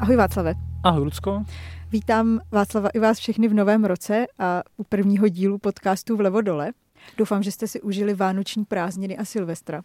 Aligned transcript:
Ahoj 0.00 0.16
Václave. 0.16 0.54
Ahoj 0.82 1.04
Lucko. 1.04 1.44
Vítám 1.92 2.40
Václava 2.50 2.88
i 2.88 2.98
vás 2.98 3.18
všechny 3.18 3.48
v 3.48 3.54
novém 3.54 3.84
roce 3.84 4.26
a 4.38 4.62
u 4.76 4.84
prvního 4.84 5.28
dílu 5.28 5.58
podcastu 5.58 6.16
Vlevo 6.16 6.40
dole. 6.40 6.72
Doufám, 7.16 7.42
že 7.42 7.52
jste 7.52 7.66
si 7.66 7.80
užili 7.80 8.14
vánoční 8.14 8.64
prázdniny 8.64 9.16
a 9.16 9.24
Silvestra. 9.24 9.82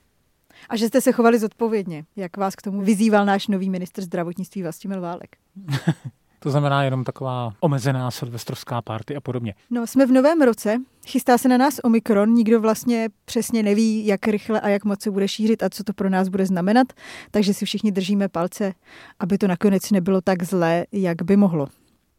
A 0.69 0.75
že 0.75 0.87
jste 0.87 1.01
se 1.01 1.11
chovali 1.11 1.39
zodpovědně, 1.39 2.05
jak 2.15 2.37
vás 2.37 2.55
k 2.55 2.61
tomu 2.61 2.81
vyzýval 2.81 3.25
náš 3.25 3.47
nový 3.47 3.69
ministr 3.69 4.01
zdravotnictví 4.01 4.61
Vlastimil 4.61 5.01
Válek. 5.01 5.37
To 6.39 6.49
znamená 6.49 6.83
jenom 6.83 7.03
taková 7.03 7.51
omezená 7.59 8.11
silvestrovská 8.11 8.81
party 8.81 9.15
a 9.15 9.21
podobně. 9.21 9.53
No, 9.69 9.87
jsme 9.87 10.05
v 10.05 10.11
novém 10.11 10.41
roce, 10.41 10.77
chystá 11.07 11.37
se 11.37 11.47
na 11.47 11.57
nás 11.57 11.79
Omikron, 11.83 12.29
nikdo 12.29 12.61
vlastně 12.61 13.09
přesně 13.25 13.63
neví, 13.63 14.05
jak 14.05 14.27
rychle 14.27 14.61
a 14.61 14.69
jak 14.69 14.85
moc 14.85 15.01
se 15.01 15.11
bude 15.11 15.27
šířit 15.27 15.63
a 15.63 15.69
co 15.69 15.83
to 15.83 15.93
pro 15.93 16.09
nás 16.09 16.27
bude 16.27 16.45
znamenat, 16.45 16.87
takže 17.31 17.53
si 17.53 17.65
všichni 17.65 17.91
držíme 17.91 18.29
palce, 18.29 18.73
aby 19.19 19.37
to 19.37 19.47
nakonec 19.47 19.91
nebylo 19.91 20.21
tak 20.21 20.43
zlé, 20.43 20.85
jak 20.91 21.21
by 21.21 21.37
mohlo. 21.37 21.67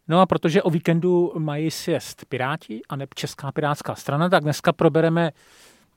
No 0.09 0.21
a 0.21 0.27
protože 0.27 0.63
o 0.63 0.71
víkendu 0.71 1.33
mají 1.39 1.71
sjezd 1.71 2.25
Piráti 2.25 2.81
a 2.89 2.97
ne 2.97 3.07
Česká 3.15 3.53
pirátská 3.53 3.95
strana, 3.95 4.29
tak 4.29 4.43
dneska 4.43 4.73
probereme 4.73 5.31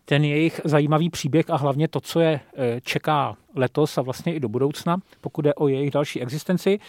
ten 0.06 0.24
jejich 0.24 0.62
zajímavý 0.64 1.10
příběh 1.10 1.50
a 1.50 1.56
hlavně 1.56 1.88
to, 1.88 2.02
co 2.02 2.20
je 2.20 2.40
eh, 2.58 2.82
čeká 2.82 3.36
letos 3.56 3.98
a 3.98 4.02
vlastně 4.02 4.36
i 4.36 4.40
do 4.40 4.50
budoucna, 4.50 4.98
pokud 5.22 5.46
je 5.46 5.54
o 5.54 5.68
jejich 5.68 5.92
další 5.92 6.22
existenci. 6.22 6.80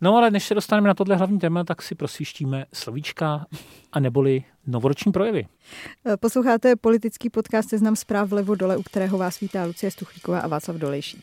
No 0.00 0.16
ale 0.16 0.30
než 0.30 0.44
se 0.44 0.54
dostaneme 0.54 0.88
na 0.88 0.94
tohle 0.94 1.16
hlavní 1.16 1.38
téma, 1.38 1.64
tak 1.64 1.82
si 1.82 1.94
prosvištíme 1.94 2.66
slovíčka 2.72 3.46
a 3.92 4.00
neboli 4.00 4.44
novoroční 4.66 5.12
projevy. 5.12 5.46
Posloucháte 6.20 6.76
politický 6.76 7.30
podcast 7.30 7.68
Seznam 7.68 7.96
zpráv 7.96 8.28
vlevo 8.28 8.54
dole, 8.54 8.76
u 8.76 8.82
kterého 8.82 9.18
vás 9.18 9.40
vítá 9.40 9.64
Lucie 9.64 9.90
Stuchlíková 9.90 10.40
a 10.40 10.48
Václav 10.48 10.76
Dolejší. 10.76 11.22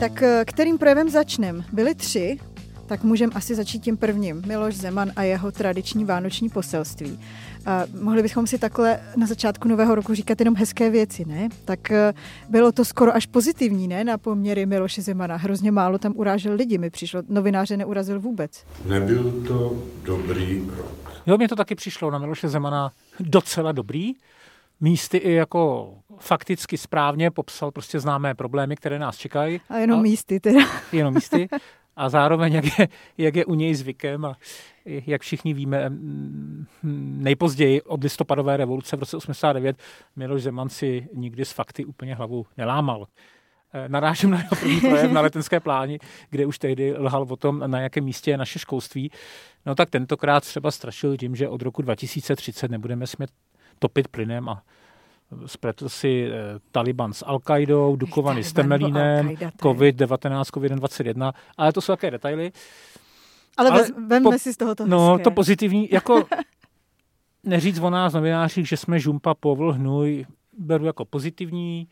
Tak 0.00 0.22
eh, 0.22 0.44
kterým 0.44 0.78
projevem 0.78 1.10
začneme? 1.10 1.64
Byly 1.72 1.94
tři, 1.94 2.38
tak 2.86 3.04
můžeme 3.04 3.32
asi 3.34 3.54
začít 3.54 3.78
tím 3.78 3.96
prvním. 3.96 4.42
Miloš 4.46 4.74
Zeman 4.74 5.12
a 5.16 5.22
jeho 5.22 5.52
tradiční 5.52 6.04
vánoční 6.04 6.48
poselství. 6.48 7.20
A 7.66 7.84
mohli 8.00 8.22
bychom 8.22 8.46
si 8.46 8.58
takhle 8.58 9.00
na 9.16 9.26
začátku 9.26 9.68
nového 9.68 9.94
roku 9.94 10.14
říkat 10.14 10.40
jenom 10.40 10.56
hezké 10.56 10.90
věci, 10.90 11.24
ne? 11.24 11.48
Tak 11.64 11.90
eh, 11.90 12.14
bylo 12.48 12.72
to 12.72 12.84
skoro 12.84 13.14
až 13.14 13.26
pozitivní, 13.26 13.88
ne? 13.88 14.04
Na 14.04 14.18
poměry 14.18 14.66
Miloše 14.66 15.02
Zemana. 15.02 15.36
Hrozně 15.36 15.72
málo 15.72 15.98
tam 15.98 16.12
urážel 16.16 16.54
lidi, 16.54 16.78
mi 16.78 16.90
přišlo. 16.90 17.22
Novináře 17.28 17.76
neurazil 17.76 18.20
vůbec. 18.20 18.64
Nebyl 18.86 19.44
to 19.48 19.82
dobrý 20.04 20.64
rok. 20.76 21.12
Jo, 21.26 21.36
mně 21.36 21.48
to 21.48 21.56
taky 21.56 21.74
přišlo 21.74 22.10
na 22.10 22.18
Miloše 22.18 22.48
Zemana 22.48 22.90
docela 23.20 23.72
dobrý. 23.72 24.12
Místy 24.80 25.16
i 25.16 25.32
jako 25.32 25.94
fakticky 26.18 26.78
správně 26.78 27.30
popsal 27.30 27.70
prostě 27.70 28.00
známé 28.00 28.34
problémy, 28.34 28.76
které 28.76 28.98
nás 28.98 29.16
čekají. 29.16 29.60
A 29.68 29.78
jenom 29.78 29.98
a, 29.98 30.02
místy 30.02 30.40
teda. 30.40 30.60
Jenom 30.92 31.14
místy. 31.14 31.48
A 31.96 32.08
zároveň, 32.08 32.52
jak 32.52 32.78
je, 32.78 32.88
jak 33.18 33.36
je 33.36 33.44
u 33.44 33.54
něj 33.54 33.74
zvykem 33.74 34.24
a 34.24 34.36
jak 34.84 35.22
všichni 35.22 35.54
víme, 35.54 35.92
nejpozději 37.18 37.82
od 37.82 38.02
listopadové 38.02 38.56
revoluce 38.56 38.96
v 38.96 39.00
roce 39.00 39.16
89 39.16 39.76
Miloš 40.16 40.42
Zeman 40.42 40.68
si 40.68 41.08
nikdy 41.14 41.44
z 41.44 41.52
fakty 41.52 41.84
úplně 41.84 42.14
hlavu 42.14 42.46
nelámal. 42.56 43.06
E, 43.72 43.88
narážím 43.88 44.30
na 44.30 44.38
jeho 44.38 44.56
první 44.60 44.80
projev 44.80 45.12
na 45.12 45.20
letenské 45.20 45.60
pláni, 45.60 45.98
kde 46.30 46.46
už 46.46 46.58
tehdy 46.58 46.94
lhal 46.98 47.26
o 47.28 47.36
tom, 47.36 47.62
na 47.66 47.80
jakém 47.80 48.04
místě 48.04 48.30
je 48.30 48.38
naše 48.38 48.58
školství. 48.58 49.10
No 49.66 49.74
tak 49.74 49.90
tentokrát 49.90 50.40
třeba 50.40 50.70
strašil 50.70 51.16
tím, 51.16 51.36
že 51.36 51.48
od 51.48 51.62
roku 51.62 51.82
2030 51.82 52.70
nebudeme 52.70 53.06
smět 53.06 53.30
topit 53.78 54.08
plynem 54.08 54.48
a 54.48 54.62
spletl 55.46 55.88
si 55.88 56.28
eh, 56.30 56.58
Taliban 56.72 57.12
s 57.12 57.24
Al-Qaidou, 57.24 57.96
Dukovany 57.96 58.44
s 58.44 58.52
Temelínem, 58.52 59.28
COVID-19, 59.62 60.42
COVID-21, 60.42 61.32
ale 61.56 61.72
to 61.72 61.80
jsou 61.80 61.92
také 61.92 62.10
detaily. 62.10 62.52
Ale, 63.56 63.70
ale 63.70 63.86
vemme 64.08 64.30
po, 64.30 64.38
si 64.38 64.52
z 64.52 64.56
toho 64.56 64.74
to 64.74 64.86
No, 64.86 65.10
hezké. 65.12 65.24
to 65.24 65.30
pozitivní, 65.30 65.88
jako 65.92 66.24
neříct 67.44 67.82
o 67.82 67.90
nás 67.90 68.12
novinářích, 68.12 68.68
že 68.68 68.76
jsme 68.76 68.98
žumpa, 69.00 69.34
povl, 69.34 69.72
hnůj, 69.72 70.26
beru 70.58 70.84
jako 70.84 71.04
pozitivní. 71.04 71.88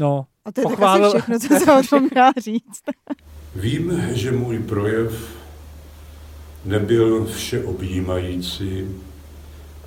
No, 0.00 0.26
A 0.44 0.52
to 0.52 0.60
je 0.60 0.62
pochválil... 0.62 1.12
tak 1.12 1.30
asi 1.30 1.38
všechno, 1.48 1.58
co 1.58 1.64
se 1.64 1.72
o 1.72 1.82
tom 1.98 2.08
dá 2.14 2.30
říct. 2.40 2.82
Vím, 3.56 4.02
že 4.12 4.32
můj 4.32 4.58
projev 4.58 5.36
nebyl 6.64 7.24
všeobjímající, 7.26 8.84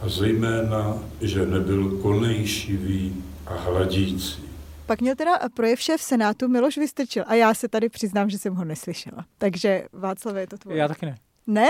a 0.01 0.09
zejména, 0.09 0.97
že 1.21 1.45
nebyl 1.45 1.97
konejšivý 1.97 3.23
a 3.45 3.53
hladící. 3.53 4.43
Pak 4.85 5.01
měl 5.01 5.15
teda 5.15 5.39
projev 5.53 5.81
šéf 5.81 6.01
Senátu 6.01 6.47
Miloš 6.47 6.77
Vystrčil 6.77 7.23
a 7.27 7.33
já 7.33 7.53
se 7.53 7.67
tady 7.67 7.89
přiznám, 7.89 8.29
že 8.29 8.37
jsem 8.37 8.55
ho 8.55 8.65
neslyšela. 8.65 9.25
Takže 9.37 9.85
Václav, 9.93 10.35
je 10.35 10.47
to 10.47 10.57
tvoje. 10.57 10.77
Já 10.77 10.87
taky 10.87 11.05
ne. 11.05 11.17
Ne? 11.49 11.69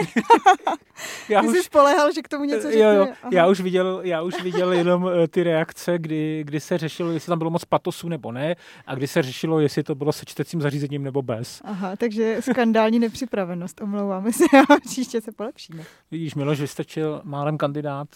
já 1.30 1.42
Ty 1.42 1.48
už, 1.48 1.58
jsi 1.58 1.64
spolehal, 1.64 2.12
že 2.12 2.22
k 2.22 2.28
tomu 2.28 2.44
něco 2.44 2.72
řekne. 2.72 2.80
Jo, 2.80 2.92
jo. 2.92 3.08
Já 3.32 3.48
už 3.48 3.62
viděl, 3.62 4.02
já 4.04 4.22
už 4.22 4.44
viděl 4.44 4.74
jenom 4.74 5.04
uh, 5.04 5.12
ty 5.30 5.44
reakce, 5.44 5.98
kdy, 5.98 6.44
kdy 6.44 6.60
se 6.60 6.78
řešilo, 6.78 7.12
jestli 7.12 7.30
tam 7.30 7.38
bylo 7.38 7.50
moc 7.50 7.66
patosu 7.66 8.10
nebo 8.10 8.32
ne, 8.32 8.56
a 8.88 8.96
kdy 8.96 9.08
se 9.08 9.22
řešilo, 9.22 9.60
jestli 9.60 9.84
to 9.84 9.96
bylo 9.96 10.12
se 10.12 10.26
čtecím 10.26 10.62
zařízením 10.62 11.04
nebo 11.04 11.22
bez. 11.22 11.62
Aha, 11.64 11.96
takže 11.96 12.38
skandální 12.42 13.00
nepřipravenost, 13.00 13.82
omlouváme 13.82 14.34
se, 14.34 14.44
a 14.70 14.80
příště 14.86 15.22
se 15.22 15.32
polepšíme. 15.32 15.84
Vidíš, 16.12 16.36
Miloš 16.36 16.62
vystačil 16.62 17.22
málem 17.24 17.58
kandidát 17.58 18.08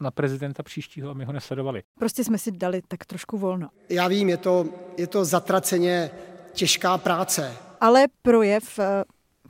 na 0.00 0.10
prezidenta 0.10 0.62
příštího 0.62 1.10
a 1.10 1.14
my 1.14 1.24
ho 1.24 1.32
nesledovali. 1.32 1.82
Prostě 1.98 2.24
jsme 2.24 2.38
si 2.38 2.52
dali 2.52 2.82
tak 2.88 3.04
trošku 3.04 3.38
volno. 3.38 3.68
Já 3.88 4.08
vím, 4.08 4.28
je 4.28 4.36
to, 4.36 4.66
je 4.96 5.06
to 5.06 5.24
zatraceně 5.24 6.10
těžká 6.52 6.98
práce. 6.98 7.56
Ale 7.80 8.06
projev 8.22 8.78
eh, 8.78 9.04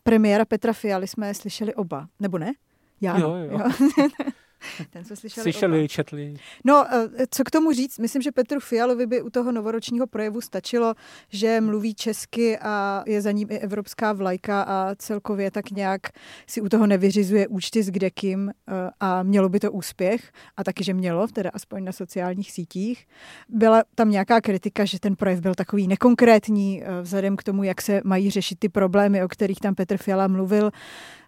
premiéra 0.06 0.44
Petra 0.44 0.72
Fialy 0.72 1.06
jsme 1.06 1.34
slyšeli 1.34 1.74
oba, 1.74 2.08
nebo 2.20 2.38
ne? 2.38 2.52
Já. 3.00 3.18
Jo, 3.18 3.34
jo. 3.36 3.58
jo. 3.58 3.58
Ten 4.90 5.04
jsme 5.04 5.16
slyšeli. 5.16 5.42
Slyšeli, 5.42 5.78
oba. 5.78 5.88
četli. 5.88 6.34
No, 6.64 6.86
eh, 6.90 7.26
co 7.30 7.44
k 7.44 7.50
tomu 7.50 7.72
říct? 7.72 7.98
Myslím, 7.98 8.22
že 8.22 8.32
Petru 8.32 8.60
Fialovi 8.60 9.06
by 9.06 9.22
u 9.22 9.30
toho 9.30 9.52
novoročního 9.52 10.06
projevu 10.06 10.40
stačilo, 10.40 10.94
že 11.28 11.60
mluví 11.60 11.94
česky 11.94 12.58
a 12.58 13.04
je 13.06 13.22
za 13.22 13.32
ním 13.32 13.48
i 13.50 13.58
evropská 13.58 14.12
vlajka 14.12 14.62
a 14.62 14.94
celkově 14.94 15.50
tak 15.50 15.70
nějak 15.70 16.00
si 16.46 16.60
u 16.60 16.68
toho 16.68 16.86
nevyřizuje 16.86 17.48
účty 17.48 17.82
s 17.82 17.90
kdekým 17.90 18.50
eh, 18.50 18.72
a 19.00 19.22
mělo 19.22 19.48
by 19.48 19.60
to 19.60 19.72
úspěch 19.72 20.32
a 20.56 20.64
taky, 20.64 20.84
že 20.84 20.94
mělo, 20.94 21.26
teda 21.26 21.50
aspoň 21.54 21.84
na 21.84 21.92
sociálních 21.92 22.52
sítích. 22.52 23.06
Byla 23.48 23.82
tam 23.94 24.10
nějaká 24.10 24.40
kritika, 24.40 24.84
že 24.84 25.00
ten 25.00 25.16
projev 25.16 25.40
byl 25.40 25.54
takový 25.54 25.88
nekonkrétní 25.88 26.82
eh, 26.82 27.02
vzhledem 27.02 27.36
k 27.36 27.42
tomu, 27.42 27.62
jak 27.62 27.82
se 27.82 28.00
mají 28.04 28.30
řešit 28.30 28.58
ty 28.58 28.68
problémy, 28.68 29.24
o 29.24 29.28
kterých 29.28 29.60
tam 29.60 29.74
Petr 29.74 29.96
Fiala 29.96 30.28
mluvil. 30.28 30.70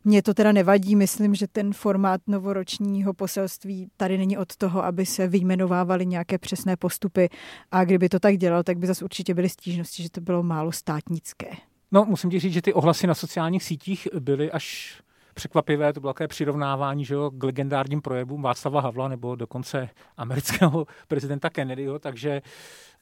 Mně 0.08 0.22
to 0.22 0.34
teda 0.34 0.52
nevadí, 0.52 0.96
myslím, 0.96 1.34
že 1.34 1.46
ten 1.46 1.72
formát 1.72 2.20
novoročního 2.26 3.14
poselství 3.14 3.90
tady 3.96 4.18
není 4.18 4.38
od 4.38 4.56
toho, 4.56 4.84
aby 4.84 5.06
se 5.06 5.28
vyjmenovávaly 5.28 6.06
nějaké 6.06 6.38
přesné 6.38 6.76
postupy 6.76 7.28
a 7.70 7.84
kdyby 7.84 8.08
to 8.08 8.20
tak 8.20 8.36
dělal, 8.36 8.62
tak 8.62 8.78
by 8.78 8.86
zase 8.86 9.04
určitě 9.04 9.34
byly 9.34 9.48
stížnosti, 9.48 10.02
že 10.02 10.10
to 10.10 10.20
bylo 10.20 10.42
málo 10.42 10.72
státnické. 10.72 11.46
No, 11.92 12.04
musím 12.04 12.30
ti 12.30 12.38
říct, 12.38 12.52
že 12.52 12.62
ty 12.62 12.72
ohlasy 12.72 13.06
na 13.06 13.14
sociálních 13.14 13.62
sítích 13.62 14.08
byly 14.20 14.50
až 14.50 14.98
překvapivé, 15.38 15.92
to 15.92 16.00
bylo 16.00 16.12
také 16.12 16.28
přirovnávání 16.28 17.04
že 17.04 17.14
jo, 17.14 17.30
k 17.30 17.44
legendárním 17.44 18.02
projevům 18.02 18.42
Václava 18.42 18.80
Havla 18.80 19.08
nebo 19.08 19.34
dokonce 19.34 19.88
amerického 20.16 20.86
prezidenta 21.08 21.50
Kennedyho, 21.50 21.98
takže 21.98 22.42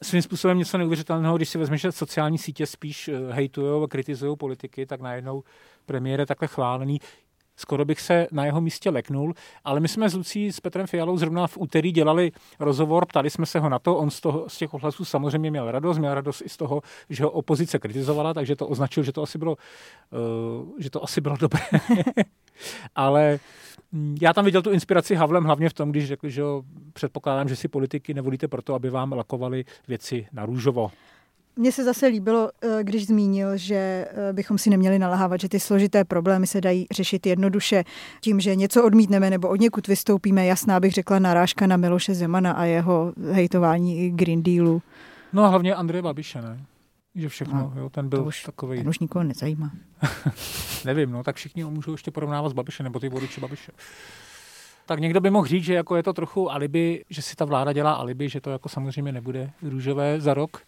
svým 0.03 0.21
způsobem 0.21 0.57
něco 0.57 0.77
neuvěřitelného, 0.77 1.37
když 1.37 1.49
si 1.49 1.57
vezmeš, 1.57 1.81
že 1.81 1.91
sociální 1.91 2.37
sítě 2.37 2.65
spíš 2.65 3.07
eh, 3.07 3.33
hejtují 3.33 3.83
a 3.83 3.87
kritizují 3.87 4.37
politiky, 4.37 4.85
tak 4.85 5.01
najednou 5.01 5.43
premiér 5.85 6.19
je 6.19 6.25
takhle 6.25 6.47
chválený. 6.47 6.99
Skoro 7.57 7.85
bych 7.85 8.01
se 8.01 8.27
na 8.31 8.45
jeho 8.45 8.61
místě 8.61 8.89
leknul, 8.89 9.33
ale 9.63 9.79
my 9.79 9.87
jsme 9.87 10.09
s 10.09 10.13
Lucí, 10.13 10.51
s 10.51 10.59
Petrem 10.59 10.87
Fialou 10.87 11.17
zrovna 11.17 11.47
v 11.47 11.57
úterý 11.57 11.91
dělali 11.91 12.31
rozhovor, 12.59 13.05
ptali 13.05 13.29
jsme 13.29 13.45
se 13.45 13.59
ho 13.59 13.69
na 13.69 13.79
to, 13.79 13.97
on 13.97 14.09
z, 14.09 14.21
toho, 14.21 14.49
z 14.49 14.57
těch 14.57 14.73
ohlasů 14.73 15.05
samozřejmě 15.05 15.51
měl 15.51 15.71
radost, 15.71 15.97
měl 15.97 16.13
radost 16.13 16.41
i 16.45 16.49
z 16.49 16.57
toho, 16.57 16.81
že 17.09 17.23
ho 17.23 17.31
opozice 17.31 17.79
kritizovala, 17.79 18.33
takže 18.33 18.55
to 18.55 18.67
označil, 18.67 19.03
že 19.03 19.11
to 19.11 19.23
asi 19.23 19.37
bylo, 19.37 19.55
uh, 19.55 20.79
že 20.79 20.89
to 20.89 21.03
asi 21.03 21.21
bylo 21.21 21.37
dobré. 21.37 21.61
ale 22.95 23.39
mm, 23.91 24.17
já 24.21 24.33
tam 24.33 24.45
viděl 24.45 24.61
tu 24.61 24.71
inspiraci 24.71 25.15
Havlem 25.15 25.43
hlavně 25.43 25.69
v 25.69 25.73
tom, 25.73 25.91
když 25.91 26.07
řekli, 26.07 26.31
že 26.31 26.43
předpokládám, 26.93 27.49
že 27.49 27.55
si 27.55 27.67
politiky 27.67 28.13
nevolíte 28.13 28.47
proto, 28.47 28.73
aby 28.73 28.89
vám 28.89 29.13
lakovali 29.13 29.65
věci 29.87 30.27
na 30.33 30.45
růžovo. 30.45 30.91
Mně 31.57 31.71
se 31.71 31.83
zase 31.83 32.07
líbilo, 32.07 32.49
eh, 32.61 32.83
když 32.83 33.07
zmínil, 33.07 33.57
že 33.57 33.75
eh, 33.75 34.33
bychom 34.33 34.57
si 34.57 34.69
neměli 34.69 34.99
nalahávat, 34.99 35.41
že 35.41 35.49
ty 35.49 35.59
složité 35.59 36.03
problémy 36.05 36.47
se 36.47 36.61
dají 36.61 36.87
řešit 36.91 37.25
jednoduše 37.25 37.83
tím, 38.21 38.39
že 38.39 38.55
něco 38.55 38.83
odmítneme 38.83 39.29
nebo 39.29 39.47
od 39.47 39.59
někud 39.59 39.87
vystoupíme. 39.87 40.45
Jasná 40.45 40.79
bych 40.79 40.93
řekla 40.93 41.19
narážka 41.19 41.67
na 41.67 41.77
Miloše 41.77 42.13
Zemana 42.13 42.51
a 42.51 42.63
jeho 42.63 43.13
hejtování 43.31 44.09
Green 44.09 44.43
Dealu. 44.43 44.81
No 45.33 45.43
a 45.43 45.47
hlavně 45.47 45.75
Andreje 45.75 46.01
Babiše, 46.01 46.41
ne? 46.41 46.65
že 47.15 47.29
všechno, 47.29 47.71
no, 47.75 47.81
jo, 47.81 47.89
ten 47.89 48.09
byl 48.09 48.27
už, 48.27 48.43
takový. 48.43 48.77
Ten 48.77 48.89
už 48.89 48.99
nikoho 48.99 49.23
nezajímá. 49.23 49.71
Nevím, 50.85 51.11
no, 51.11 51.23
tak 51.23 51.35
všichni 51.35 51.63
ho 51.63 51.71
můžou 51.71 51.91
ještě 51.91 52.11
porovnávat 52.11 52.49
s 52.49 52.53
Babišem, 52.53 52.83
nebo 52.83 52.99
ty 52.99 53.09
voliči 53.09 53.41
Babiše. 53.41 53.71
Tak 54.85 54.99
někdo 54.99 55.21
by 55.21 55.29
mohl 55.29 55.47
říct, 55.47 55.63
že 55.63 55.73
jako 55.73 55.95
je 55.95 56.03
to 56.03 56.13
trochu 56.13 56.51
alibi, 56.51 57.05
že 57.09 57.21
si 57.21 57.35
ta 57.35 57.45
vláda 57.45 57.73
dělá 57.73 57.93
alibi, 57.93 58.29
že 58.29 58.41
to 58.41 58.49
jako 58.49 58.69
samozřejmě 58.69 59.11
nebude 59.11 59.51
růžové 59.61 60.21
za 60.21 60.33
rok 60.33 60.61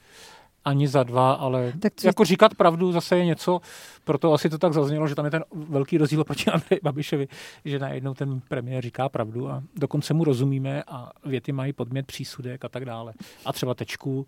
ani 0.66 0.88
za 0.88 1.04
dva, 1.04 1.34
ale 1.34 1.74
tak 1.80 1.94
co... 1.96 2.08
jako 2.08 2.26
říkat 2.26 2.56
pravdu 2.56 2.92
zase 2.92 3.18
je 3.18 3.26
něco, 3.26 3.62
proto 4.04 4.34
asi 4.34 4.50
to 4.50 4.58
tak 4.58 4.74
zaznělo, 4.74 5.08
že 5.08 5.16
tam 5.16 5.26
je 5.26 5.32
ten 5.32 5.44
velký 5.52 5.98
rozdíl 5.98 6.24
proti 6.24 6.46
Andreji 6.52 6.80
Babišovi, 6.84 7.28
že 7.66 7.80
najednou 7.80 8.14
ten 8.14 8.42
premiér 8.48 8.84
říká 8.84 9.10
pravdu 9.10 9.50
a 9.50 9.64
dokonce 9.76 10.14
mu 10.14 10.24
rozumíme 10.24 10.84
a 10.88 11.12
věty 11.26 11.52
mají 11.52 11.74
podmět 11.74 12.06
přísudek 12.06 12.66
a 12.66 12.70
tak 12.70 12.86
dále. 12.86 13.14
A 13.46 13.54
třeba 13.54 13.74
tečku. 13.74 14.28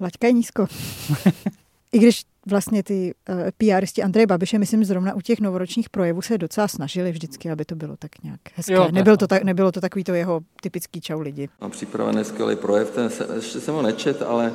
Laťka 0.00 0.26
je 0.26 0.32
nízko. 0.32 0.66
I 1.92 1.98
když 1.98 2.22
vlastně 2.46 2.82
ty 2.82 3.14
uh, 3.28 3.36
PRisti 3.58 4.02
Andreje 4.02 4.26
Babiše, 4.26 4.58
myslím, 4.58 4.84
zrovna 4.84 5.14
u 5.14 5.20
těch 5.20 5.40
novoročních 5.40 5.90
projevů 5.90 6.22
se 6.22 6.38
docela 6.38 6.68
snažili 6.68 7.12
vždycky, 7.12 7.50
aby 7.50 7.64
to 7.64 7.74
bylo 7.74 7.96
tak 7.96 8.22
nějak 8.22 8.40
hezké. 8.54 8.72
Jo, 8.72 8.88
nebylo, 8.92 9.16
to 9.16 9.26
tak, 9.26 9.42
nebylo 9.42 9.72
to 9.72 9.80
takový 9.80 10.04
to 10.04 10.14
jeho 10.14 10.40
typický 10.62 11.00
čau 11.00 11.20
lidi. 11.20 11.48
Mám 11.60 11.70
připravený 11.70 12.24
skvělý 12.24 12.56
projev, 12.56 12.90
ten 12.90 13.10
se, 13.10 13.26
ještě 13.34 13.60
jsem 13.60 13.74
ho 13.74 13.82
nečet, 13.82 14.22
ale 14.22 14.52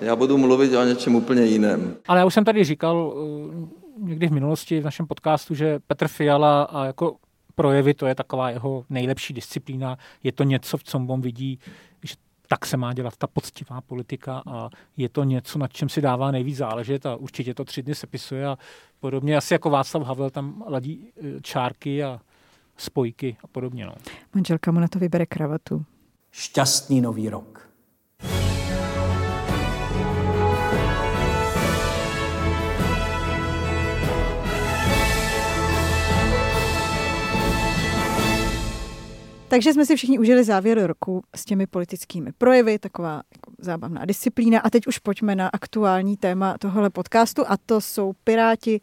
já 0.00 0.16
budu 0.16 0.38
mluvit 0.38 0.74
o 0.74 0.84
něčem 0.84 1.14
úplně 1.14 1.42
jiném. 1.42 1.96
Ale 2.08 2.18
já 2.18 2.26
už 2.26 2.34
jsem 2.34 2.44
tady 2.44 2.64
říkal 2.64 2.96
uh, 2.96 4.08
někdy 4.08 4.28
v 4.28 4.32
minulosti 4.32 4.80
v 4.80 4.84
našem 4.84 5.06
podcastu, 5.06 5.54
že 5.54 5.78
Petr 5.86 6.08
Fiala 6.08 6.62
a 6.62 6.84
jako 6.84 7.16
projevy, 7.54 7.94
to 7.94 8.06
je 8.06 8.14
taková 8.14 8.50
jeho 8.50 8.84
nejlepší 8.90 9.34
disciplína. 9.34 9.98
Je 10.22 10.32
to 10.32 10.44
něco, 10.44 10.76
v 10.76 10.84
čem 10.84 11.10
on 11.10 11.20
vidí, 11.20 11.58
že 12.02 12.14
tak 12.48 12.66
se 12.66 12.76
má 12.76 12.92
dělat 12.92 13.16
ta 13.16 13.26
poctivá 13.26 13.80
politika 13.80 14.42
a 14.46 14.70
je 14.96 15.08
to 15.08 15.24
něco, 15.24 15.58
nad 15.58 15.72
čem 15.72 15.88
si 15.88 16.00
dává 16.00 16.30
nejvíc 16.30 16.56
záležet 16.56 17.06
a 17.06 17.16
určitě 17.16 17.54
to 17.54 17.64
tři 17.64 17.82
dny 17.82 17.94
sepisuje 17.94 18.46
a 18.46 18.58
podobně. 19.00 19.36
Asi 19.36 19.54
jako 19.54 19.70
Václav 19.70 20.06
Havel 20.06 20.30
tam 20.30 20.64
ladí 20.68 21.12
e, 21.16 21.40
čárky 21.40 22.04
a 22.04 22.20
spojky 22.76 23.36
a 23.44 23.46
podobně. 23.46 23.86
No. 23.86 23.94
Manželka 24.34 24.72
mu 24.72 24.80
na 24.80 24.88
to 24.88 24.98
vybere 24.98 25.26
kravatu. 25.26 25.84
Šťastný 26.30 27.00
nový 27.00 27.28
rok. 27.28 27.55
Takže 39.48 39.72
jsme 39.72 39.86
si 39.86 39.96
všichni 39.96 40.18
užili 40.18 40.44
závěr 40.44 40.86
roku 40.86 41.22
s 41.36 41.44
těmi 41.44 41.66
politickými 41.66 42.32
projevy, 42.38 42.78
taková 42.78 43.22
jako 43.32 43.52
zábavná 43.58 44.04
disciplína. 44.04 44.60
A 44.60 44.70
teď 44.70 44.86
už 44.86 44.98
pojďme 44.98 45.34
na 45.34 45.48
aktuální 45.48 46.16
téma 46.16 46.58
tohohle 46.58 46.90
podcastu 46.90 47.44
a 47.48 47.56
to 47.66 47.80
jsou 47.80 48.12
Piráti. 48.24 48.80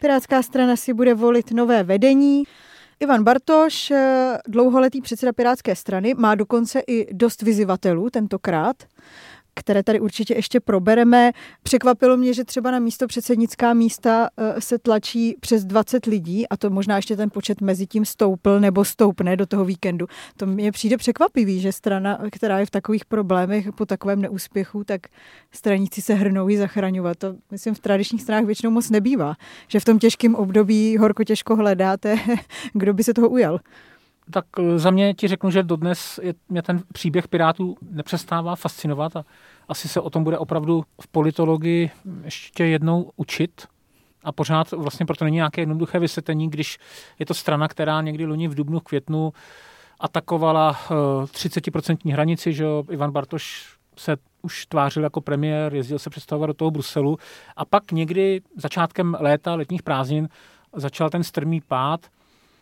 Pirátská 0.00 0.42
strana 0.42 0.76
si 0.76 0.92
bude 0.92 1.14
volit 1.14 1.50
nové 1.50 1.82
vedení. 1.82 2.44
Ivan 3.00 3.24
Bartoš, 3.24 3.92
dlouholetý 4.48 5.00
předseda 5.00 5.32
Pirátské 5.32 5.76
strany, 5.76 6.14
má 6.14 6.34
dokonce 6.34 6.82
i 6.86 7.14
dost 7.14 7.42
vyzivatelů 7.42 8.10
tentokrát 8.10 8.76
které 9.58 9.82
tady 9.82 10.00
určitě 10.00 10.34
ještě 10.34 10.60
probereme. 10.60 11.32
Překvapilo 11.62 12.16
mě, 12.16 12.34
že 12.34 12.44
třeba 12.44 12.70
na 12.70 12.78
místo 12.78 13.06
předsednická 13.06 13.74
místa 13.74 14.28
eh, 14.36 14.60
se 14.60 14.78
tlačí 14.78 15.36
přes 15.40 15.64
20 15.64 16.06
lidí 16.06 16.48
a 16.48 16.56
to 16.56 16.70
možná 16.70 16.96
ještě 16.96 17.16
ten 17.16 17.30
počet 17.30 17.60
mezi 17.60 17.86
tím 17.86 18.04
stoupl 18.04 18.60
nebo 18.60 18.84
stoupne 18.84 19.36
do 19.36 19.46
toho 19.46 19.64
víkendu. 19.64 20.06
To 20.36 20.46
mě 20.46 20.72
přijde 20.72 20.96
překvapivý, 20.96 21.60
že 21.60 21.72
strana, 21.72 22.18
která 22.32 22.58
je 22.58 22.66
v 22.66 22.70
takových 22.70 23.04
problémech 23.04 23.72
po 23.72 23.86
takovém 23.86 24.22
neúspěchu, 24.22 24.84
tak 24.84 25.00
straníci 25.52 26.02
se 26.02 26.14
hrnou 26.14 26.48
ji 26.48 26.58
zachraňovat. 26.58 27.18
To 27.18 27.34
myslím 27.50 27.74
v 27.74 27.78
tradičních 27.78 28.22
stranách 28.22 28.44
většinou 28.44 28.70
moc 28.70 28.90
nebývá, 28.90 29.34
že 29.68 29.80
v 29.80 29.84
tom 29.84 29.98
těžkém 29.98 30.34
období 30.34 30.96
horko 30.96 31.24
těžko 31.24 31.56
hledáte, 31.56 32.16
kdo 32.72 32.94
by 32.94 33.04
se 33.04 33.14
toho 33.14 33.28
ujal 33.28 33.60
tak 34.30 34.44
eh, 34.58 34.78
za 34.78 34.90
mě 34.90 35.14
ti 35.14 35.28
řeknu, 35.28 35.50
že 35.50 35.62
dodnes 35.62 36.20
je, 36.22 36.34
mě 36.48 36.62
ten 36.62 36.82
příběh 36.92 37.28
Pirátů 37.28 37.76
nepřestává 37.90 38.56
fascinovat 38.56 39.16
a 39.16 39.24
asi 39.68 39.88
se 39.88 40.00
o 40.00 40.10
tom 40.10 40.24
bude 40.24 40.38
opravdu 40.38 40.84
v 41.00 41.08
politologii 41.08 41.90
ještě 42.24 42.64
jednou 42.64 43.10
učit. 43.16 43.66
A 44.24 44.32
pořád 44.32 44.70
vlastně 44.70 45.06
proto 45.06 45.24
není 45.24 45.34
nějaké 45.34 45.62
jednoduché 45.62 45.98
vysvětlení, 45.98 46.50
když 46.50 46.78
je 47.18 47.26
to 47.26 47.34
strana, 47.34 47.68
která 47.68 48.00
někdy 48.00 48.26
loni 48.26 48.48
v 48.48 48.54
dubnu, 48.54 48.80
květnu 48.80 49.32
atakovala 50.00 50.72
30% 50.72 51.96
eh, 52.06 52.12
hranici, 52.12 52.52
že 52.52 52.64
Ivan 52.90 53.10
Bartoš 53.10 53.76
se 53.96 54.16
už 54.42 54.66
tvářil 54.66 55.02
jako 55.02 55.20
premiér, 55.20 55.74
jezdil 55.74 55.98
se 55.98 56.10
představovat 56.10 56.46
do 56.46 56.54
toho 56.54 56.70
Bruselu. 56.70 57.18
A 57.56 57.64
pak 57.64 57.92
někdy 57.92 58.40
začátkem 58.56 59.16
léta, 59.20 59.54
letních 59.54 59.82
prázdnin 59.82 60.28
začal 60.76 61.10
ten 61.10 61.24
strmý 61.24 61.60
pád 61.60 62.00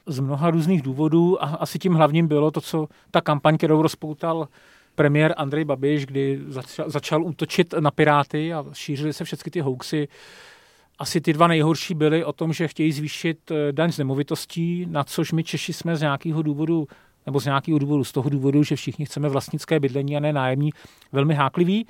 z 0.07 0.21
mnoha 0.21 0.51
různých 0.51 0.83
důvodů 0.83 1.45
a 1.45 1.47
asi 1.47 1.79
tím 1.79 1.95
hlavním 1.95 2.29
bylo 2.29 2.51
to, 2.51 2.61
co 2.61 2.89
ta 3.11 3.21
kampaň, 3.21 3.57
kterou 3.57 3.83
rozpoutal 3.83 4.49
premiér 4.95 5.35
Andrej 5.37 5.65
Babiš, 5.65 6.07
kdy 6.07 6.41
začal, 6.49 6.91
začal 6.91 7.25
útočit 7.25 7.75
na 7.81 7.91
Piráty 7.91 8.55
a 8.55 8.65
šířily 8.73 9.13
se 9.13 9.25
všechny 9.25 9.51
ty 9.51 9.61
hoaxy. 9.61 10.09
Asi 10.99 11.21
ty 11.21 11.33
dva 11.33 11.47
nejhorší 11.47 11.95
byly 11.95 12.25
o 12.25 12.33
tom, 12.33 12.53
že 12.53 12.69
chtějí 12.69 12.93
zvýšit 12.93 13.51
eh, 13.51 13.73
daň 13.73 13.93
z 13.93 13.99
nemovitostí, 13.99 14.87
na 14.91 15.05
což 15.05 15.33
my 15.33 15.45
Češi 15.45 15.73
jsme 15.73 15.97
z 15.97 16.01
nějakého 16.01 16.43
důvodu 16.43 16.89
nebo 17.27 17.41
z 17.41 17.45
nějakého 17.45 17.79
důvodu, 17.79 18.05
z 18.05 18.13
toho 18.13 18.31
důvodu, 18.31 18.63
že 18.63 18.77
všichni 18.77 19.07
chceme 19.07 19.29
vlastnické 19.29 19.81
bydlení 19.81 20.17
a 20.17 20.21
ne 20.21 20.33
nájemní, 20.33 20.71
velmi 21.13 21.35
háklivý. 21.35 21.87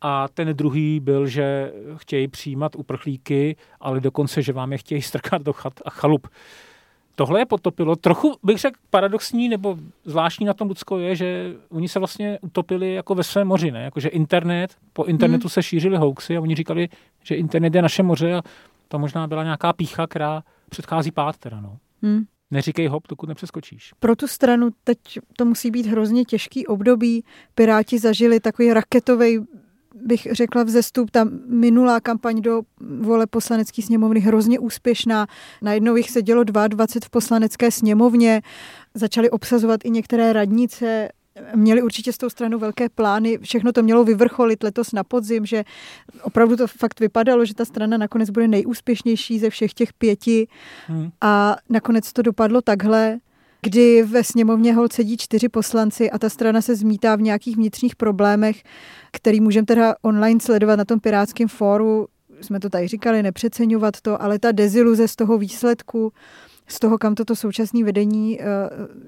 A 0.00 0.28
ten 0.28 0.48
druhý 0.56 1.00
byl, 1.00 1.26
že 1.26 1.72
chtějí 1.96 2.28
přijímat 2.28 2.76
uprchlíky, 2.76 3.56
ale 3.80 4.00
dokonce, 4.00 4.42
že 4.42 4.52
vám 4.52 4.72
je 4.72 4.78
chtějí 4.78 5.02
strkat 5.02 5.42
do 5.42 5.52
chat 5.52 5.72
a 5.84 5.90
chalup 5.90 6.28
tohle 7.16 7.40
je 7.40 7.46
potopilo. 7.46 7.96
Trochu 7.96 8.36
bych 8.42 8.58
řekl 8.58 8.78
paradoxní 8.90 9.48
nebo 9.48 9.78
zvláštní 10.04 10.46
na 10.46 10.54
tom 10.54 10.68
Lucko 10.68 10.98
je, 10.98 11.16
že 11.16 11.54
oni 11.70 11.88
se 11.88 11.98
vlastně 11.98 12.38
utopili 12.42 12.94
jako 12.94 13.14
ve 13.14 13.24
svém 13.24 13.48
moři, 13.48 13.70
ne? 13.70 13.82
Jako, 13.84 14.00
že 14.00 14.08
internet, 14.08 14.76
po 14.92 15.04
internetu 15.04 15.44
hmm. 15.44 15.50
se 15.50 15.62
šířily 15.62 15.96
hoaxy 15.96 16.36
a 16.36 16.40
oni 16.40 16.54
říkali, 16.54 16.88
že 17.24 17.34
internet 17.34 17.74
je 17.74 17.82
naše 17.82 18.02
moře 18.02 18.34
a 18.34 18.42
to 18.88 18.98
možná 18.98 19.26
byla 19.26 19.44
nějaká 19.44 19.72
pícha, 19.72 20.06
která 20.06 20.42
předchází 20.68 21.10
pád 21.10 21.36
teda, 21.36 21.60
no. 21.60 21.78
Hmm. 22.02 22.24
Neříkej 22.50 22.86
hop, 22.86 23.08
dokud 23.08 23.28
nepřeskočíš. 23.28 23.92
Pro 23.98 24.16
tu 24.16 24.26
stranu 24.26 24.68
teď 24.84 24.98
to 25.36 25.44
musí 25.44 25.70
být 25.70 25.86
hrozně 25.86 26.24
těžký 26.24 26.66
období. 26.66 27.24
Piráti 27.54 27.98
zažili 27.98 28.40
takový 28.40 28.72
raketový 28.72 29.38
bych 30.02 30.28
řekla 30.32 30.62
vzestup, 30.62 31.10
ta 31.10 31.28
minulá 31.46 32.00
kampaň 32.00 32.40
do 32.40 32.62
vole 33.00 33.26
poslanecké 33.26 33.82
sněmovny 33.82 34.20
hrozně 34.20 34.58
úspěšná. 34.58 35.26
Najednou 35.62 35.96
jich 35.96 36.10
se 36.10 36.22
dělo 36.22 36.44
22 36.44 36.86
v 37.06 37.10
poslanecké 37.10 37.70
sněmovně, 37.70 38.42
začali 38.94 39.30
obsazovat 39.30 39.80
i 39.84 39.90
některé 39.90 40.32
radnice, 40.32 41.08
měli 41.54 41.82
určitě 41.82 42.12
s 42.12 42.18
tou 42.18 42.30
stranou 42.30 42.58
velké 42.58 42.88
plány, 42.88 43.38
všechno 43.38 43.72
to 43.72 43.82
mělo 43.82 44.04
vyvrcholit 44.04 44.62
letos 44.62 44.92
na 44.92 45.04
podzim, 45.04 45.46
že 45.46 45.64
opravdu 46.22 46.56
to 46.56 46.66
fakt 46.66 47.00
vypadalo, 47.00 47.44
že 47.44 47.54
ta 47.54 47.64
strana 47.64 47.96
nakonec 47.96 48.30
bude 48.30 48.48
nejúspěšnější 48.48 49.38
ze 49.38 49.50
všech 49.50 49.74
těch 49.74 49.92
pěti 49.92 50.48
hmm. 50.86 51.10
a 51.20 51.56
nakonec 51.70 52.12
to 52.12 52.22
dopadlo 52.22 52.60
takhle 52.60 53.18
kdy 53.62 54.02
ve 54.02 54.24
sněmovně 54.24 54.74
hol 54.74 54.88
sedí 54.92 55.16
čtyři 55.16 55.48
poslanci 55.48 56.10
a 56.10 56.18
ta 56.18 56.28
strana 56.28 56.62
se 56.62 56.76
zmítá 56.76 57.16
v 57.16 57.22
nějakých 57.22 57.56
vnitřních 57.56 57.96
problémech, 57.96 58.62
který 59.12 59.40
můžeme 59.40 59.66
teda 59.66 59.94
online 60.02 60.40
sledovat 60.40 60.76
na 60.76 60.84
tom 60.84 61.00
pirátském 61.00 61.48
fóru. 61.48 62.06
Jsme 62.40 62.60
to 62.60 62.70
tady 62.70 62.88
říkali, 62.88 63.22
nepřeceňovat 63.22 64.00
to, 64.00 64.22
ale 64.22 64.38
ta 64.38 64.52
deziluze 64.52 65.08
z 65.08 65.16
toho 65.16 65.38
výsledku, 65.38 66.12
z 66.68 66.78
toho, 66.78 66.98
kam 66.98 67.14
toto 67.14 67.36
současné 67.36 67.84
vedení 67.84 68.40
eh, 68.40 68.44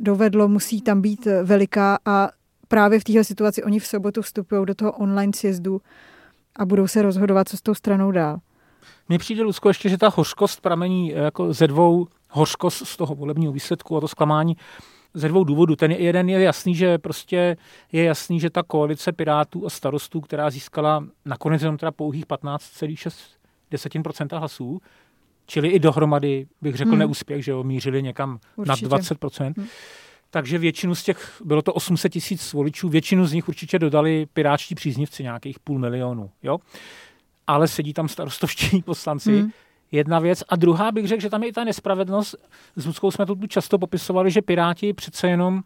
dovedlo, 0.00 0.48
musí 0.48 0.82
tam 0.82 1.02
být 1.02 1.26
eh, 1.26 1.42
veliká 1.42 1.98
a 2.04 2.30
právě 2.68 3.00
v 3.00 3.04
této 3.04 3.24
situaci 3.24 3.62
oni 3.62 3.78
v 3.78 3.86
sobotu 3.86 4.22
vstupují 4.22 4.66
do 4.66 4.74
toho 4.74 4.92
online 4.92 5.32
sjezdu 5.36 5.80
a 6.56 6.66
budou 6.66 6.86
se 6.86 7.02
rozhodovat, 7.02 7.48
co 7.48 7.56
s 7.56 7.62
tou 7.62 7.74
stranou 7.74 8.10
dál. 8.10 8.38
Mně 9.08 9.18
přijde, 9.18 9.42
Lusko, 9.42 9.68
ještě, 9.68 9.88
že 9.88 9.98
ta 9.98 10.08
hořkost 10.14 10.60
pramení 10.60 11.14
eh, 11.14 11.18
jako 11.18 11.52
ze 11.52 11.66
dvou 11.66 12.06
hořkost 12.30 12.86
z 12.86 12.96
toho 12.96 13.14
volebního 13.14 13.52
výsledku 13.52 13.96
a 13.96 14.00
to 14.00 14.08
zklamání 14.08 14.56
ze 15.14 15.28
dvou 15.28 15.44
důvodů. 15.44 15.76
Ten 15.76 15.92
jeden 15.92 16.28
je 16.28 16.40
jasný, 16.40 16.74
že 16.74 16.98
prostě 16.98 17.56
je 17.92 18.04
jasný, 18.04 18.40
že 18.40 18.50
ta 18.50 18.62
koalice 18.62 19.12
Pirátů 19.12 19.66
a 19.66 19.70
starostů, 19.70 20.20
která 20.20 20.50
získala 20.50 21.04
nakonec 21.24 21.62
jenom 21.62 21.76
teda 21.76 21.92
pouhých 21.92 22.26
15,6% 22.26 24.38
hlasů, 24.38 24.80
čili 25.46 25.68
i 25.68 25.78
dohromady, 25.78 26.46
bych 26.62 26.76
řekl, 26.76 26.90
hmm. 26.90 26.98
neúspěch, 26.98 27.44
že 27.44 27.50
jo, 27.50 27.62
mířili 27.62 28.02
někam 28.02 28.38
Určitě. 28.56 28.88
na 28.88 28.98
20%. 28.98 29.52
Hmm. 29.56 29.66
Takže 30.30 30.58
většinu 30.58 30.94
z 30.94 31.02
těch, 31.02 31.42
bylo 31.44 31.62
to 31.62 31.74
800 31.74 32.12
tisíc 32.12 32.52
voličů, 32.52 32.88
většinu 32.88 33.26
z 33.26 33.32
nich 33.32 33.48
určitě 33.48 33.78
dodali 33.78 34.26
pirátští 34.32 34.74
příznivci, 34.74 35.22
nějakých 35.22 35.58
půl 35.58 35.78
milionu. 35.78 36.30
Jo? 36.42 36.58
Ale 37.46 37.68
sedí 37.68 37.92
tam 37.92 38.08
starostovští 38.08 38.82
poslanci, 38.86 39.40
hmm 39.40 39.50
jedna 39.92 40.18
věc. 40.18 40.44
A 40.48 40.56
druhá 40.56 40.92
bych 40.92 41.08
řekl, 41.08 41.22
že 41.22 41.30
tam 41.30 41.42
je 41.42 41.48
i 41.48 41.52
ta 41.52 41.64
nespravedlnost. 41.64 42.34
S 42.76 42.86
Ludskou 42.86 43.10
jsme 43.10 43.26
to 43.26 43.34
tu 43.34 43.46
často 43.46 43.78
popisovali, 43.78 44.30
že 44.30 44.42
Piráti 44.42 44.92
přece 44.92 45.28
jenom 45.28 45.62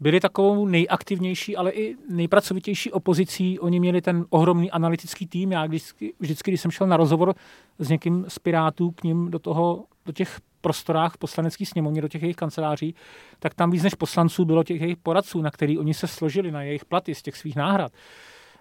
byli 0.00 0.20
takovou 0.20 0.66
nejaktivnější, 0.66 1.56
ale 1.56 1.70
i 1.70 1.96
nejpracovitější 2.10 2.92
opozicí. 2.92 3.58
Oni 3.58 3.80
měli 3.80 4.00
ten 4.00 4.24
ohromný 4.30 4.70
analytický 4.70 5.26
tým. 5.26 5.52
Já 5.52 5.66
vždycky, 5.66 6.14
vždycky, 6.20 6.50
když 6.50 6.60
jsem 6.60 6.70
šel 6.70 6.86
na 6.86 6.96
rozhovor 6.96 7.34
s 7.78 7.88
někým 7.88 8.24
z 8.28 8.38
Pirátů 8.38 8.90
k 8.90 9.02
ním 9.04 9.30
do, 9.30 9.38
toho, 9.38 9.84
do 10.06 10.12
těch 10.12 10.40
prostorách 10.60 11.16
poslaneckých 11.16 11.68
sněmovně, 11.68 12.02
do 12.02 12.08
těch 12.08 12.22
jejich 12.22 12.36
kanceláří, 12.36 12.94
tak 13.38 13.54
tam 13.54 13.70
víc 13.70 13.82
než 13.82 13.94
poslanců 13.94 14.44
bylo 14.44 14.64
těch 14.64 14.80
jejich 14.80 14.96
poradců, 14.96 15.42
na 15.42 15.50
který 15.50 15.78
oni 15.78 15.94
se 15.94 16.06
složili, 16.06 16.50
na 16.50 16.62
jejich 16.62 16.84
platy 16.84 17.14
z 17.14 17.22
těch 17.22 17.36
svých 17.36 17.56
náhrad. 17.56 17.92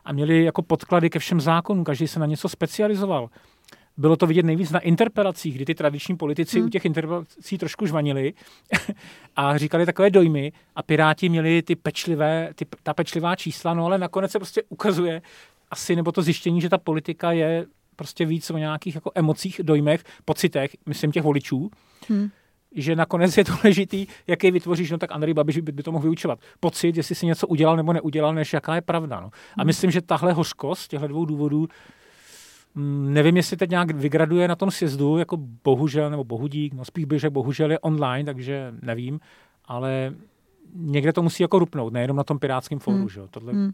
A 0.05 0.13
měli 0.13 0.43
jako 0.43 0.61
podklady 0.61 1.09
ke 1.09 1.19
všem 1.19 1.41
zákonům, 1.41 1.83
každý 1.83 2.07
se 2.07 2.19
na 2.19 2.25
něco 2.25 2.49
specializoval. 2.49 3.29
Bylo 3.97 4.15
to 4.15 4.27
vidět 4.27 4.45
nejvíc 4.45 4.71
na 4.71 4.79
interpelacích, 4.79 5.55
kdy 5.55 5.65
ty 5.65 5.75
tradiční 5.75 6.17
politici 6.17 6.57
hmm. 6.57 6.67
u 6.67 6.69
těch 6.69 6.85
interpelací 6.85 7.57
trošku 7.57 7.85
žvanili 7.85 8.33
a 9.35 9.57
říkali 9.57 9.85
takové 9.85 10.09
dojmy 10.09 10.51
a 10.75 10.83
Piráti 10.83 11.29
měli 11.29 11.61
ty 11.61 11.75
pečlivé, 11.75 12.49
ty, 12.55 12.65
ta 12.83 12.93
pečlivá 12.93 13.35
čísla, 13.35 13.73
no 13.73 13.85
ale 13.85 13.97
nakonec 13.97 14.31
se 14.31 14.39
prostě 14.39 14.63
ukazuje 14.69 15.21
asi, 15.71 15.95
nebo 15.95 16.11
to 16.11 16.21
zjištění, 16.21 16.61
že 16.61 16.69
ta 16.69 16.77
politika 16.77 17.31
je 17.31 17.65
prostě 17.95 18.25
víc 18.25 18.49
o 18.49 18.57
nějakých 18.57 18.95
jako 18.95 19.11
emocích, 19.15 19.61
dojmech, 19.63 20.03
pocitech, 20.25 20.71
myslím 20.85 21.11
těch 21.11 21.23
voličů, 21.23 21.69
hmm. 22.09 22.29
že 22.75 22.95
nakonec 22.95 23.37
je 23.37 23.43
důležitý, 23.43 24.07
jaký 24.27 24.51
vytvoříš, 24.51 24.91
no 24.91 24.97
tak 24.97 25.11
Andrej 25.11 25.33
Babiš 25.33 25.57
by, 25.57 25.71
by 25.71 25.83
to 25.83 25.91
mohl 25.91 26.03
vyučovat. 26.03 26.39
Pocit, 26.59 26.97
jestli 26.97 27.15
si 27.15 27.25
něco 27.25 27.47
udělal 27.47 27.77
nebo 27.77 27.93
neudělal, 27.93 28.33
než 28.33 28.53
jaká 28.53 28.75
je 28.75 28.81
pravda. 28.81 29.19
No. 29.19 29.27
A 29.27 29.61
hmm. 29.61 29.67
myslím, 29.67 29.91
že 29.91 30.01
tahle 30.01 30.33
hořkost 30.33 30.89
těchto 30.89 31.07
dvou 31.07 31.25
důvodů 31.25 31.67
nevím, 32.75 33.37
jestli 33.37 33.57
teď 33.57 33.69
nějak 33.69 33.91
vygraduje 33.91 34.47
na 34.47 34.55
tom 34.55 34.71
sjezdu, 34.71 35.17
jako 35.17 35.37
bohužel, 35.37 36.09
nebo 36.09 36.23
bohudík, 36.23 36.73
no 36.73 36.85
spíš 36.85 37.05
bych 37.05 37.19
řekl, 37.19 37.33
bohužel 37.33 37.71
je 37.71 37.79
online, 37.79 38.25
takže 38.25 38.73
nevím, 38.81 39.19
ale 39.65 40.13
někde 40.75 41.13
to 41.13 41.21
musí 41.21 41.43
jako 41.43 41.59
rupnout, 41.59 41.93
nejenom 41.93 42.17
na 42.17 42.23
tom 42.23 42.39
pirátském 42.39 42.79
fóru, 42.79 42.97
hmm. 42.97 43.09
že? 43.09 43.21
Tohle 43.29 43.53
hmm. 43.53 43.71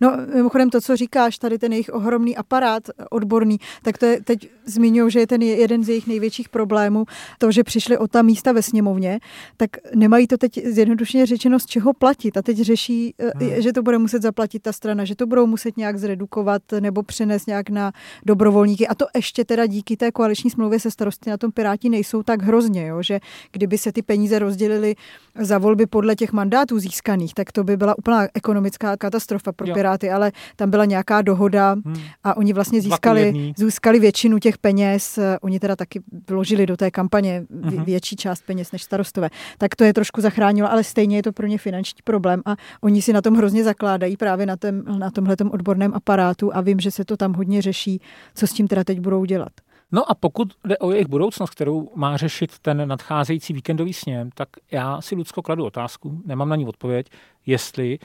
No, 0.00 0.16
mimochodem 0.34 0.70
to, 0.70 0.80
co 0.80 0.96
říkáš, 0.96 1.38
tady 1.38 1.58
ten 1.58 1.72
jejich 1.72 1.90
ohromný 1.92 2.36
aparát 2.36 2.82
odborný, 3.10 3.58
tak 3.82 3.98
to 3.98 4.06
je, 4.06 4.22
teď 4.22 4.50
zmiňují, 4.64 5.10
že 5.10 5.20
je 5.20 5.26
ten 5.26 5.42
jeden 5.42 5.84
z 5.84 5.88
jejich 5.88 6.06
největších 6.06 6.48
problémů, 6.48 7.04
to, 7.38 7.52
že 7.52 7.64
přišli 7.64 7.98
o 7.98 8.08
ta 8.08 8.22
místa 8.22 8.52
ve 8.52 8.62
sněmovně, 8.62 9.20
tak 9.56 9.70
nemají 9.94 10.26
to 10.26 10.36
teď 10.36 10.66
zjednodušeně 10.66 11.26
řečeno 11.26 11.58
z 11.58 11.66
čeho 11.66 11.92
platit. 11.92 12.36
A 12.36 12.42
teď 12.42 12.56
řeší, 12.56 13.14
eh, 13.18 13.30
hmm. 13.34 13.62
že 13.62 13.72
to 13.72 13.82
bude 13.82 13.98
muset 13.98 14.22
zaplatit 14.22 14.62
ta 14.62 14.72
strana, 14.72 15.04
že 15.04 15.16
to 15.16 15.26
budou 15.26 15.46
muset 15.46 15.76
nějak 15.76 15.98
zredukovat 15.98 16.62
nebo 16.80 17.02
přenést 17.02 17.46
nějak 17.46 17.70
na 17.70 17.92
dobrovolníky. 18.26 18.88
A 18.88 18.94
to 18.94 19.06
ještě 19.14 19.44
teda 19.44 19.66
díky 19.66 19.96
té 19.96 20.12
koaliční 20.12 20.50
smlouvě 20.50 20.80
se 20.80 20.90
starosty 20.90 21.30
na 21.30 21.36
tom 21.36 21.52
Piráti 21.52 21.88
nejsou 21.88 22.22
tak 22.22 22.42
hrozně, 22.42 22.86
jo? 22.86 23.02
že 23.02 23.20
kdyby 23.52 23.78
se 23.78 23.92
ty 23.92 24.02
peníze 24.02 24.38
rozdělily 24.38 24.94
za 25.40 25.58
volby 25.58 25.86
podle 25.86 26.16
těch 26.16 26.32
mandátů 26.32 26.78
získaných, 26.78 27.34
tak 27.34 27.52
to 27.52 27.64
by 27.64 27.76
byla 27.76 27.98
úplná 27.98 28.28
ekonomická 28.34 28.96
katastrofa 28.96 29.52
pro 29.62 29.70
jo. 29.70 29.74
Piráty, 29.74 30.10
ale 30.10 30.32
tam 30.56 30.70
byla 30.70 30.84
nějaká 30.84 31.22
dohoda 31.22 31.72
hmm. 31.72 31.96
a 32.24 32.36
oni 32.36 32.52
vlastně 32.52 32.80
získali, 32.80 33.52
získali 33.56 33.98
většinu 33.98 34.38
těch 34.38 34.58
peněz. 34.58 35.18
Oni 35.40 35.60
teda 35.60 35.76
taky 35.76 36.00
vložili 36.30 36.66
do 36.66 36.76
té 36.76 36.90
kampaně 36.90 37.44
hmm. 37.62 37.84
větší 37.84 38.16
část 38.16 38.42
peněz 38.46 38.72
než 38.72 38.82
starostové. 38.82 39.30
Tak 39.58 39.76
to 39.76 39.84
je 39.84 39.94
trošku 39.94 40.20
zachránilo, 40.20 40.72
ale 40.72 40.84
stejně 40.84 41.16
je 41.16 41.22
to 41.22 41.32
pro 41.32 41.46
ně 41.46 41.58
finanční 41.58 41.98
problém 42.04 42.42
a 42.46 42.56
oni 42.80 43.02
si 43.02 43.12
na 43.12 43.22
tom 43.22 43.34
hrozně 43.34 43.64
zakládají 43.64 44.16
právě 44.16 44.46
na, 44.46 44.56
tém, 44.56 44.84
na 44.98 45.10
tomhletom 45.10 45.50
odborném 45.50 45.94
aparátu 45.94 46.56
a 46.56 46.60
vím, 46.60 46.80
že 46.80 46.90
se 46.90 47.04
to 47.04 47.16
tam 47.16 47.32
hodně 47.32 47.62
řeší, 47.62 48.00
co 48.34 48.46
s 48.46 48.52
tím 48.52 48.68
teda 48.68 48.84
teď 48.84 49.00
budou 49.00 49.24
dělat. 49.24 49.52
No 49.92 50.10
a 50.10 50.14
pokud 50.14 50.52
jde 50.64 50.78
o 50.78 50.90
jejich 50.90 51.08
budoucnost, 51.08 51.50
kterou 51.50 51.90
má 51.94 52.16
řešit 52.16 52.58
ten 52.58 52.88
nadcházející 52.88 53.52
víkendový 53.52 53.92
sněm, 53.92 54.30
tak 54.34 54.48
já 54.70 55.00
si 55.00 55.14
Lucko 55.14 55.42
kladu 55.42 55.64
otázku, 55.64 56.22
nemám 56.26 56.48
na 56.48 56.56
ní 56.56 56.66
odpověď, 56.66 57.06
jestli 57.46 57.98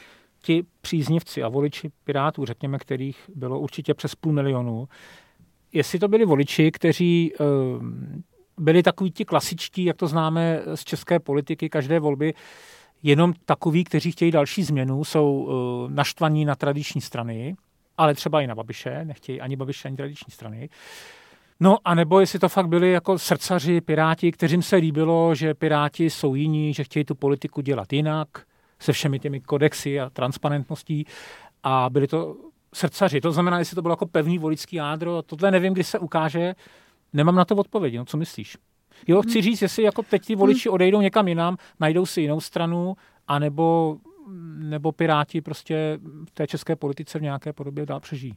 ti 0.47 0.63
příznivci 0.81 1.43
a 1.43 1.47
voliči 1.47 1.89
Pirátů, 2.03 2.45
řekněme, 2.45 2.79
kterých 2.79 3.29
bylo 3.35 3.59
určitě 3.59 3.93
přes 3.93 4.15
půl 4.15 4.33
milionu, 4.33 4.87
jestli 5.73 5.99
to 5.99 6.07
byli 6.07 6.25
voliči, 6.25 6.71
kteří 6.71 7.33
eh, 7.33 7.43
byli 8.57 8.83
takový 8.83 9.11
ti 9.11 9.25
klasičtí, 9.25 9.83
jak 9.83 9.97
to 9.97 10.07
známe 10.07 10.61
z 10.75 10.83
české 10.83 11.19
politiky, 11.19 11.69
každé 11.69 11.99
volby, 11.99 12.33
jenom 13.03 13.33
takoví, 13.45 13.83
kteří 13.83 14.11
chtějí 14.11 14.31
další 14.31 14.63
změnu, 14.63 15.03
jsou 15.03 15.49
eh, 15.49 15.93
naštvaní 15.93 16.45
na 16.45 16.55
tradiční 16.55 17.01
strany, 17.01 17.55
ale 17.97 18.13
třeba 18.13 18.41
i 18.41 18.47
na 18.47 18.55
Babiše, 18.55 19.05
nechtějí 19.05 19.41
ani 19.41 19.55
Babiše, 19.55 19.87
ani 19.87 19.97
tradiční 19.97 20.31
strany. 20.31 20.69
No 21.59 21.77
a 21.85 21.95
nebo 21.95 22.19
jestli 22.19 22.39
to 22.39 22.49
fakt 22.49 22.67
byli 22.67 22.91
jako 22.91 23.19
srdcaři, 23.19 23.81
piráti, 23.81 24.31
kterým 24.31 24.61
se 24.61 24.75
líbilo, 24.75 25.35
že 25.35 25.53
piráti 25.53 26.09
jsou 26.09 26.35
jiní, 26.35 26.73
že 26.73 26.83
chtějí 26.83 27.05
tu 27.05 27.15
politiku 27.15 27.61
dělat 27.61 27.93
jinak, 27.93 28.27
se 28.79 28.93
všemi 28.93 29.19
těmi 29.19 29.41
kodexy 29.41 29.99
a 29.99 30.09
transparentností 30.09 31.05
a 31.63 31.89
byli 31.89 32.07
to 32.07 32.35
srdcaři. 32.73 33.21
To 33.21 33.31
znamená, 33.31 33.59
jestli 33.59 33.75
to 33.75 33.81
bylo 33.81 33.91
jako 33.91 34.05
pevný 34.05 34.37
volický 34.37 34.75
jádro, 34.75 35.21
tohle 35.21 35.51
nevím, 35.51 35.73
kdy 35.73 35.83
se 35.83 35.99
ukáže, 35.99 36.55
nemám 37.13 37.35
na 37.35 37.45
to 37.45 37.55
odpověď, 37.55 37.95
no 37.97 38.05
co 38.05 38.17
myslíš? 38.17 38.57
Jo, 39.07 39.21
chci 39.21 39.33
hmm. 39.33 39.41
říct, 39.41 39.61
jestli 39.61 39.83
jako 39.83 40.03
teď 40.03 40.25
ty 40.25 40.35
voliči 40.35 40.69
hmm. 40.69 40.73
odejdou 40.73 41.01
někam 41.01 41.27
jinam, 41.27 41.57
najdou 41.79 42.05
si 42.05 42.21
jinou 42.21 42.39
stranu, 42.39 42.95
anebo 43.27 43.97
nebo 44.57 44.91
Piráti 44.91 45.41
prostě 45.41 45.99
v 46.27 46.31
té 46.31 46.47
české 46.47 46.75
politice 46.75 47.19
v 47.19 47.21
nějaké 47.21 47.53
podobě 47.53 47.85
dál 47.85 47.99
přežijí. 47.99 48.33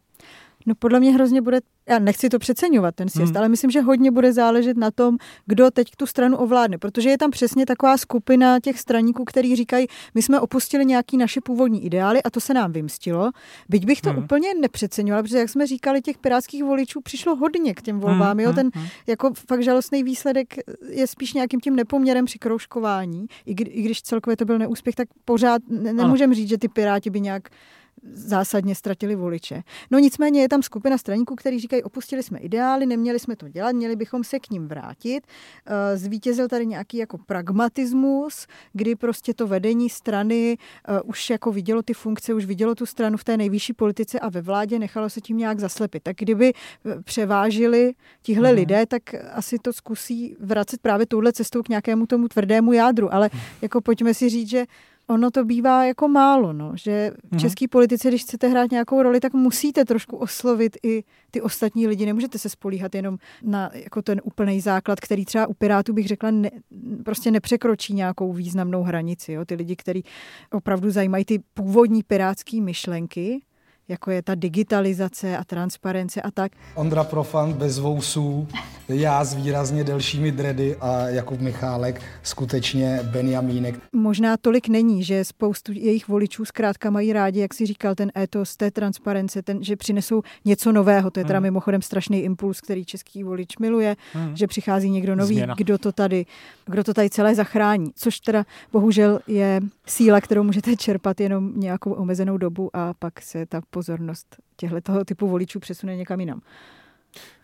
No 0.66 0.74
podle 0.78 1.00
mě 1.00 1.12
hrozně 1.12 1.42
bude, 1.42 1.60
já 1.88 1.98
nechci 1.98 2.28
to 2.28 2.38
přeceňovat 2.38 2.94
ten 2.94 3.08
sjezd, 3.08 3.32
hmm. 3.32 3.36
ale 3.36 3.48
myslím, 3.48 3.70
že 3.70 3.80
hodně 3.80 4.10
bude 4.10 4.32
záležet 4.32 4.76
na 4.76 4.90
tom, 4.90 5.16
kdo 5.46 5.70
teď 5.70 5.90
tu 5.96 6.06
stranu 6.06 6.36
ovládne, 6.36 6.78
protože 6.78 7.10
je 7.10 7.18
tam 7.18 7.30
přesně 7.30 7.66
taková 7.66 7.96
skupina 7.96 8.60
těch 8.60 8.80
straníků, 8.80 9.24
který 9.24 9.56
říkají, 9.56 9.86
my 10.14 10.22
jsme 10.22 10.40
opustili 10.40 10.86
nějaký 10.86 11.16
naše 11.16 11.40
původní 11.40 11.84
ideály 11.84 12.22
a 12.22 12.30
to 12.30 12.40
se 12.40 12.54
nám 12.54 12.72
vymstilo. 12.72 13.30
Byť 13.68 13.86
bych 13.86 14.00
to 14.00 14.10
hmm. 14.10 14.24
úplně 14.24 14.48
nepřeceňovala, 14.60 15.22
protože 15.22 15.38
jak 15.38 15.48
jsme 15.48 15.66
říkali, 15.66 16.02
těch 16.02 16.18
pirátských 16.18 16.64
voličů 16.64 17.00
přišlo 17.00 17.36
hodně 17.36 17.74
k 17.74 17.82
těm 17.82 18.00
volbám. 18.00 18.30
Hmm. 18.30 18.40
Jo? 18.40 18.52
Ten 18.52 18.70
hmm. 18.74 18.86
jako 19.06 19.32
fakt 19.48 19.62
žalostný 19.62 20.02
výsledek 20.02 20.54
je 20.88 21.06
spíš 21.06 21.32
nějakým 21.32 21.60
tím 21.60 21.76
nepoměrem 21.76 22.24
při 22.24 22.38
kroužkování. 22.38 23.26
I, 23.46 23.54
kdy, 23.54 23.70
i 23.70 23.82
když 23.82 24.02
celkově 24.02 24.36
to 24.36 24.44
byl 24.44 24.58
neúspěch, 24.58 24.94
tak 24.94 25.08
pořád 25.24 25.62
ne, 25.68 25.92
nemůžeme 25.92 26.34
říct, 26.34 26.48
že 26.48 26.58
ty 26.58 26.68
piráti 26.68 27.10
by 27.10 27.20
nějak 27.20 27.48
zásadně 28.02 28.74
ztratili 28.74 29.14
voliče. 29.14 29.62
No 29.90 29.98
nicméně 29.98 30.40
je 30.40 30.48
tam 30.48 30.62
skupina 30.62 30.98
straníků, 30.98 31.36
kteří 31.36 31.60
říkají, 31.60 31.82
opustili 31.82 32.22
jsme 32.22 32.38
ideály, 32.38 32.86
neměli 32.86 33.18
jsme 33.18 33.36
to 33.36 33.48
dělat, 33.48 33.72
měli 33.72 33.96
bychom 33.96 34.24
se 34.24 34.38
k 34.38 34.50
ním 34.50 34.68
vrátit. 34.68 35.26
Eh, 35.66 35.96
zvítězil 35.96 36.48
tady 36.48 36.66
nějaký 36.66 36.96
jako 36.96 37.18
pragmatismus, 37.18 38.46
kdy 38.72 38.96
prostě 38.96 39.34
to 39.34 39.46
vedení 39.46 39.90
strany 39.90 40.58
eh, 40.88 41.00
už 41.00 41.30
jako 41.30 41.52
vidělo 41.52 41.82
ty 41.82 41.94
funkce, 41.94 42.34
už 42.34 42.44
vidělo 42.44 42.74
tu 42.74 42.86
stranu 42.86 43.16
v 43.16 43.24
té 43.24 43.36
nejvyšší 43.36 43.72
politice 43.72 44.20
a 44.20 44.28
ve 44.28 44.42
vládě 44.42 44.78
nechalo 44.78 45.10
se 45.10 45.20
tím 45.20 45.36
nějak 45.36 45.60
zaslepit. 45.60 46.02
Tak 46.02 46.16
kdyby 46.16 46.52
eh, 46.52 47.02
převážili 47.02 47.92
tihle 48.22 48.48
mm. 48.50 48.54
lidé, 48.56 48.86
tak 48.86 49.02
asi 49.32 49.58
to 49.58 49.72
zkusí 49.72 50.36
vracet 50.40 50.80
právě 50.80 51.06
touhle 51.06 51.32
cestou 51.32 51.62
k 51.62 51.68
nějakému 51.68 52.06
tomu 52.06 52.28
tvrdému 52.28 52.72
jádru. 52.72 53.14
Ale 53.14 53.30
mhm. 53.32 53.42
jako 53.62 53.80
pojďme 53.80 54.14
si 54.14 54.28
říct, 54.28 54.48
že 54.48 54.66
ono 55.10 55.30
to 55.30 55.44
bývá 55.44 55.84
jako 55.84 56.08
málo, 56.08 56.52
no, 56.52 56.72
že 56.74 57.12
v 57.24 57.32
mhm. 57.32 57.40
české 57.40 57.68
politice, 57.68 58.08
když 58.08 58.22
chcete 58.22 58.48
hrát 58.48 58.70
nějakou 58.70 59.02
roli, 59.02 59.20
tak 59.20 59.32
musíte 59.32 59.84
trošku 59.84 60.16
oslovit 60.16 60.76
i 60.82 61.04
ty 61.30 61.40
ostatní 61.40 61.86
lidi. 61.86 62.06
Nemůžete 62.06 62.38
se 62.38 62.48
spolíhat 62.48 62.94
jenom 62.94 63.18
na 63.42 63.70
jako 63.74 64.02
ten 64.02 64.20
úplný 64.24 64.60
základ, 64.60 65.00
který 65.00 65.24
třeba 65.24 65.46
u 65.46 65.54
Pirátů 65.54 65.92
bych 65.92 66.08
řekla 66.08 66.30
ne, 66.30 66.50
prostě 67.04 67.30
nepřekročí 67.30 67.94
nějakou 67.94 68.32
významnou 68.32 68.82
hranici. 68.82 69.32
Jo? 69.32 69.44
Ty 69.44 69.54
lidi, 69.54 69.76
kteří 69.76 70.04
opravdu 70.52 70.90
zajímají 70.90 71.24
ty 71.24 71.38
původní 71.54 72.02
pirátské 72.02 72.60
myšlenky, 72.60 73.40
jako 73.90 74.10
je 74.10 74.22
ta 74.22 74.34
digitalizace 74.34 75.36
a 75.36 75.44
transparence 75.44 76.22
a 76.22 76.30
tak. 76.30 76.52
Ondra 76.74 77.04
Profant 77.04 77.56
bez 77.56 77.78
vousů, 77.78 78.48
já 78.88 79.24
s 79.24 79.34
výrazně 79.34 79.84
delšími 79.84 80.32
dredy 80.32 80.76
a 80.80 81.08
Jakub 81.08 81.40
Michálek 81.40 82.02
skutečně 82.22 83.00
Benjamínek. 83.02 83.80
Možná 83.92 84.36
tolik 84.36 84.68
není, 84.68 85.04
že 85.04 85.24
spoustu 85.24 85.72
jejich 85.72 86.08
voličů 86.08 86.44
zkrátka 86.44 86.90
mají 86.90 87.12
rádi, 87.12 87.40
jak 87.40 87.54
si 87.54 87.66
říkal, 87.66 87.94
ten 87.94 88.12
étos 88.18 88.56
té 88.56 88.70
transparence, 88.70 89.42
ten, 89.42 89.64
že 89.64 89.76
přinesou 89.76 90.22
něco 90.44 90.72
nového. 90.72 91.10
To 91.10 91.20
je 91.20 91.24
teda 91.24 91.38
hmm. 91.38 91.42
mimochodem 91.42 91.82
strašný 91.82 92.22
impuls, 92.22 92.60
který 92.60 92.84
český 92.84 93.22
volič 93.22 93.58
miluje, 93.58 93.96
hmm. 94.12 94.36
že 94.36 94.46
přichází 94.46 94.90
někdo 94.90 95.16
nový, 95.16 95.42
kdo 95.56 95.78
to 95.78 95.92
tady, 95.92 96.26
kdo 96.66 96.84
to 96.84 96.94
tady 96.94 97.10
celé 97.10 97.34
zachrání. 97.34 97.90
Což 97.94 98.20
teda 98.20 98.44
bohužel 98.72 99.20
je 99.26 99.60
síla, 99.90 100.20
kterou 100.20 100.42
můžete 100.42 100.76
čerpat 100.76 101.20
jenom 101.20 101.52
nějakou 101.60 101.92
omezenou 101.92 102.38
dobu 102.38 102.70
a 102.76 102.94
pak 102.98 103.22
se 103.22 103.46
ta 103.46 103.60
pozornost 103.70 104.36
těchto 104.56 105.04
typu 105.04 105.28
voličů 105.28 105.60
přesune 105.60 105.96
někam 105.96 106.20
jinam. 106.20 106.40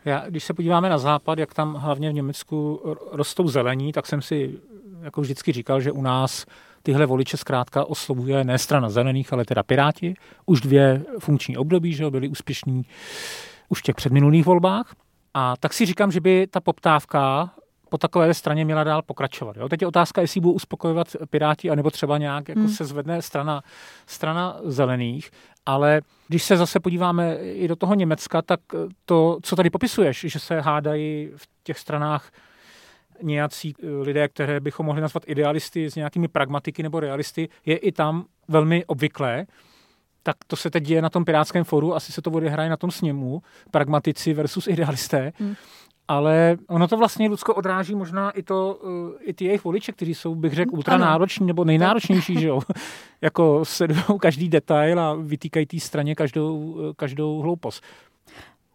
Já, 0.05 0.25
když 0.29 0.45
se 0.45 0.55
podíváme 0.55 0.88
na 0.88 0.99
západ, 0.99 1.38
jak 1.38 1.55
tam 1.55 1.75
hlavně 1.75 2.11
v 2.11 2.15
Německu 2.15 2.81
rostou 3.12 3.49
zelení, 3.49 3.93
tak 3.93 4.07
jsem 4.07 4.23
si 4.23 4.59
jako 5.00 5.21
vždycky 5.21 5.53
říkal, 5.53 5.81
že 5.81 5.93
u 5.93 6.03
nás 6.03 6.47
tyhle 6.83 7.07
voliče 7.07 7.37
zkrátka 7.37 7.85
oslovuje 7.85 8.45
ne 8.45 8.59
strana 8.59 8.91
zelených, 8.91 9.33
ale 9.33 9.45
teda 9.45 9.62
Piráti. 9.62 10.15
Už 10.47 10.61
dvě 10.61 11.05
funkční 11.19 11.57
období, 11.57 11.95
že 11.95 12.11
byli 12.11 12.29
úspěšní 12.29 12.83
už 13.69 13.79
v 13.79 13.83
těch 13.83 13.95
předminulých 13.95 14.47
volbách. 14.47 14.95
A 15.35 15.55
tak 15.57 15.73
si 15.73 15.87
říkám, 15.87 16.12
že 16.12 16.21
by 16.21 16.47
ta 16.47 16.61
poptávka 16.61 17.50
po 17.88 17.99
takové 17.99 18.35
straně 18.35 18.64
měla 18.64 18.85
dál 18.85 19.02
pokračovat. 19.02 19.57
Jo? 19.57 19.69
Teď 19.69 19.83
je 19.83 19.88
otázka, 19.88 20.21
jestli 20.21 20.40
budou 20.40 20.52
uspokojovat 20.52 21.09
Piráti, 21.31 21.71
anebo 21.71 21.90
třeba 21.90 22.19
nějak 22.19 22.49
jako 22.49 22.61
hmm. 22.61 22.69
se 22.69 22.85
zvedne 22.85 23.23
strana, 23.23 23.62
strana 24.07 24.61
zelených. 24.64 25.31
Ale 25.66 26.00
když 26.28 26.43
se 26.43 26.57
zase 26.57 26.81
podíváme 26.81 27.37
i 27.37 27.69
do 27.69 27.76
toho 27.76 27.95
Německa, 27.95 28.43
tak 28.43 28.61
to, 29.05 29.38
co 29.43 29.57
tady 29.57 29.71
popisuješ, 29.71 30.21
že 30.28 30.38
se 30.38 30.61
hádají 30.61 31.31
v 31.37 31.49
těch 31.62 31.78
stranách 31.78 32.31
nějací 33.23 33.75
lidé, 34.00 34.28
které 34.28 34.61
bychom 34.61 34.87
mohli 34.87 35.02
nazvat 35.02 35.23
idealisty 35.26 35.90
s 35.90 35.95
nějakými 35.95 36.28
pragmatiky 36.28 36.83
nebo 36.83 37.00
realisty, 37.00 37.49
je 37.66 37.76
i 37.76 37.93
tam 37.93 38.25
velmi 38.49 38.85
obvyklé 38.85 39.47
tak 40.26 40.37
to 40.47 40.57
se 40.57 40.71
teď 40.71 40.85
děje 40.85 41.02
na 41.02 41.11
tom 41.11 41.25
Pirátském 41.25 41.64
foru, 41.64 41.95
asi 41.95 42.12
se 42.12 42.23
to 42.23 42.31
odehraje 42.31 42.71
na 42.71 42.76
tom 42.76 42.90
sněmu, 42.90 43.43
pragmatici 43.71 44.35
versus 44.35 44.66
idealisté. 44.66 45.33
Hmm. 45.38 45.55
Ale 46.09 46.57
ono 46.67 46.89
to 46.89 46.97
vlastně, 46.97 47.29
Lucko, 47.29 47.55
odráží 47.55 47.95
možná 47.95 48.31
i, 48.31 48.43
to, 48.43 48.81
eh, 49.19 49.25
i 49.25 49.35
ty 49.35 49.45
jejich 49.45 49.65
voliče, 49.65 49.93
kteří 49.93 50.15
jsou, 50.15 50.35
bych 50.35 50.53
řekl, 50.53 50.75
ultranároční 50.75 51.47
nebo 51.47 51.65
nejnáročnější, 51.65 52.41
že 52.41 52.47
jo? 52.47 52.61
jako 53.21 53.65
sledují 53.65 54.19
každý 54.21 54.49
detail 54.49 55.01
a 55.01 55.15
vytýkají 55.15 55.67
té 55.67 55.81
straně 55.81 56.15
každou, 56.15 56.77
eh, 56.79 56.93
každou 56.97 57.39
hloupost. 57.39 57.85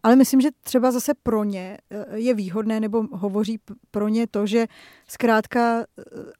Ale 0.02 0.16
myslím, 0.16 0.40
že 0.40 0.48
třeba 0.60 0.90
zase 0.90 1.12
pro 1.22 1.44
ně 1.44 1.78
eh, 1.90 2.18
je 2.18 2.34
výhodné, 2.34 2.80
nebo 2.80 3.02
hovoří 3.12 3.58
pro 3.90 4.08
ně 4.08 4.26
to, 4.26 4.46
že 4.46 4.66
zkrátka 5.08 5.84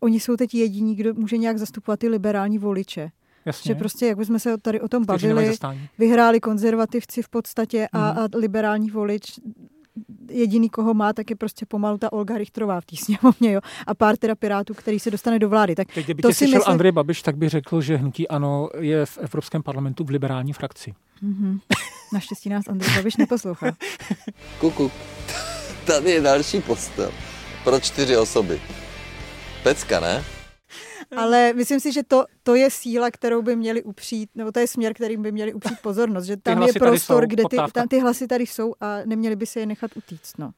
oni 0.01 0.21
jsou 0.21 0.37
teď 0.37 0.55
jediní, 0.55 0.95
kdo 0.95 1.15
může 1.15 1.37
nějak 1.37 1.59
zastupovat 1.59 2.01
ty 2.01 2.09
liberální 2.09 2.59
voliče. 2.59 3.11
Jasně. 3.47 3.69
Že 3.69 3.75
prostě, 3.75 4.07
jak 4.07 4.21
jsme 4.21 4.39
se 4.39 4.59
tady 4.59 4.81
o 4.81 4.89
tom 4.89 5.05
bavili, 5.05 5.57
vyhráli 5.99 6.41
konzervativci 6.41 7.23
v 7.23 7.29
podstatě 7.29 7.89
a, 7.93 8.13
mm. 8.13 8.19
a 8.19 8.29
liberální 8.35 8.91
volič 8.91 9.39
jediný, 10.31 10.71
koho 10.71 10.95
má, 10.95 11.13
tak 11.13 11.31
je 11.31 11.37
prostě 11.37 11.67
pomalu 11.67 11.99
ta 11.99 12.13
Olga 12.13 12.39
Richtrová 12.39 12.81
v 12.81 12.87
té 12.87 12.97
sněmovně, 12.97 13.53
jo. 13.53 13.61
A 13.87 13.95
pár 13.95 14.17
teda 14.17 14.35
pirátů, 14.35 14.75
který 14.75 14.99
se 15.01 15.11
dostane 15.11 15.39
do 15.39 15.49
vlády. 15.49 15.75
Tak 15.75 15.93
Teď, 15.95 16.05
kdyby 16.05 16.23
to 16.23 16.29
tě 16.29 16.35
si 16.35 16.45
myslím... 16.45 16.63
Andrej 16.67 16.93
Babiš, 16.93 17.23
tak 17.23 17.37
by 17.37 17.49
řekl, 17.49 17.81
že 17.81 17.97
hnutí 17.97 18.29
ANO 18.29 18.69
je 18.79 19.07
v 19.07 19.19
Evropském 19.19 19.63
parlamentu 19.63 20.05
v 20.05 20.11
liberální 20.11 20.53
frakci. 20.53 20.95
Mm-hmm. 21.23 21.61
Naštěstí 22.13 22.49
nás 22.49 22.69
Andrej 22.69 22.97
Babiš 22.97 23.17
neposlouchá. 23.17 23.73
Kuku, 24.61 24.91
tady 25.87 26.11
je 26.11 26.21
další 26.21 26.61
postel 26.61 27.13
pro 27.65 27.81
čtyři 27.81 28.17
osoby. 28.17 28.61
Pecka, 29.63 30.01
ne? 30.01 30.25
Ale 31.17 31.53
myslím 31.53 31.81
si, 31.81 31.93
že 31.93 32.03
to, 32.03 32.25
to 32.43 32.55
je 32.55 32.71
síla, 32.71 33.11
kterou 33.11 33.43
by 33.43 33.57
měli 33.57 33.83
upřít, 33.83 34.31
nebo 34.35 34.53
to 34.53 34.61
je 34.61 34.67
směr, 34.67 34.95
kterým 34.95 35.23
by 35.23 35.33
měli 35.33 35.55
upřít 35.55 35.81
pozornost, 35.81 36.25
že 36.25 36.37
tam 36.37 36.63
je 36.63 36.73
prostor, 36.73 37.27
kde 37.27 37.43
ty, 37.51 37.57
tam 37.73 37.89
ty 37.89 38.01
hlasy 38.01 38.27
tady 38.27 38.47
jsou 38.47 38.75
a 38.81 38.99
neměli 39.05 39.37
by 39.37 39.47
se 39.47 39.61
je 39.61 39.67
nechat 39.67 39.91
utíct. 39.97 40.39
No. 40.39 40.51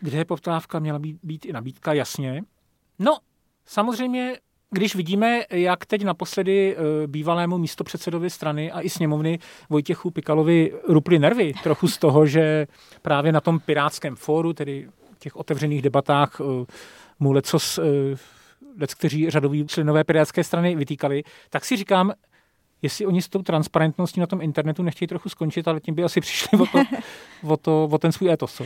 Kde 0.00 0.18
je 0.18 0.24
poptávka, 0.24 0.78
měla 0.78 0.98
být, 0.98 1.18
být 1.22 1.44
i 1.44 1.52
nabídka, 1.52 1.92
jasně. 1.92 2.42
No, 2.98 3.18
samozřejmě 3.66 4.36
když 4.70 4.94
vidíme, 4.94 5.42
jak 5.50 5.86
teď 5.86 6.04
naposledy 6.04 6.76
eh, 6.76 7.06
bývalému 7.06 7.58
místopředsedovi 7.58 8.30
strany 8.30 8.72
a 8.72 8.80
i 8.80 8.90
sněmovny 8.90 9.38
Vojtěchu 9.70 10.10
Pikalovi 10.10 10.72
ruply 10.88 11.18
nervy 11.18 11.52
trochu 11.62 11.88
z 11.88 11.98
toho, 11.98 12.26
že 12.26 12.66
právě 13.02 13.32
na 13.32 13.40
tom 13.40 13.60
pirátském 13.60 14.16
fóru, 14.16 14.52
tedy 14.52 14.88
těch 15.18 15.36
otevřených 15.36 15.82
debatách, 15.82 16.40
eh, 16.40 16.66
mu 17.20 17.32
lecos 17.32 17.78
eh, 17.78 17.82
lec, 18.80 18.94
kteří 18.94 19.30
řadoví 19.30 19.66
členové 19.66 20.04
Pirátské 20.04 20.44
strany 20.44 20.76
vytýkali, 20.76 21.24
tak 21.50 21.64
si 21.64 21.76
říkám, 21.76 22.12
jestli 22.82 23.06
oni 23.06 23.22
s 23.22 23.28
tou 23.28 23.42
transparentností 23.42 24.20
na 24.20 24.26
tom 24.26 24.40
internetu 24.42 24.82
nechtějí 24.82 25.08
trochu 25.08 25.28
skončit, 25.28 25.68
ale 25.68 25.80
tím 25.80 25.94
by 25.94 26.04
asi 26.04 26.20
přišli 26.20 26.58
o, 26.58 26.66
to, 26.66 26.78
o, 27.42 27.56
to, 27.56 27.88
o 27.92 27.98
ten 27.98 28.12
svůj 28.12 28.30
etos. 28.30 28.62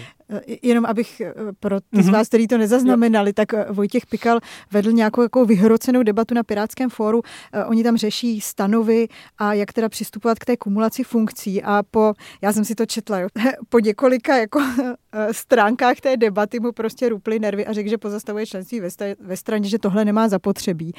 Jenom 0.63 0.87
abych 0.87 1.21
eh, 1.21 1.35
pro 1.61 1.81
ty 1.81 1.87
mm-hmm. 1.87 2.03
z 2.03 2.07
mhm. 2.07 2.15
vás, 2.15 2.29
kteří 2.29 2.47
to 2.47 2.59
nezaznamenali, 2.59 3.33
tak 3.33 3.55
eh, 3.55 3.67
Vojtěch 3.71 4.07
Pikal 4.07 4.41
vedl 4.71 4.93
nějakou 4.93 5.23
jako 5.23 5.45
vyhrocenou 5.47 6.03
debatu 6.03 6.35
na 6.35 6.43
Pirátském 6.43 6.91
fóru. 6.91 7.23
Eh, 7.53 7.65
oni 7.65 7.83
tam 7.85 7.97
řeší 7.97 8.41
stanovy 8.41 9.09
a 9.39 9.55
jak 9.55 9.73
teda 9.73 9.89
přistupovat 9.89 10.39
k 10.39 10.45
té 10.45 10.57
kumulaci 10.57 11.05
funkcí 11.05 11.63
a 11.63 11.83
po, 11.91 12.13
já 12.43 12.53
jsem 12.53 12.65
si 12.65 12.75
to 12.75 12.87
četla, 12.87 13.19
jo, 13.19 13.29
po 13.69 13.79
několika 13.79 14.37
jako 14.37 14.61
stránkách 15.33 16.01
té 16.01 16.17
debaty 16.17 16.61
mu 16.61 16.73
prostě 16.73 17.09
ruply 17.09 17.39
nervy 17.39 17.67
a 17.67 17.73
řekl, 17.73 17.91
že 17.91 17.99
pozastavuje 17.99 18.47
členství 18.47 18.81
ve, 18.81 18.89
ve 19.21 19.37
straně, 19.37 19.69
že 19.69 19.79
tohle 19.79 20.05
nemá 20.05 20.29
zapotřebí. 20.29 20.93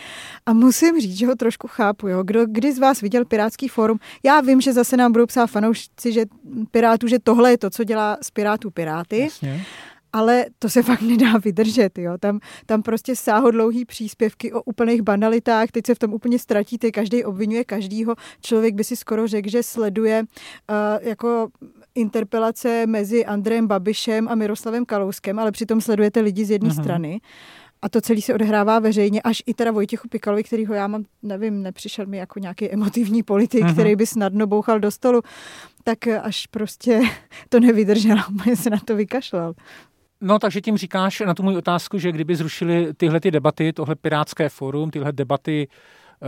A 0.46 0.54
musím 0.54 1.02
říct, 1.02 1.18
že 1.18 1.28
ho 1.28 1.36
trošku 1.36 1.68
chápu. 1.68 2.08
Jo. 2.08 2.24
Kdo 2.24 2.46
kdy 2.46 2.74
z 2.74 2.80
vás 2.80 3.02
viděl 3.02 3.26
Pirátský 3.26 3.68
fórum? 3.68 4.00
Já 4.24 4.42
vím, 4.42 4.62
že 4.62 4.74
zase 4.74 4.98
nám 4.98 5.12
budou 5.12 5.26
psát 5.26 5.48
fanoušci, 5.48 6.14
že 6.14 6.26
Pirátů, 6.72 7.08
že 7.08 7.20
tohle 7.20 7.52
je 7.52 7.58
to, 7.58 7.70
co 7.70 7.84
dělá 7.84 8.18
z 8.22 8.32
Pirátů 8.32 8.72
Piráty. 8.72 9.20
Jasně. 9.20 9.66
Ale 10.14 10.46
to 10.60 10.70
se 10.70 10.84
fakt 10.84 11.02
nedá 11.02 11.38
vydržet. 11.38 11.98
Jo. 11.98 12.18
Tam, 12.20 12.40
tam 12.66 12.82
prostě 12.82 13.16
sáhodlouhý 13.16 13.86
příspěvky 13.86 14.54
o 14.54 14.62
úplných 14.62 15.02
banalitách, 15.02 15.72
teď 15.72 15.86
se 15.86 15.96
v 15.96 16.00
tom 16.00 16.14
úplně 16.14 16.40
ztratíte, 16.40 16.92
každý 16.92 17.24
obvinuje 17.24 17.64
každýho. 17.64 18.16
Člověk 18.42 18.76
by 18.76 18.84
si 18.84 18.96
skoro 18.96 19.28
řekl, 19.28 19.50
že 19.50 19.64
sleduje 19.64 20.24
uh, 20.24 21.08
jako 21.08 21.50
interpelace 21.96 22.88
mezi 22.88 23.26
Andrejem 23.26 23.68
Babišem 23.68 24.28
a 24.28 24.36
Miroslavem 24.36 24.86
Kalouskem, 24.86 25.40
ale 25.40 25.52
přitom 25.52 25.82
sledujete 25.82 26.20
lidi 26.20 26.46
z 26.46 26.52
jedné 26.52 26.70
uh-huh. 26.70 26.82
strany. 26.82 27.22
A 27.82 27.90
to 27.90 28.02
celé 28.02 28.22
se 28.22 28.34
odehrává 28.34 28.80
veřejně, 28.80 29.22
až 29.22 29.44
i 29.46 29.54
teda 29.54 29.72
Vojtěchu 29.72 30.08
Pikalovi, 30.08 30.44
kterýho 30.44 30.74
já 30.74 30.88
mám, 30.88 31.04
nevím, 31.24 31.64
nepřišel 31.64 32.06
mi 32.06 32.18
jako 32.18 32.40
nějaký 32.40 32.72
emotivní 32.72 33.24
politik, 33.24 33.64
uh-huh. 33.64 33.74
který 33.74 33.96
by 33.96 34.06
snadno 34.06 34.48
bouchal 34.48 34.80
do 34.80 34.92
stolu, 34.92 35.22
tak 35.84 36.08
až 36.08 36.48
prostě 36.48 37.02
to 37.50 37.60
nevydržel 37.60 38.20
a 38.20 38.28
úplně 38.34 38.56
se 38.56 38.70
na 38.70 38.78
to 38.86 38.96
vykašlal. 38.96 39.54
No, 40.22 40.40
takže 40.40 40.62
tím 40.62 40.78
říkáš 40.78 41.20
na 41.20 41.34
tu 41.34 41.44
můj 41.44 41.58
otázku, 41.58 41.98
že 41.98 42.12
kdyby 42.12 42.36
zrušili 42.36 42.94
tyhle 42.94 43.20
ty 43.20 43.32
debaty, 43.32 43.74
tohle 43.74 43.96
pirátské 43.96 44.50
fórum, 44.50 44.92
tyhle 44.92 45.12
debaty 45.12 45.68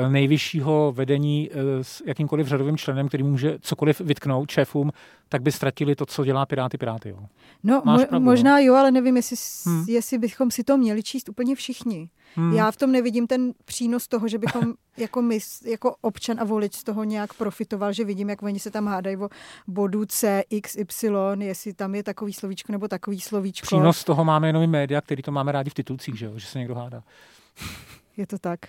nejvyššího 0.10 0.94
vedení 0.96 1.50
eh, 1.52 1.84
s 1.84 2.04
jakýmkoliv 2.06 2.48
řadovým 2.48 2.78
členem, 2.78 3.08
který 3.08 3.24
může 3.24 3.58
cokoliv 3.62 4.02
vytknout 4.02 4.52
šéfům, 4.52 4.92
tak 5.30 5.42
by 5.42 5.52
ztratili 5.52 5.96
to, 5.96 6.06
co 6.06 6.26
dělá 6.26 6.46
Piráty 6.46 6.78
Piráty. 6.78 7.10
Jo. 7.10 7.18
No, 7.64 7.82
mo- 7.82 8.08
pravdu, 8.08 8.26
možná 8.26 8.52
no? 8.52 8.64
jo, 8.64 8.76
ale 8.76 8.92
nevím, 8.92 9.16
jestli, 9.16 9.36
hmm. 9.66 9.86
jestli 9.88 10.18
bychom 10.18 10.52
si 10.52 10.64
to 10.64 10.78
měli 10.78 11.04
číst 11.04 11.30
úplně 11.30 11.56
všichni. 11.56 12.10
Hmm. 12.36 12.54
Já 12.54 12.72
v 12.72 12.78
tom 12.78 12.92
nevidím 12.92 13.28
ten 13.28 13.54
přínos 13.66 14.08
toho, 14.08 14.28
že 14.28 14.38
bychom 14.38 14.74
jako 14.98 15.22
my, 15.22 15.40
jako 15.66 15.96
občan 16.02 16.40
a 16.40 16.44
volič 16.44 16.76
z 16.76 16.84
toho 16.84 17.04
nějak 17.04 17.34
profitoval, 17.34 17.94
že 17.94 18.04
vidím, 18.04 18.30
jak 18.30 18.44
oni 18.44 18.60
se 18.60 18.72
tam 18.72 18.88
hádají 18.88 19.18
o 19.18 19.30
bodu 19.68 20.06
C, 20.06 20.44
X, 20.50 20.76
Y, 20.76 21.42
jestli 21.42 21.74
tam 21.74 21.96
je 21.96 22.04
takový 22.04 22.34
slovíčko 22.34 22.72
nebo 22.72 22.88
takový 22.88 23.22
slovíčko. 23.22 23.66
Přínos 23.66 24.04
toho 24.04 24.26
máme 24.26 24.50
jenom 24.50 24.68
média, 24.68 25.02
který 25.02 25.24
to 25.24 25.32
máme 25.32 25.52
rádi 25.52 25.70
v 25.70 25.74
titulcích, 25.74 26.18
že, 26.18 26.26
jo? 26.26 26.32
že 26.36 26.46
se 26.46 26.60
někdo 26.60 26.76
hádá. 26.76 27.04
Je 28.18 28.28
to 28.28 28.38
tak. 28.38 28.60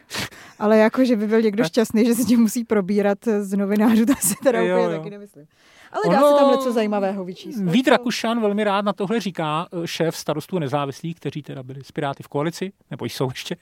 Ale 0.58 0.78
jako, 0.78 1.04
že 1.04 1.16
by 1.16 1.26
byl 1.26 1.42
někdo 1.42 1.64
šťastný, 1.64 2.06
že 2.06 2.14
se 2.14 2.24
tím 2.24 2.40
musí 2.40 2.64
probírat 2.64 3.18
z 3.40 3.56
novinářů, 3.56 4.06
to 4.06 4.12
si 4.20 4.34
teda 4.42 4.60
jo, 4.60 4.76
úplně 4.76 4.94
jo. 4.94 4.98
taky 4.98 5.10
nemyslím. 5.10 5.46
Ale 5.92 6.14
dá 6.14 6.26
ono, 6.26 6.36
se 6.36 6.44
tam 6.44 6.52
něco 6.52 6.72
zajímavého 6.72 7.24
vyčíst. 7.24 7.62
Vít 7.62 7.88
Rakušan 7.88 8.40
velmi 8.40 8.64
rád 8.64 8.84
na 8.84 8.92
tohle 8.92 9.20
říká 9.20 9.66
eh, 9.72 9.86
šéf 9.86 10.16
starostů 10.16 10.58
nezávislých, 10.58 11.16
kteří 11.16 11.42
teda 11.42 11.62
byli 11.62 11.84
s 11.84 11.92
Piráty 11.92 12.22
v 12.22 12.28
koalici, 12.28 12.72
nebo 12.90 13.04
jsou 13.04 13.28
ještě, 13.28 13.56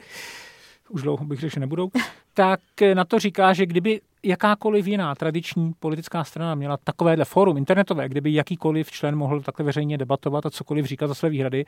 už 0.88 1.03
dlouho 1.03 1.25
bych 1.25 1.40
řekl, 1.40 1.55
že 1.55 1.61
nebudou, 1.61 1.90
tak 2.35 2.61
eh, 2.83 2.95
na 2.95 3.05
to 3.05 3.18
říká, 3.18 3.53
že 3.53 3.66
kdyby 3.66 4.01
jakákoliv 4.23 4.87
jiná 4.87 5.14
tradiční 5.14 5.73
politická 5.81 6.25
strana 6.25 6.55
měla 6.55 6.77
takovéhle 6.77 7.25
fórum 7.25 7.57
internetové, 7.57 8.09
kdyby 8.09 8.35
jakýkoliv 8.35 8.90
člen 8.90 9.16
mohl 9.16 9.40
takhle 9.40 9.66
veřejně 9.66 9.99
debatovat 9.99 10.47
a 10.47 10.51
cokoliv 10.51 10.87
říkat 10.87 11.07
za 11.07 11.14
své 11.14 11.29
výhrady, 11.29 11.64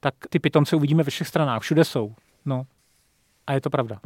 tak 0.00 0.14
ty 0.30 0.38
pitomce 0.38 0.76
uvidíme 0.76 1.02
ve 1.02 1.10
všech 1.10 1.28
stranách, 1.28 1.62
všude 1.62 1.84
jsou. 1.84 2.14
No, 2.44 2.64
a 3.48 3.52
je 3.52 3.60
to 3.60 3.70
pravda. 3.70 4.00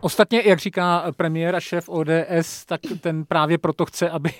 Ostatně, 0.00 0.42
jak 0.44 0.58
říká 0.58 1.04
premiér 1.16 1.56
a 1.56 1.60
šéf 1.60 1.88
ODS, 1.88 2.64
tak 2.66 2.80
ten 3.00 3.24
právě 3.24 3.58
proto 3.58 3.86
chce, 3.86 4.10
aby 4.10 4.30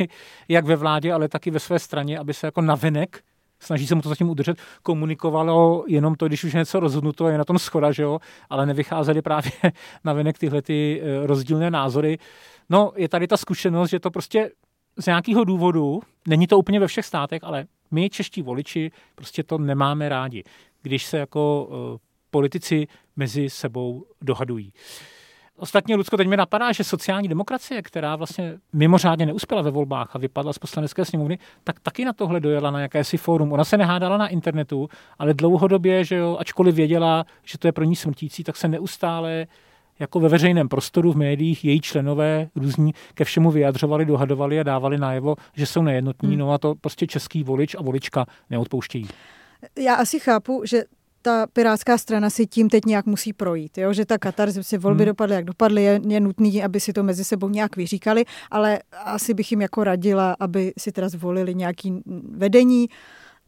jak 0.48 0.64
ve 0.64 0.76
vládě, 0.76 1.12
ale 1.12 1.28
taky 1.28 1.50
ve 1.50 1.60
své 1.60 1.78
straně, 1.78 2.18
aby 2.18 2.34
se 2.34 2.46
jako 2.46 2.60
navenek 2.60 3.22
snaží 3.58 3.86
se 3.86 3.94
mu 3.94 4.02
to 4.02 4.08
zatím 4.08 4.30
udržet, 4.30 4.58
komunikovalo 4.82 5.84
jenom 5.88 6.14
to, 6.14 6.26
když 6.26 6.44
už 6.44 6.52
je 6.52 6.58
něco 6.58 6.80
rozhodnuto, 6.80 7.28
je 7.28 7.38
na 7.38 7.44
tom 7.44 7.58
schoda, 7.58 7.92
že 7.92 8.02
jo, 8.02 8.18
ale 8.50 8.66
nevycházely 8.66 9.22
právě 9.22 9.52
na 10.04 10.12
venek 10.12 10.38
tyhle 10.38 10.62
ty 10.62 11.02
eh, 11.02 11.26
rozdílné 11.26 11.70
názory. 11.70 12.18
No, 12.70 12.92
je 12.96 13.08
tady 13.08 13.26
ta 13.26 13.36
zkušenost, 13.36 13.90
že 13.90 14.00
to 14.00 14.10
prostě 14.10 14.50
z 14.98 15.06
nějakého 15.06 15.44
důvodu, 15.44 16.02
není 16.28 16.46
to 16.46 16.58
úplně 16.58 16.80
ve 16.80 16.86
všech 16.86 17.06
státech, 17.06 17.44
ale 17.44 17.66
my, 17.90 18.10
čeští 18.10 18.42
voliči, 18.42 18.90
prostě 19.14 19.42
to 19.42 19.58
nemáme 19.58 20.08
rádi 20.08 20.44
když 20.84 21.06
se 21.06 21.18
jako 21.18 21.68
uh, 21.70 21.98
politici 22.30 22.86
mezi 23.16 23.50
sebou 23.50 24.04
dohadují. 24.22 24.72
Ostatně, 25.56 25.96
Lucko, 25.96 26.16
teď 26.16 26.28
mi 26.28 26.36
napadá, 26.36 26.72
že 26.72 26.84
sociální 26.84 27.28
demokracie, 27.28 27.82
která 27.82 28.16
vlastně 28.16 28.58
mimořádně 28.72 29.26
neuspěla 29.26 29.62
ve 29.62 29.70
volbách 29.70 30.16
a 30.16 30.18
vypadla 30.18 30.52
z 30.52 30.58
poslanecké 30.58 31.04
sněmovny, 31.04 31.38
tak 31.64 31.80
taky 31.80 32.04
na 32.04 32.12
tohle 32.12 32.40
dojela 32.40 32.70
na 32.70 32.80
jakési 32.80 33.16
fórum. 33.16 33.52
Ona 33.52 33.64
se 33.64 33.76
nehádala 33.76 34.16
na 34.16 34.28
internetu, 34.28 34.88
ale 35.18 35.34
dlouhodobě, 35.34 36.04
že 36.04 36.16
jo, 36.16 36.36
ačkoliv 36.40 36.74
věděla, 36.74 37.24
že 37.44 37.58
to 37.58 37.68
je 37.68 37.72
pro 37.72 37.84
ní 37.84 37.96
smrtící, 37.96 38.44
tak 38.44 38.56
se 38.56 38.68
neustále 38.68 39.46
jako 39.98 40.20
ve 40.20 40.28
veřejném 40.28 40.68
prostoru, 40.68 41.12
v 41.12 41.16
médiích, 41.16 41.64
její 41.64 41.80
členové 41.80 42.48
různí 42.56 42.94
ke 43.14 43.24
všemu 43.24 43.50
vyjadřovali, 43.50 44.04
dohadovali 44.04 44.60
a 44.60 44.62
dávali 44.62 44.98
najevo, 44.98 45.36
že 45.56 45.66
jsou 45.66 45.82
nejednotní, 45.82 46.28
hmm. 46.28 46.38
no 46.38 46.52
a 46.52 46.58
to 46.58 46.74
prostě 46.74 47.06
český 47.06 47.42
volič 47.42 47.74
a 47.74 47.82
volička 47.82 48.26
neodpouštějí. 48.50 49.08
Já 49.78 49.94
asi 49.94 50.20
chápu, 50.20 50.62
že 50.66 50.84
ta 51.22 51.46
pirátská 51.46 51.98
strana 51.98 52.30
si 52.30 52.46
tím 52.46 52.68
teď 52.68 52.84
nějak 52.84 53.06
musí 53.06 53.32
projít, 53.32 53.78
jo? 53.78 53.92
že 53.92 54.04
ta 54.04 54.18
katarze 54.18 54.62
si 54.62 54.78
volby 54.78 55.02
hmm. 55.02 55.06
dopadly, 55.06 55.34
jak 55.34 55.44
dopadly, 55.44 55.82
je, 55.82 56.00
je 56.08 56.20
nutný, 56.20 56.64
aby 56.64 56.80
si 56.80 56.92
to 56.92 57.02
mezi 57.02 57.24
sebou 57.24 57.48
nějak 57.48 57.76
vyříkali, 57.76 58.24
ale 58.50 58.78
asi 59.04 59.34
bych 59.34 59.50
jim 59.50 59.60
jako 59.60 59.84
radila, 59.84 60.36
aby 60.40 60.72
si 60.78 60.92
teda 60.92 61.08
zvolili 61.08 61.54
nějaký 61.54 62.02
vedení, 62.30 62.88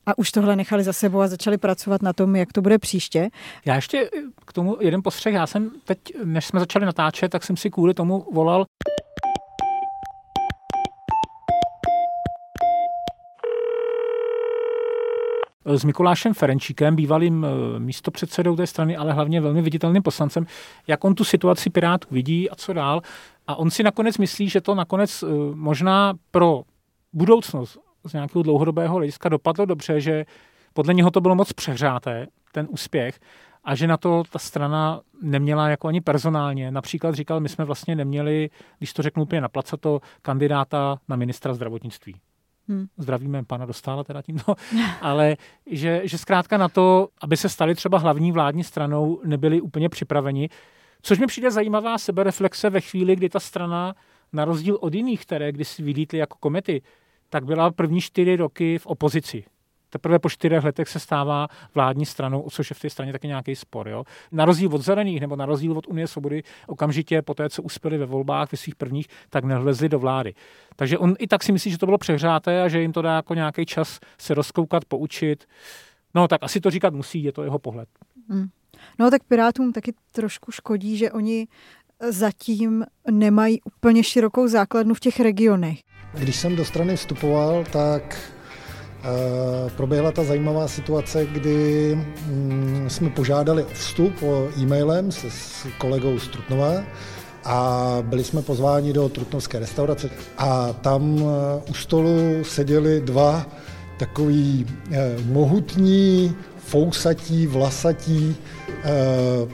a 0.07 0.19
už 0.19 0.33
tohle 0.33 0.57
nechali 0.57 0.85
za 0.85 0.93
sebou 0.93 1.21
a 1.21 1.29
začali 1.29 1.59
pracovat 1.59 2.03
na 2.03 2.13
tom, 2.13 2.37
jak 2.37 2.53
to 2.53 2.63
bude 2.63 2.79
příště. 2.79 3.29
Já 3.65 3.75
ještě 3.75 4.11
k 4.47 4.53
tomu 4.53 4.77
jeden 4.81 5.03
postřeh. 5.03 5.35
Já 5.35 5.47
jsem 5.47 5.71
teď, 5.85 5.99
než 6.25 6.47
jsme 6.47 6.61
začali 6.61 6.87
natáčet, 6.87 7.31
tak 7.31 7.45
jsem 7.45 7.57
si 7.57 7.71
kvůli 7.71 7.95
tomu 7.95 8.27
volal 8.33 8.65
s 15.67 15.85
Mikulášem 15.85 16.35
Ferenčíkem, 16.35 16.97
bývalým 16.97 17.45
eh, 17.45 17.79
místopředsedou 17.79 18.57
té 18.57 18.67
strany, 18.67 18.97
ale 18.97 19.13
hlavně 19.13 19.41
velmi 19.41 19.63
viditelným 19.63 20.03
poslancem, 20.03 20.47
jak 20.87 21.05
on 21.05 21.15
tu 21.15 21.25
situaci 21.25 21.71
Pirátů 21.71 22.09
vidí 22.11 22.51
a 22.51 22.55
co 22.55 22.73
dál. 22.73 23.03
A 23.47 23.57
on 23.57 23.71
si 23.71 23.83
nakonec 23.83 24.19
myslí, 24.19 24.49
že 24.49 24.61
to 24.61 24.75
nakonec 24.75 25.23
eh, 25.23 25.27
možná 25.55 26.15
pro 26.31 26.63
budoucnost 27.13 27.79
z 28.05 28.13
nějakého 28.13 28.43
dlouhodobého 28.43 28.97
hlediska 28.97 29.29
dopadlo 29.29 29.67
dobře, 29.67 30.01
že 30.01 30.25
podle 30.73 30.95
něho 30.95 31.11
to 31.11 31.21
bylo 31.21 31.35
moc 31.35 31.53
přehřáté, 31.53 32.27
ten 32.53 32.67
úspěch, 32.71 33.21
a 33.65 33.75
že 33.75 33.87
na 33.87 33.97
to 33.97 34.23
ta 34.31 34.39
strana 34.39 35.01
neměla 35.23 35.69
jako 35.69 35.89
ani 35.89 36.01
personálně. 36.01 36.71
Například 36.71 37.15
říkal, 37.15 37.41
my 37.41 37.49
jsme 37.49 37.65
vlastně 37.65 37.97
neměli, 37.97 38.51
když 38.79 38.93
to 38.93 39.03
řeknu 39.03 39.23
úplně 39.23 39.41
na 39.41 39.49
to 39.81 40.01
kandidáta 40.23 40.99
na 41.09 41.17
ministra 41.17 41.55
zdravotnictví. 41.55 42.15
Hmm. 42.69 42.87
Zdravíme 42.99 43.45
pana 43.45 43.67
Dostála 43.67 44.05
teda 44.05 44.23
tímto, 44.23 44.55
ale 45.01 45.37
že, 45.67 46.01
že 46.05 46.19
zkrátka 46.19 46.59
na 46.59 46.69
to, 46.69 47.09
aby 47.21 47.37
se 47.37 47.49
stali 47.49 47.75
třeba 47.75 47.99
hlavní 47.99 48.33
vládní 48.33 48.65
stranou, 48.65 49.21
nebyli 49.25 49.61
úplně 49.61 49.89
připraveni. 49.89 50.49
Což 51.03 51.19
mi 51.19 51.27
přijde 51.27 51.51
zajímavá 51.51 51.99
sebereflexe 51.99 52.71
ve 52.71 52.81
chvíli, 52.81 53.17
kdy 53.17 53.29
ta 53.29 53.41
strana, 53.41 53.95
na 54.33 54.45
rozdíl 54.45 54.79
od 54.81 54.95
jiných, 54.95 55.23
které 55.23 55.53
když 55.53 55.81
vylítly 55.81 56.19
jako 56.19 56.37
komety, 56.41 56.83
tak 57.31 57.45
byla 57.45 57.71
první 57.71 58.01
čtyři 58.01 58.37
roky 58.37 58.79
v 58.79 58.87
opozici. 58.87 59.45
Teprve 59.91 60.19
po 60.19 60.31
čtyřech 60.31 60.65
letech 60.65 60.89
se 60.89 61.01
stává 61.01 61.49
vládní 61.75 62.07
stranou, 62.07 62.41
o 62.41 62.51
což 62.51 62.71
je 62.71 62.75
v 62.75 62.81
té 62.81 62.91
straně 62.91 63.13
taky 63.13 63.27
nějaký 63.27 63.57
spor. 63.57 63.89
Jo? 63.89 64.05
Na 64.33 64.45
rozdíl 64.45 64.75
od 64.75 64.83
zelených 64.83 65.21
nebo 65.21 65.37
na 65.37 65.47
rozdíl 65.47 65.79
od 65.79 65.87
Unie 65.87 66.07
svobody, 66.07 66.43
okamžitě 66.67 67.23
po 67.23 67.35
té, 67.35 67.51
co 67.51 67.63
uspěli 67.63 67.99
ve 67.99 68.07
volbách 68.07 68.53
ve 68.53 68.59
svých 68.59 68.75
prvních, 68.75 69.07
tak 69.31 69.45
nevlezli 69.45 69.89
do 69.89 69.99
vlády. 69.99 70.35
Takže 70.77 70.99
on 70.99 71.15
i 71.19 71.27
tak 71.27 71.43
si 71.43 71.53
myslí, 71.53 71.71
že 71.71 71.79
to 71.79 71.87
bylo 71.87 71.99
přehřáté 71.99 72.63
a 72.63 72.69
že 72.69 72.81
jim 72.81 72.93
to 72.93 73.03
dá 73.03 73.17
jako 73.17 73.35
nějaký 73.35 73.67
čas 73.67 74.01
se 74.19 74.35
rozkoukat, 74.35 74.85
poučit. 74.85 75.45
No 76.15 76.29
tak 76.29 76.43
asi 76.43 76.61
to 76.61 76.71
říkat 76.71 76.95
musí, 76.95 77.25
je 77.25 77.33
to 77.33 77.43
jeho 77.43 77.59
pohled. 77.59 77.89
Hmm. 78.29 78.49
No 78.99 79.11
tak 79.11 79.25
Pirátům 79.25 79.73
taky 79.73 79.95
trošku 80.13 80.53
škodí, 80.53 80.97
že 80.97 81.13
oni 81.13 81.47
zatím 82.11 82.85
nemají 83.11 83.63
úplně 83.63 84.05
širokou 84.05 84.49
základnu 84.49 84.95
v 84.95 85.01
těch 85.01 85.21
regionech. 85.21 85.79
Když 86.15 86.37
jsem 86.37 86.57
do 86.57 86.65
strany 86.65 86.97
vstupoval, 86.97 87.65
tak 87.73 88.33
proběhla 89.77 90.13
ta 90.13 90.25
zajímavá 90.25 90.69
situace, 90.69 91.27
kdy 91.27 91.93
um, 92.31 92.85
jsme 92.89 93.11
požádali 93.11 93.65
o 93.65 93.69
vstup 93.73 94.13
e-mailem 94.59 95.13
s, 95.13 95.67
kolegou 95.79 96.19
z 96.19 96.29
Trutnova 96.29 96.83
a 97.45 97.99
byli 98.03 98.25
jsme 98.25 98.43
pozváni 98.43 98.93
do 98.93 99.09
Trutnovské 99.09 99.59
restaurace 99.59 100.11
a 100.39 100.73
tam 100.73 101.15
uh, 101.15 101.31
u 101.71 101.75
stolu 101.75 102.45
seděli 102.45 103.01
dva 103.01 103.47
takový 103.99 104.67
uh, 104.89 104.97
mohutní, 105.27 106.37
fousatí, 106.59 107.47
vlasatí, 107.47 108.37
uh, 109.45 109.51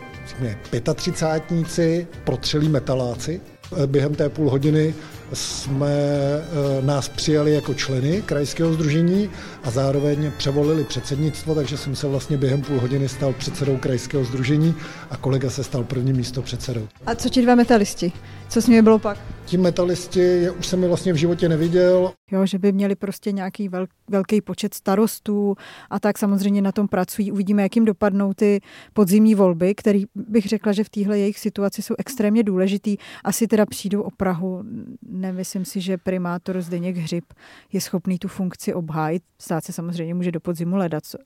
35 0.94 2.08
protřelí 2.24 2.68
metaláci. 2.68 3.40
Během 3.86 4.14
té 4.14 4.28
půl 4.28 4.50
hodiny 4.50 4.94
jsme 5.32 5.88
eh, 5.88 6.82
nás 6.82 7.08
přijali 7.08 7.54
jako 7.54 7.74
členy 7.74 8.22
krajského 8.22 8.72
združení 8.72 9.30
a 9.64 9.70
zároveň 9.70 10.32
převolili 10.36 10.84
předsednictvo, 10.84 11.54
takže 11.54 11.76
jsem 11.76 11.96
se 11.96 12.08
vlastně 12.08 12.36
během 12.36 12.62
půl 12.62 12.80
hodiny 12.80 13.08
stal 13.08 13.32
předsedou 13.32 13.76
krajského 13.76 14.24
združení 14.24 14.74
a 15.10 15.16
kolega 15.16 15.50
se 15.50 15.64
stal 15.64 15.84
prvním 15.84 16.16
místo 16.16 16.42
předsedou. 16.42 16.88
A 17.06 17.14
co 17.14 17.28
ti 17.28 17.42
dva 17.42 17.54
metalisti? 17.54 18.12
Co 18.48 18.62
s 18.62 18.66
nimi 18.66 18.82
bylo 18.82 18.98
pak? 18.98 19.18
Ti 19.44 19.58
metalisti 19.58 20.20
je, 20.20 20.50
už 20.50 20.66
jsem 20.66 20.80
mi 20.80 20.88
vlastně 20.88 21.12
v 21.12 21.16
životě 21.16 21.48
neviděl. 21.48 22.12
Jo, 22.30 22.46
že 22.46 22.58
by 22.58 22.72
měli 22.72 22.96
prostě 22.96 23.32
nějaký 23.32 23.68
vel, 23.68 23.86
velký 24.10 24.40
počet 24.40 24.74
starostů 24.74 25.54
a 25.90 26.00
tak 26.00 26.18
samozřejmě 26.18 26.62
na 26.62 26.72
tom 26.72 26.88
pracují. 26.88 27.32
Uvidíme, 27.32 27.62
jak 27.62 27.76
jim 27.76 27.84
dopadnou 27.84 28.34
ty 28.34 28.60
podzimní 28.92 29.34
volby, 29.34 29.74
které 29.74 30.02
bych 30.14 30.46
řekla, 30.46 30.72
že 30.72 30.84
v 30.84 30.88
téhle 30.88 31.18
jejich 31.18 31.38
situaci 31.38 31.82
jsou 31.82 31.94
extrémně 31.98 32.42
důležitý. 32.42 32.96
Asi 33.24 33.46
teda 33.46 33.66
přijdou 33.66 34.02
o 34.02 34.10
Prahu. 34.10 34.64
Nemyslím 35.08 35.64
si, 35.64 35.80
že 35.80 35.98
primátor 35.98 36.60
Zdeněk 36.60 36.96
Hřib 36.96 37.24
je 37.72 37.80
schopný 37.80 38.18
tu 38.18 38.28
funkci 38.28 38.74
obhájit. 38.74 39.22
Stát 39.52 39.64
se 39.64 39.72
samozřejmě 39.72 40.14
může 40.14 40.32
do 40.32 40.40
podzimu 40.40 40.76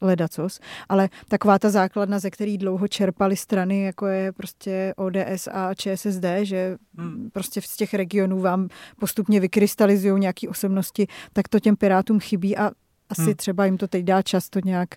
ledacos, 0.00 0.60
ale 0.88 1.08
taková 1.28 1.58
ta 1.58 1.70
základna, 1.70 2.18
ze 2.18 2.30
který 2.30 2.58
dlouho 2.58 2.88
čerpali 2.88 3.36
strany, 3.36 3.82
jako 3.82 4.06
je 4.06 4.32
prostě 4.32 4.94
ODS 4.96 5.48
a 5.52 5.74
ČSSD, 5.74 6.24
že 6.42 6.76
hmm. 6.98 7.30
prostě 7.32 7.60
z 7.62 7.76
těch 7.76 7.94
regionů 7.94 8.40
vám 8.40 8.68
postupně 9.00 9.40
vykrystalizují 9.40 10.20
nějaké 10.20 10.48
osobnosti, 10.48 11.06
tak 11.32 11.48
to 11.48 11.60
těm 11.60 11.76
pirátům 11.76 12.20
chybí 12.20 12.56
a 12.56 12.70
asi 13.08 13.22
hmm. 13.22 13.34
třeba 13.34 13.64
jim 13.64 13.78
to 13.78 13.88
teď 13.88 14.04
dá 14.04 14.22
často 14.22 14.60
nějak. 14.64 14.88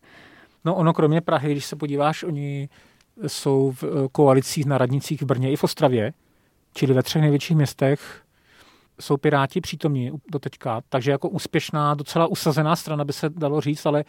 No 0.66 0.76
ono 0.76 0.94
kromě 0.94 1.22
Prahy, 1.22 1.52
když 1.52 1.66
se 1.66 1.76
podíváš, 1.76 2.24
oni 2.24 2.70
jsou 3.28 3.72
v 3.72 3.84
eh, 3.84 4.08
koalicích 4.12 4.66
na 4.66 4.78
radnicích 4.78 5.22
v 5.22 5.26
Brně 5.26 5.52
i 5.52 5.56
v 5.56 5.64
Ostravě, 5.64 6.14
čili 6.74 6.94
ve 6.94 7.04
třech 7.04 7.22
největších 7.22 7.58
městech 7.58 8.22
jsou 9.02 9.18
Piráti 9.18 9.62
přítomní 9.62 10.12
do 10.32 10.40
teďka, 10.40 10.82
takže 10.90 11.12
jako 11.12 11.30
úspěšná, 11.30 11.94
docela 11.94 12.28
usazená 12.28 12.76
strana 12.76 13.06
by 13.06 13.14
se 13.14 13.30
dalo 13.30 13.62
říct, 13.62 13.86
ale 13.86 14.04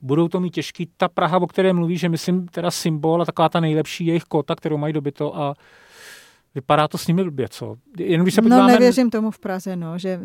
budou 0.00 0.28
to 0.28 0.40
mít 0.40 0.50
těžký. 0.50 0.88
Ta 0.96 1.08
Praha, 1.08 1.38
o 1.42 1.46
které 1.46 1.72
mluví, 1.72 1.98
že 1.98 2.08
myslím 2.08 2.48
teda 2.48 2.70
symbol 2.70 3.22
a 3.22 3.24
taková 3.24 3.48
ta 3.48 3.60
nejlepší 3.60 4.06
jejich 4.06 4.24
kota, 4.24 4.54
kterou 4.54 4.76
mají 4.76 4.92
dobyto 4.92 5.36
a 5.36 5.54
vypadá 6.54 6.88
to 6.88 6.98
s 6.98 7.06
nimi 7.06 7.24
blbě, 7.24 7.48
co? 7.48 7.76
Jen 7.98 8.22
když 8.22 8.34
se 8.34 8.40
no, 8.40 8.44
podíváme, 8.44 8.72
no 8.72 8.78
nevěřím 8.78 9.10
tomu 9.10 9.30
v 9.30 9.38
Praze, 9.38 9.76
no, 9.76 9.98
že... 9.98 10.20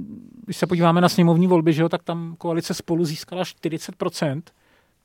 Když 0.45 0.57
se 0.57 0.67
podíváme 0.67 1.01
na 1.01 1.09
sněmovní 1.09 1.47
volby, 1.47 1.73
že 1.73 1.81
jo, 1.81 1.89
tak 1.89 2.03
tam 2.03 2.35
koalice 2.37 2.73
spolu 2.73 3.05
získala 3.05 3.43
40% 3.43 4.41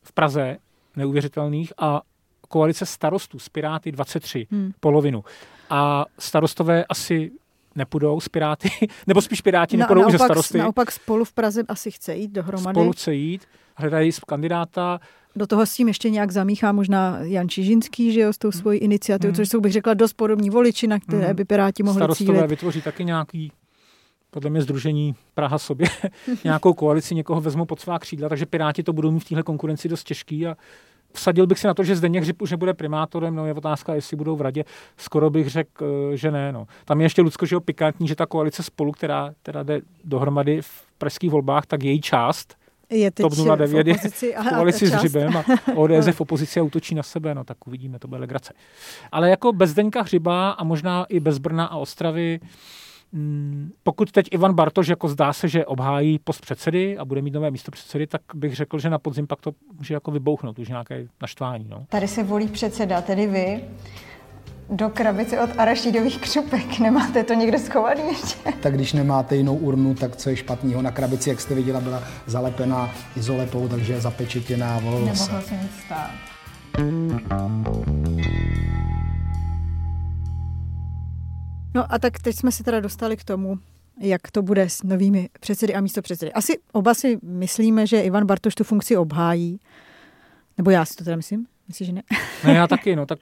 v 0.03 0.13
Praze, 0.13 0.57
neuvěřitelných, 0.97 1.73
a 1.79 2.01
koalice 2.49 2.87
starostů 2.87 3.39
z 3.39 3.49
Piráty 3.49 3.93
23, 3.93 4.47
hmm. 4.51 4.73
polovinu. 4.81 5.25
A 5.71 6.05
starostové 6.19 6.85
asi 6.85 7.33
nepůjdou 7.81 8.21
z 8.21 8.29
Piráty, 8.29 8.71
nebo 9.07 9.23
spíš 9.23 9.40
Piráti 9.40 9.77
no, 9.77 9.81
nepůjdou 9.81 10.11
ze 10.11 10.19
starosty. 10.19 10.59
Naopak 10.59 10.93
spolu 10.93 11.25
v 11.25 11.33
Praze 11.33 11.62
asi 11.69 11.90
chce 11.90 12.14
jít 12.14 12.31
dohromady. 12.31 12.75
Spolu 12.75 12.93
chce 12.93 13.14
jít, 13.14 13.43
hledají 13.77 14.11
kandidáta. 14.27 15.01
Do 15.37 15.47
toho 15.47 15.66
s 15.66 15.75
tím 15.75 15.88
ještě 15.88 16.11
nějak 16.11 16.31
zamíchá 16.31 16.73
možná 16.73 17.19
Jan 17.23 17.49
Čižinský, 17.49 18.12
že 18.12 18.21
jo, 18.21 18.33
s 18.33 18.38
tou 18.38 18.53
svojí 18.53 18.79
iniciativou, 18.79 19.31
hmm. 19.31 19.37
což 19.37 19.49
jsou, 19.49 19.61
bych 19.61 19.73
řekla, 19.73 19.95
dost 19.95 20.12
podobní 20.12 20.51
voliči, 20.51 20.87
na 20.87 20.99
které 20.99 21.27
hmm. 21.27 21.37
by 21.37 21.45
Piráti 21.45 21.83
mohli 21.83 21.99
Starostové 21.99 22.35
cílit. 22.35 22.51
vytvoří 22.51 22.83
taky 22.83 23.05
nějaký 23.05 23.53
podle 24.31 24.51
mě 24.51 24.62
združení 24.62 25.14
Praha 25.35 25.59
sobě 25.59 25.88
nějakou 26.45 26.73
koalici, 26.73 27.14
někoho 27.14 27.40
vezmou 27.40 27.64
pod 27.64 27.81
svá 27.81 27.99
křídla, 27.99 28.29
takže 28.29 28.47
Piráti 28.47 28.83
to 28.83 28.93
budou 28.93 29.11
mít 29.11 29.21
v 29.21 29.29
téhle 29.29 29.43
konkurenci 29.43 29.88
dost 29.88 30.05
těžký 30.05 30.47
a 30.47 30.57
vsadil 31.12 31.46
bych 31.46 31.59
si 31.59 31.66
na 31.66 31.75
to, 31.75 31.85
že 31.85 31.96
Zdeněk 31.96 32.23
Hřib 32.23 32.42
už 32.42 32.51
nebude 32.51 32.75
primátorem, 32.75 33.35
no 33.35 33.46
je 33.46 33.55
otázka, 33.55 33.94
jestli 33.94 34.16
budou 34.16 34.37
v 34.37 34.40
radě. 34.40 34.64
Skoro 34.96 35.31
bych 35.31 35.49
řekl, 35.49 35.85
eh, 36.12 36.16
že 36.16 36.31
ne. 36.31 36.53
No. 36.53 36.66
Tam 36.85 37.01
je 37.01 37.05
ještě 37.05 37.23
Lucko, 37.23 37.46
že 37.46 37.57
jo, 37.57 37.61
pikantní, 37.61 38.09
že 38.09 38.16
ta 38.16 38.27
koalice 38.27 38.62
spolu, 38.62 38.92
která 38.92 39.33
teda 39.42 39.62
jde 39.62 39.81
dohromady 40.05 40.62
v 40.62 40.87
pražských 40.99 41.31
volbách, 41.31 41.66
tak 41.66 41.83
její 41.83 42.01
část 42.01 42.61
je 42.90 43.11
teď 43.11 43.23
TOP 43.23 43.57
09 43.57 43.87
je 43.87 43.94
v 43.94 44.49
koalici 44.49 44.87
s 44.87 44.90
Hřibem 44.90 45.37
a 45.37 45.44
ODS 45.75 46.07
v 46.12 46.20
opozici 46.20 46.61
a 46.61 46.62
útočí 46.62 46.94
na 46.94 47.03
sebe, 47.03 47.35
no 47.35 47.44
tak 47.44 47.66
uvidíme, 47.66 47.99
to 47.99 48.09
bude 48.09 48.20
legrace. 48.20 48.53
Ale 49.12 49.31
jako 49.31 49.53
bez 49.53 49.70
Zdeňka 49.70 50.03
Hřiba 50.03 50.51
a 50.51 50.64
možná 50.64 51.05
i 51.09 51.20
bez 51.20 51.38
Brna 51.38 51.66
a 51.66 51.77
Ostravy, 51.77 52.40
pokud 53.83 54.12
teď 54.12 54.27
Ivan 54.31 54.55
Bartoš 54.55 54.88
jako 54.88 55.09
zdá 55.09 55.33
se, 55.33 55.49
že 55.49 55.66
obhájí 55.66 56.18
post 56.18 56.40
předsedy 56.40 56.99
a 56.99 57.05
bude 57.05 57.23
mít 57.23 57.35
nové 57.35 57.51
místo 57.51 57.70
předsedy, 57.70 58.07
tak 58.07 58.23
bych 58.35 58.57
řekl, 58.57 58.79
že 58.79 58.90
na 58.90 58.99
podzim 58.99 59.27
pak 59.27 59.40
to 59.40 59.53
může 59.79 59.94
jako 59.94 60.11
vybouchnout, 60.11 60.59
už 60.59 60.68
nějaké 60.68 61.07
naštvání. 61.23 61.66
No. 61.68 61.87
Tady 61.88 62.09
se 62.09 62.23
volí 62.23 62.49
předseda, 62.49 63.03
tedy 63.03 63.27
vy 63.27 63.64
do 64.70 64.88
krabice 64.88 65.40
od 65.40 65.51
arašidových 65.59 66.18
křupek. 66.20 66.79
Nemáte 66.79 67.25
to 67.25 67.35
někde 67.35 67.59
schovaný 67.59 68.03
ještě? 68.09 68.53
Tak 68.62 68.75
když 68.75 68.92
nemáte 68.92 69.37
jinou 69.37 69.57
urnu, 69.57 69.94
tak 69.94 70.16
co 70.16 70.31
je 70.31 70.37
špatného? 70.37 70.83
Na 70.83 70.90
krabici, 70.90 71.29
jak 71.29 71.40
jste 71.40 71.55
viděla, 71.55 71.81
byla 71.81 72.03
zalepená 72.27 72.90
izolepou, 73.16 73.68
takže 73.68 73.92
je 73.92 74.01
zapečetěná, 74.01 74.79
volilo 74.79 75.07
Nemohlo 75.07 75.42
se 75.42 75.55
nic 75.55 75.73
stát. 75.87 76.11
No 81.75 81.93
a 81.93 81.99
tak 81.99 82.19
teď 82.19 82.37
jsme 82.37 82.53
se 82.53 82.65
teda 82.65 82.81
dostali 82.81 83.17
k 83.17 83.25
tomu, 83.25 83.59
jak 84.01 84.31
to 84.31 84.43
bude 84.43 84.69
s 84.69 84.83
novými 84.83 85.29
předsedy 85.41 85.75
a 85.75 85.81
místo 85.81 86.03
předsedy. 86.03 86.33
Asi 86.33 86.59
oba 86.73 86.95
si 86.95 87.19
myslíme, 87.23 87.87
že 87.87 88.01
Ivan 88.01 88.27
Bartoš 88.27 88.55
tu 88.55 88.65
funkci 88.65 88.97
obhájí. 88.97 89.61
Nebo 90.59 90.71
já 90.71 90.85
si 90.85 90.97
to 90.97 91.05
teda 91.05 91.17
myslím. 91.17 91.47
Myslíš, 91.69 91.87
že 91.87 91.93
ne? 91.93 92.03
No 92.45 92.53
já 92.53 92.67
taky, 92.67 92.97
no 92.97 93.07
tak, 93.07 93.19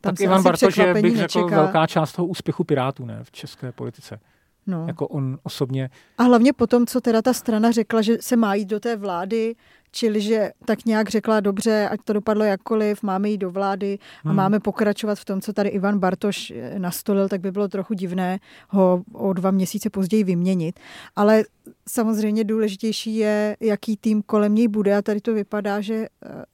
tak 0.00 0.20
Ivan 0.20 0.42
Bartoš 0.42 0.76
je, 0.76 0.94
bych 0.94 1.16
řekl, 1.16 1.20
nečeká. 1.20 1.62
velká 1.62 1.86
část 1.86 2.12
toho 2.12 2.26
úspěchu 2.26 2.64
Pirátů 2.64 3.06
ne, 3.06 3.18
v 3.22 3.30
české 3.30 3.72
politice. 3.72 4.20
No. 4.66 4.86
Jako 4.86 5.08
on 5.08 5.38
osobně. 5.42 5.90
A 6.18 6.22
hlavně 6.22 6.52
potom, 6.52 6.86
co 6.86 7.00
teda 7.00 7.22
ta 7.22 7.32
strana 7.32 7.70
řekla, 7.70 8.02
že 8.02 8.16
se 8.20 8.36
má 8.36 8.54
jít 8.54 8.64
do 8.64 8.80
té 8.80 8.96
vlády, 8.96 9.54
Čili, 9.94 10.20
že 10.20 10.50
tak 10.64 10.84
nějak 10.84 11.10
řekla, 11.10 11.40
dobře, 11.40 11.88
ať 11.88 12.00
to 12.04 12.12
dopadlo 12.12 12.44
jakkoliv, 12.44 13.02
máme 13.02 13.30
jít 13.30 13.38
do 13.38 13.50
vlády 13.50 13.98
a 14.24 14.28
hmm. 14.28 14.36
máme 14.36 14.60
pokračovat 14.60 15.18
v 15.18 15.24
tom, 15.24 15.40
co 15.40 15.52
tady 15.52 15.68
Ivan 15.68 15.98
Bartoš 15.98 16.50
eh, 16.50 16.78
nastolil, 16.78 17.28
tak 17.28 17.40
by 17.40 17.52
bylo 17.52 17.68
trochu 17.68 17.94
divné 17.94 18.38
ho 18.68 19.02
o 19.12 19.32
dva 19.32 19.50
měsíce 19.50 19.90
později 19.90 20.24
vyměnit. 20.24 20.80
Ale 21.16 21.44
samozřejmě 21.88 22.44
důležitější 22.44 23.16
je, 23.16 23.56
jaký 23.60 23.96
tým 23.96 24.22
kolem 24.22 24.54
něj 24.54 24.68
bude 24.68 24.96
a 24.96 25.02
tady 25.02 25.20
to 25.20 25.34
vypadá, 25.34 25.80
že 25.80 25.94
eh, 25.94 26.44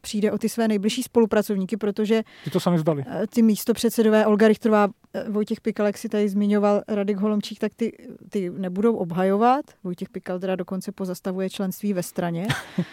přijde 0.00 0.32
o 0.32 0.38
ty 0.38 0.48
své 0.48 0.68
nejbližší 0.68 1.02
spolupracovníky, 1.02 1.76
protože 1.76 2.22
ty 2.44 2.50
to 2.50 2.60
sami 2.60 2.76
vzdali. 2.76 3.04
Eh, 3.06 3.26
ty 3.26 3.42
místo 3.42 3.74
předsedové 3.74 4.26
Olga 4.26 4.48
Richterová, 4.48 4.88
Vojtěch 5.28 5.60
Pikal, 5.60 5.86
jak 5.86 5.98
si 5.98 6.08
tady 6.08 6.28
zmiňoval 6.28 6.82
Radek 6.88 7.16
Holomčík, 7.16 7.58
tak 7.58 7.74
ty, 7.74 7.92
ty 8.28 8.50
nebudou 8.50 8.96
obhajovat. 8.96 9.64
Vojtěch 9.84 10.08
Pikal 10.08 10.38
teda 10.38 10.56
dokonce 10.56 10.92
pozastavuje 10.92 11.50
členství 11.50 11.92
ve 11.92 12.02
straně. 12.02 12.46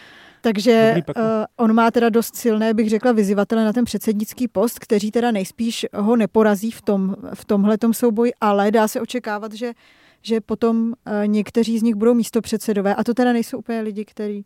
Takže 0.45 0.95
uh, 1.17 1.23
on 1.57 1.73
má 1.73 1.91
teda 1.91 2.09
dost 2.09 2.35
silné, 2.35 2.73
bych 2.73 2.89
řekla, 2.89 3.11
vyzývatele 3.11 3.65
na 3.65 3.73
ten 3.73 3.85
předsednický 3.85 4.47
post, 4.47 4.79
kteří 4.79 5.11
teda 5.11 5.31
nejspíš 5.31 5.85
ho 5.93 6.15
neporazí 6.15 6.71
v, 6.71 6.81
tom, 6.81 7.15
v 7.33 7.45
tomhletom 7.45 7.93
souboji, 7.93 8.33
ale 8.41 8.71
dá 8.71 8.87
se 8.87 9.01
očekávat, 9.01 9.53
že, 9.53 9.73
že 10.21 10.41
potom 10.41 10.87
uh, 10.87 10.93
někteří 11.27 11.79
z 11.79 11.83
nich 11.83 11.95
budou 11.95 12.13
místo 12.13 12.41
předsedové. 12.41 12.95
A 12.95 13.03
to 13.03 13.13
teda 13.13 13.33
nejsou 13.33 13.57
úplně 13.57 13.81
lidi, 13.81 14.05
který, 14.05 14.45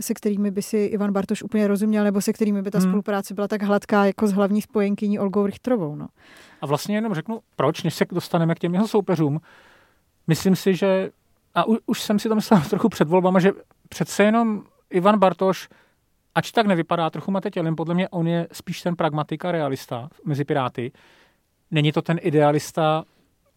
se 0.00 0.14
kterými 0.14 0.50
by 0.50 0.62
si 0.62 0.78
Ivan 0.78 1.12
Bartoš 1.12 1.42
úplně 1.42 1.68
rozuměl, 1.68 2.04
nebo 2.04 2.20
se 2.20 2.32
kterými 2.32 2.62
by 2.62 2.70
ta 2.70 2.78
hmm. 2.78 2.88
spolupráce 2.88 3.34
byla 3.34 3.48
tak 3.48 3.62
hladká 3.62 4.04
jako 4.04 4.26
s 4.26 4.32
hlavní 4.32 4.62
spojenkyní 4.62 5.18
Olgou 5.18 5.46
Richtrovou. 5.46 5.96
No. 5.96 6.06
A 6.60 6.66
vlastně 6.66 6.96
jenom 6.96 7.14
řeknu, 7.14 7.40
proč, 7.56 7.82
než 7.82 7.94
se 7.94 8.04
dostaneme 8.12 8.54
k 8.54 8.58
těm 8.58 8.74
jeho 8.74 8.88
soupeřům. 8.88 9.40
Myslím 10.26 10.56
si, 10.56 10.74
že, 10.74 11.10
a 11.54 11.68
u, 11.68 11.76
už 11.86 12.02
jsem 12.02 12.18
si 12.18 12.28
to 12.28 12.34
myslel 12.34 12.60
trochu 12.70 12.88
před 12.88 13.08
volbama, 13.08 13.40
že 13.40 13.52
přece 13.88 14.22
jenom 14.22 14.62
Ivan 14.90 15.18
Bartoš, 15.18 15.68
ač 16.34 16.50
tak 16.50 16.66
nevypadá 16.66 17.10
trochu 17.10 17.30
matetělem, 17.30 17.76
podle 17.76 17.94
mě 17.94 18.08
on 18.08 18.28
je 18.28 18.48
spíš 18.52 18.82
ten 18.82 18.96
pragmatik 18.96 19.44
a 19.44 19.52
realista 19.52 20.08
mezi 20.24 20.44
Piráty. 20.44 20.92
Není 21.70 21.92
to 21.92 22.02
ten 22.02 22.18
idealista, 22.22 23.04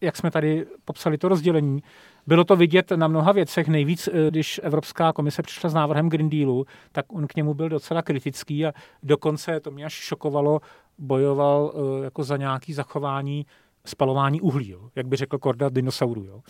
jak 0.00 0.16
jsme 0.16 0.30
tady 0.30 0.66
popsali 0.84 1.18
to 1.18 1.28
rozdělení. 1.28 1.82
Bylo 2.26 2.44
to 2.44 2.56
vidět 2.56 2.90
na 2.90 3.08
mnoha 3.08 3.32
věcech. 3.32 3.68
Nejvíc, 3.68 4.08
eh, 4.08 4.30
když 4.30 4.60
Evropská 4.62 5.12
komise 5.12 5.42
přišla 5.42 5.70
s 5.70 5.74
návrhem 5.74 6.08
Green 6.08 6.30
Dealu, 6.30 6.66
tak 6.92 7.06
on 7.12 7.26
k 7.26 7.34
němu 7.34 7.54
byl 7.54 7.68
docela 7.68 8.02
kritický 8.02 8.66
a 8.66 8.72
dokonce 9.02 9.60
to 9.60 9.70
mě 9.70 9.84
až 9.84 9.92
šokovalo, 9.92 10.60
bojoval 10.98 11.72
eh, 11.74 12.04
jako 12.04 12.24
za 12.24 12.36
nějaký 12.36 12.72
zachování 12.72 13.46
spalování 13.84 14.40
uhlí, 14.40 14.68
jo? 14.68 14.90
jak 14.94 15.06
by 15.06 15.16
řekl 15.16 15.38
Korda 15.38 15.68
dinosaurů. 15.68 16.24
Jo? 16.24 16.40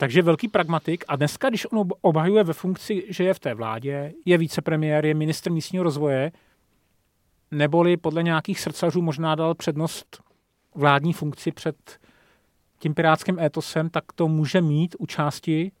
Takže 0.00 0.22
velký 0.22 0.48
pragmatik 0.48 1.04
a 1.08 1.16
dneska, 1.16 1.48
když 1.48 1.66
on 1.72 1.88
obhajuje 2.00 2.44
ve 2.44 2.52
funkci, 2.52 3.06
že 3.08 3.24
je 3.24 3.34
v 3.34 3.38
té 3.38 3.54
vládě, 3.54 4.12
je 4.24 4.38
vicepremiér, 4.38 5.06
je 5.06 5.14
ministr 5.14 5.52
místního 5.52 5.84
rozvoje, 5.84 6.32
neboli 7.50 7.96
podle 7.96 8.22
nějakých 8.22 8.60
srdcařů 8.60 9.02
možná 9.02 9.34
dal 9.34 9.54
přednost 9.54 10.22
vládní 10.74 11.12
funkci 11.12 11.52
před 11.52 11.76
tím 12.78 12.94
pirátským 12.94 13.38
étosem, 13.38 13.90
tak 13.90 14.04
to 14.14 14.28
může 14.28 14.60
mít 14.60 14.96
u 14.98 15.06
části 15.06 15.72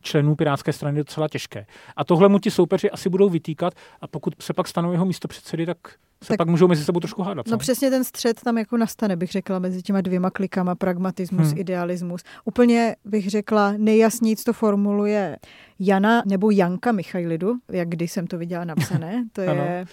členů 0.00 0.36
Pirátské 0.36 0.72
strany 0.72 0.98
docela 0.98 1.28
těžké. 1.28 1.66
A 1.96 2.04
tohle 2.04 2.28
mu 2.28 2.38
ti 2.38 2.50
soupeři 2.50 2.90
asi 2.90 3.08
budou 3.08 3.28
vytýkat 3.28 3.74
a 4.00 4.06
pokud 4.06 4.34
se 4.42 4.52
pak 4.52 4.68
stanou 4.68 4.92
jeho 4.92 5.04
místo 5.04 5.28
předsedy, 5.28 5.66
tak 5.66 5.78
se 6.22 6.28
tak, 6.28 6.38
pak 6.38 6.48
můžou 6.48 6.68
mezi 6.68 6.84
sebou 6.84 7.00
trošku 7.00 7.22
hádat. 7.22 7.46
No 7.46 7.58
přesně 7.58 7.90
ten 7.90 8.04
střed 8.04 8.40
tam 8.40 8.58
jako 8.58 8.76
nastane, 8.76 9.16
bych 9.16 9.30
řekla, 9.30 9.58
mezi 9.58 9.82
těma 9.82 10.00
dvěma 10.00 10.30
klikama, 10.30 10.74
pragmatismus, 10.74 11.48
hmm. 11.48 11.58
idealismus. 11.58 12.22
Úplně 12.44 12.96
bych 13.04 13.30
řekla, 13.30 13.74
nejjasnějíc 13.76 14.44
to 14.44 14.52
formuluje 14.52 15.36
Jana 15.78 16.22
nebo 16.26 16.50
Janka 16.50 16.92
Michajlidu, 16.92 17.54
jak 17.70 17.88
když 17.88 18.12
jsem 18.12 18.26
to 18.26 18.38
viděla 18.38 18.64
napsané. 18.64 19.24
To 19.32 19.40
je 19.40 19.86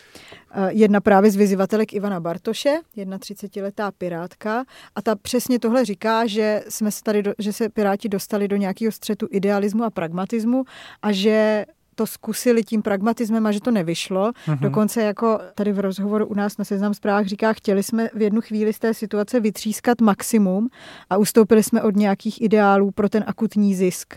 eh, 0.52 0.70
jedna 0.70 1.02
právě 1.02 1.32
z 1.32 1.36
vyzývatelek 1.36 1.94
Ivana 1.94 2.20
Bartoše, 2.20 2.80
jedna 2.96 3.18
30-letá 3.18 3.92
pirátka. 3.98 4.65
A 4.96 5.02
ta 5.02 5.15
přesně 5.15 5.60
tohle 5.60 5.86
říká, 5.86 6.28
že, 6.28 6.63
jsme 6.70 6.92
se 6.92 7.04
tady 7.04 7.24
do, 7.24 7.34
že 7.39 7.54
se 7.54 7.70
piráti 7.70 8.10
dostali 8.10 8.48
do 8.48 8.56
nějakého 8.56 8.92
střetu 8.92 9.28
idealismu 9.32 9.84
a 9.84 9.89
pragmatismu 9.89 10.63
a 11.02 11.12
že 11.12 11.65
to 12.00 12.08
zkusili 12.08 12.64
tím 12.64 12.82
pragmatismem 12.82 13.46
a 13.46 13.52
že 13.52 13.62
to 13.62 13.72
nevyšlo. 13.72 14.32
Mm-hmm. 14.32 14.60
Dokonce 14.60 15.04
jako 15.04 15.40
tady 15.56 15.72
v 15.72 15.80
rozhovoru 15.80 16.26
u 16.28 16.34
nás 16.34 16.58
na 16.58 16.66
Seznam 16.66 16.94
zprávách 16.94 17.26
říká, 17.26 17.54
chtěli 17.54 17.84
jsme 17.84 18.10
v 18.14 18.22
jednu 18.22 18.42
chvíli 18.42 18.74
z 18.74 18.80
té 18.80 18.94
situace 18.94 19.40
vytřískat 19.40 20.02
maximum 20.02 20.70
a 21.10 21.18
ustoupili 21.18 21.64
jsme 21.64 21.82
od 21.82 21.96
nějakých 21.96 22.42
ideálů 22.42 22.92
pro 22.92 23.10
ten 23.10 23.24
akutní 23.28 23.76
zisk. 23.76 24.14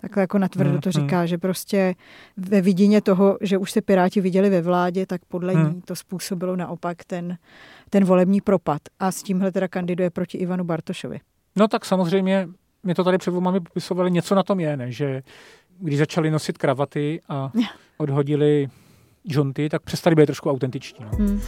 Takhle 0.00 0.20
jako 0.20 0.38
natvrdo 0.38 0.80
to 0.80 0.90
mhm. 0.94 1.02
říká, 1.02 1.26
že 1.26 1.38
prostě 1.38 1.94
ve 2.36 2.60
vidině 2.60 3.00
toho, 3.00 3.38
že 3.40 3.58
už 3.58 3.72
se 3.72 3.80
Piráti 3.80 4.20
viděli 4.20 4.50
ve 4.50 4.62
vládě, 4.62 5.06
tak 5.06 5.20
podle 5.28 5.52
hmm. 5.52 5.74
ní 5.74 5.82
to 5.82 5.96
způsobilo 5.96 6.56
naopak 6.56 7.04
ten, 7.04 7.38
ten 7.90 8.04
volební 8.04 8.40
propad. 8.40 8.82
A 9.00 9.12
s 9.12 9.22
tímhle 9.22 9.52
teda 9.52 9.68
kandiduje 9.68 10.10
proti 10.10 10.38
Ivanu 10.38 10.64
Bartošovi. 10.64 11.20
No 11.56 11.68
tak 11.68 11.84
samozřejmě, 11.84 12.48
my 12.86 12.94
to 12.94 13.04
tady 13.04 13.18
před 13.18 13.30
volbami 13.30 13.60
popisovali, 13.60 14.10
něco 14.10 14.34
na 14.34 14.42
tom 14.42 14.60
je, 14.60 14.76
ne? 14.76 14.92
že 14.92 15.22
když 15.78 15.98
začali 15.98 16.30
nosit 16.30 16.58
kravaty 16.58 17.20
a 17.28 17.52
odhodili 17.98 18.68
žonty, 19.24 19.68
tak 19.68 19.82
přestali 19.82 20.16
být 20.16 20.26
trošku 20.26 20.50
autentiční. 20.50 21.04
No. 21.04 21.10
Hmm. 21.18 21.40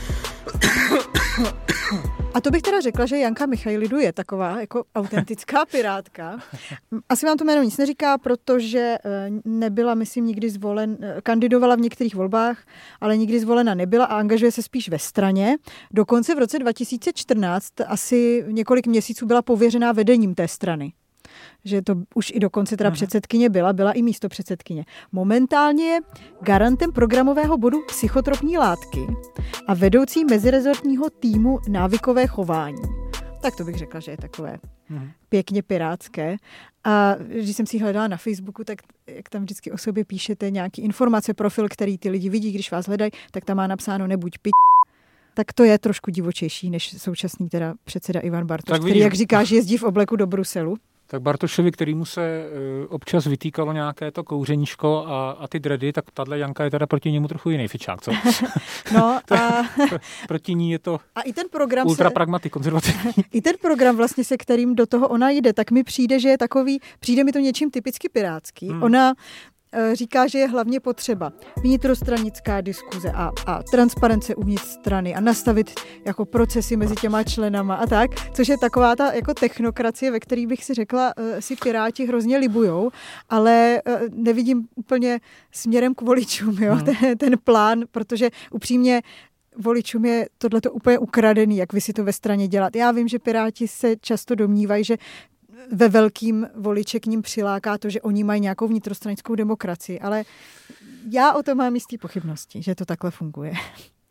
A 2.35 2.41
to 2.41 2.51
bych 2.51 2.63
teda 2.63 2.81
řekla, 2.81 3.07
že 3.07 3.19
Janka 3.19 3.47
Michailidu 3.47 3.99
je 3.99 4.13
taková 4.13 4.61
jako 4.61 4.85
autentická 4.95 5.67
pirátka. 5.71 6.39
Asi 7.09 7.27
vám 7.27 7.37
to 7.37 7.45
jméno 7.45 7.63
nic 7.63 7.79
neříká, 7.79 8.19
protože 8.19 8.99
eh, 9.05 9.31
nebyla, 9.45 9.95
myslím, 9.95 10.27
nikdy 10.27 10.51
zvolen, 10.51 10.97
eh, 11.01 11.21
kandidovala 11.23 11.77
v 11.77 11.81
některých 11.81 12.15
volbách, 12.15 12.67
ale 13.01 13.17
nikdy 13.17 13.41
zvolena 13.41 13.75
nebyla 13.75 14.05
a 14.05 14.17
angažuje 14.17 14.53
se 14.53 14.63
spíš 14.63 14.89
ve 14.89 14.99
straně. 14.99 15.57
Dokonce 15.91 16.35
v 16.35 16.39
roce 16.39 16.59
2014 16.59 17.73
asi 17.87 18.45
několik 18.49 18.87
měsíců 18.87 19.27
byla 19.27 19.43
pověřená 19.43 19.93
vedením 19.93 20.35
té 20.35 20.49
strany 20.49 20.93
že 21.65 21.83
to 21.83 21.95
už 22.15 22.33
i 22.35 22.41
dokonce 22.41 22.77
teda 22.77 22.91
předsedkyně 22.91 23.49
byla, 23.49 23.73
byla 23.73 23.93
i 23.93 24.03
místo 24.03 24.29
předsedkyně. 24.29 24.85
Momentálně 25.13 25.85
je 25.85 26.01
garantem 26.41 26.93
programového 26.93 27.59
bodu 27.59 27.79
psychotropní 27.89 28.59
látky 28.59 29.07
a 29.67 29.75
vedoucí 29.75 30.25
mezirezortního 30.25 31.11
týmu 31.11 31.59
návykové 31.69 32.27
chování. 32.27 32.83
Tak 33.43 33.57
to 33.57 33.65
bych 33.65 33.79
řekla, 33.79 34.01
že 34.01 34.11
je 34.11 34.17
takové 34.17 34.59
hmm. 34.87 35.11
pěkně 35.29 35.63
pirátské. 35.63 36.37
A 36.85 37.15
když 37.15 37.57
jsem 37.57 37.67
si 37.67 37.79
hledala 37.79 38.09
na 38.09 38.17
Facebooku, 38.17 38.65
tak 38.65 38.79
jak 39.07 39.29
tam 39.29 39.43
vždycky 39.43 39.73
o 39.73 39.79
sobě 39.79 40.05
píšete 40.05 40.51
nějaký 40.51 40.83
informace, 40.83 41.35
profil, 41.35 41.69
který 41.69 41.99
ty 41.99 42.11
lidi 42.11 42.29
vidí, 42.29 42.53
když 42.53 42.71
vás 42.71 42.87
hledají, 42.87 43.11
tak 43.31 43.45
tam 43.45 43.57
má 43.57 43.67
napsáno 43.67 44.07
nebuď 44.07 44.39
pít 44.39 44.53
tak 45.39 45.53
to 45.53 45.65
je 45.65 45.79
trošku 45.79 46.11
divočejší 46.11 46.71
než 46.71 47.03
současný 47.03 47.49
teda 47.49 47.75
předseda 47.85 48.21
Ivan 48.21 48.47
Bartoš, 48.47 48.79
který, 48.79 48.99
jak 48.99 49.15
říkáš, 49.15 49.51
jezdí 49.51 49.77
v 49.77 49.83
obleku 49.83 50.17
do 50.17 50.27
Bruselu. 50.27 50.77
Tak 51.11 51.23
Bartošovi, 51.23 51.73
kterýmu 51.73 52.05
se 52.05 52.51
uh, 52.81 52.95
občas 52.95 53.27
vytýkalo 53.27 53.73
nějaké 53.73 54.11
to 54.11 54.25
kouřeníčko 54.25 55.05
a, 55.07 55.31
a 55.31 55.49
ty 55.49 55.61
dredy, 55.61 55.93
tak 55.93 56.05
tahle 56.15 56.39
Janka 56.39 56.65
je 56.65 56.71
teda 56.71 56.87
proti 56.87 57.13
němu 57.13 57.29
trochu 57.29 57.51
jiný 57.51 57.69
fičák, 57.69 58.03
co? 58.03 58.13
no 58.95 59.21
a... 59.39 59.63
proti 60.29 60.55
ní 60.55 60.71
je 60.71 60.79
to 60.79 61.01
a 61.15 61.21
i 61.21 61.33
ten 61.33 61.45
program 61.51 61.87
ultra 61.87 62.09
se... 62.09 62.15
pragmatik, 62.15 62.53
konzervativní. 62.53 63.13
I 63.33 63.43
ten 63.43 63.55
program 63.63 63.97
vlastně, 63.97 64.25
se 64.25 64.37
kterým 64.37 64.75
do 64.75 64.87
toho 64.87 65.09
ona 65.09 65.31
jde, 65.31 65.53
tak 65.53 65.71
mi 65.71 65.85
přijde, 65.85 66.21
že 66.21 66.29
je 66.29 66.39
takový, 66.39 66.81
přijde 67.01 67.25
mi 67.25 67.33
to 67.33 67.39
něčím 67.39 67.71
typicky 67.71 68.09
pirátský. 68.09 68.69
Hmm. 68.69 68.83
Ona 68.83 69.09
Eh, 69.09 69.15
říká, 69.93 70.27
že 70.27 70.39
je 70.39 70.49
hlavně 70.49 70.81
potřeba 70.81 71.33
vnitrostranická 71.63 72.61
diskuze 72.61 73.13
a, 73.15 73.31
a 73.47 73.63
transparence 73.63 74.35
uvnitř 74.35 74.63
strany 74.63 75.15
a 75.15 75.21
nastavit 75.21 75.81
jako 76.05 76.25
procesy 76.25 76.77
mezi 76.77 76.95
těma 76.95 77.23
členama 77.23 77.75
a 77.75 77.87
tak, 77.87 78.11
což 78.33 78.49
je 78.49 78.59
taková 78.59 78.97
ta 78.97 79.13
jako 79.13 79.35
technokracie, 79.35 80.11
ve 80.11 80.21
které 80.21 80.47
bych 80.47 80.65
si 80.65 80.75
řekla, 80.75 81.13
eh, 81.17 81.43
si 81.43 81.57
Piráti 81.57 82.07
hrozně 82.07 82.39
libujou, 82.39 82.91
ale 83.29 83.83
eh, 83.87 84.01
nevidím 84.13 84.69
úplně 84.75 85.21
směrem 85.53 85.95
k 85.95 86.03
voličům 86.03 86.63
jo, 86.63 86.75
hmm. 86.75 86.85
ten, 86.85 87.19
ten 87.19 87.39
plán, 87.45 87.85
protože 87.91 88.31
upřímně 88.51 89.03
voličům 89.57 90.05
je 90.05 90.27
tohleto 90.39 90.73
úplně 90.73 90.99
ukradený, 90.99 91.57
jak 91.57 91.73
vy 91.73 91.81
si 91.81 91.93
to 91.93 92.05
ve 92.05 92.13
straně 92.13 92.49
dělat. 92.49 92.77
Já 92.77 92.91
vím, 92.91 93.09
že 93.09 93.19
Piráti 93.19 93.69
se 93.69 93.97
často 93.97 94.35
domnívají, 94.35 94.85
že 94.85 94.97
ve 95.73 95.89
velkým 95.89 96.47
voliče 96.55 97.01
k 97.01 97.07
ním 97.07 97.23
přiláká 97.23 97.79
to, 97.79 97.91
že 97.91 98.01
oni 98.01 98.25
mají 98.25 98.41
nějakou 98.41 98.69
vnitrostranickou 98.69 99.35
demokracii, 99.35 100.01
ale 100.01 100.25
já 101.11 101.33
o 101.33 101.43
tom 101.43 101.59
mám 101.59 101.75
jistý 101.75 101.99
pochybnosti, 101.99 102.63
že 102.63 102.75
to 102.75 102.85
takhle 102.85 103.11
funguje. 103.11 103.53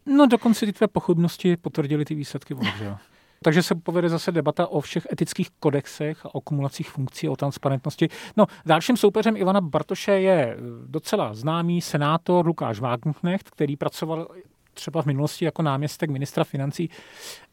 No 0.06 0.26
dokonce 0.26 0.66
ty 0.66 0.74
tvé 0.74 0.88
pochybnosti 0.88 1.58
potvrdily 1.58 2.06
ty 2.06 2.16
výsledky 2.16 2.54
voleb? 2.54 2.98
Takže 3.44 3.64
se 3.64 3.76
povede 3.76 4.10
zase 4.10 4.32
debata 4.32 4.68
o 4.68 4.82
všech 4.82 5.08
etických 5.12 5.50
kodexech 5.60 6.26
a 6.26 6.36
o 6.36 6.42
kumulacích 6.42 6.90
funkcí, 6.90 7.30
o 7.30 7.36
transparentnosti. 7.36 8.10
No, 8.38 8.46
dalším 8.66 8.98
soupeřem 8.98 9.38
Ivana 9.38 9.62
Bartoše 9.62 10.12
je 10.12 10.58
docela 10.86 11.34
známý 11.34 11.82
senátor 11.82 12.48
Lukáš 12.48 12.80
Wagenknecht, 12.80 13.50
který 13.50 13.76
pracoval 13.76 14.28
třeba 14.74 15.02
v 15.02 15.06
minulosti 15.06 15.46
jako 15.46 15.62
náměstek 15.62 16.10
ministra 16.10 16.44
financí 16.44 16.90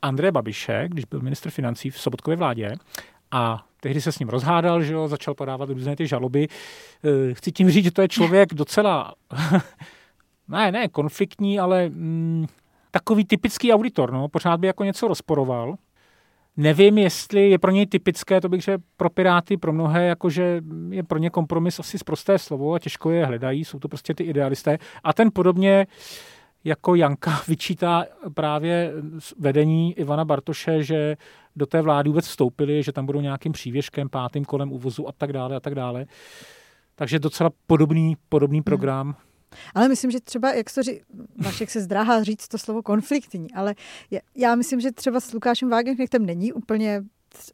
Andreje 0.02 0.32
Babiše, 0.32 0.84
když 0.88 1.04
byl 1.04 1.20
ministr 1.20 1.50
financí 1.50 1.90
v 1.90 2.00
Sobotkově 2.00 2.36
vládě. 2.36 2.72
A 3.36 3.64
tehdy 3.80 4.00
se 4.00 4.12
s 4.12 4.18
ním 4.18 4.28
rozhádal, 4.28 4.82
že 4.82 4.92
jo, 4.92 5.08
začal 5.08 5.34
podávat 5.34 5.70
různé 5.70 5.96
ty 5.96 6.06
žaloby. 6.06 6.48
Eh, 7.04 7.34
chci 7.34 7.52
tím 7.52 7.70
říct, 7.70 7.84
že 7.84 7.90
to 7.90 8.02
je 8.02 8.08
člověk 8.08 8.54
docela, 8.54 9.14
ne, 10.48 10.72
ne 10.72 10.88
konfliktní, 10.88 11.58
ale 11.58 11.88
mm, 11.88 12.46
takový 12.90 13.24
typický 13.24 13.72
auditor, 13.72 14.12
no, 14.12 14.28
pořád 14.28 14.60
by 14.60 14.66
jako 14.66 14.84
něco 14.84 15.08
rozporoval. 15.08 15.74
Nevím, 16.56 16.98
jestli 16.98 17.50
je 17.50 17.58
pro 17.58 17.70
něj 17.70 17.86
typické, 17.86 18.40
to 18.40 18.48
bych 18.48 18.60
řekl 18.60 18.82
pro 18.96 19.10
Piráty, 19.10 19.56
pro 19.56 19.72
mnohé, 19.72 20.06
jakože 20.06 20.62
je 20.90 21.02
pro 21.02 21.18
ně 21.18 21.30
kompromis 21.30 21.80
asi 21.80 21.98
zprosté 21.98 22.38
slovo 22.38 22.74
a 22.74 22.78
těžko 22.78 23.10
je 23.10 23.26
hledají, 23.26 23.64
jsou 23.64 23.78
to 23.78 23.88
prostě 23.88 24.14
ty 24.14 24.24
idealisté. 24.24 24.78
A 25.04 25.12
ten 25.12 25.30
podobně 25.32 25.86
jako 26.64 26.94
Janka 26.94 27.40
vyčítá 27.48 28.04
právě 28.34 28.92
vedení 29.38 29.98
Ivana 29.98 30.24
Bartoše, 30.24 30.82
že 30.82 31.16
do 31.56 31.66
té 31.66 31.82
vlády 31.82 32.08
vůbec 32.08 32.26
vstoupili, 32.26 32.82
že 32.82 32.92
tam 32.92 33.06
budou 33.06 33.20
nějakým 33.20 33.52
přívěškem, 33.52 34.08
pátým 34.08 34.44
kolem 34.44 34.72
uvozu 34.72 35.08
a 35.08 35.12
tak 35.12 35.32
dále 35.32 35.56
a 35.56 35.60
tak 35.60 35.74
dále. 35.74 36.06
Takže 36.94 37.18
docela 37.18 37.50
podobný, 37.66 38.16
podobný 38.28 38.58
hmm. 38.58 38.64
program. 38.64 39.06
Hmm. 39.06 39.14
Ale 39.74 39.88
myslím, 39.88 40.10
že 40.10 40.20
třeba, 40.20 40.52
jak 40.52 40.66
to 40.74 40.82
ří, 40.82 41.00
Vašek 41.44 41.70
se 41.70 41.80
zdráhá 41.80 42.22
říct 42.22 42.48
to 42.48 42.58
slovo 42.58 42.82
konfliktní, 42.82 43.52
ale 43.52 43.74
já 44.36 44.54
myslím, 44.54 44.80
že 44.80 44.92
třeba 44.92 45.20
s 45.20 45.32
Lukášem 45.32 45.70
Wagenknechtem 45.70 46.26
není 46.26 46.52
úplně 46.52 47.02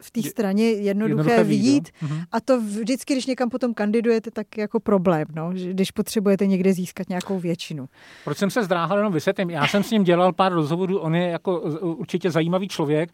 v 0.03 0.11
té 0.11 0.23
straně 0.23 0.65
jednoduché, 0.65 1.11
jednoduché 1.11 1.45
vyjít. 1.45 1.89
Mhm. 2.03 2.23
A 2.33 2.41
to 2.41 2.61
vždycky, 2.61 3.15
když 3.15 3.27
někam 3.27 3.51
potom 3.51 3.75
kandidujete, 3.75 4.31
tak 4.31 4.59
jako 4.59 4.81
problém, 4.81 5.27
no, 5.35 5.51
když 5.53 5.91
potřebujete 5.91 6.47
někde 6.47 6.73
získat 6.73 7.09
nějakou 7.09 7.39
většinu. 7.39 7.89
Proč 8.25 8.39
jsem 8.39 8.51
se 8.51 8.65
zdráhal, 8.65 8.99
jenom 8.99 9.13
vysvětlím. 9.13 9.51
Já 9.51 9.67
jsem 9.67 9.83
s 9.83 9.91
ním 9.91 10.05
dělal 10.05 10.33
pár 10.33 10.53
rozhovorů, 10.53 10.99
on 10.99 11.15
je 11.15 11.29
jako 11.29 11.61
určitě 11.81 12.31
zajímavý 12.31 12.69
člověk, 12.69 13.11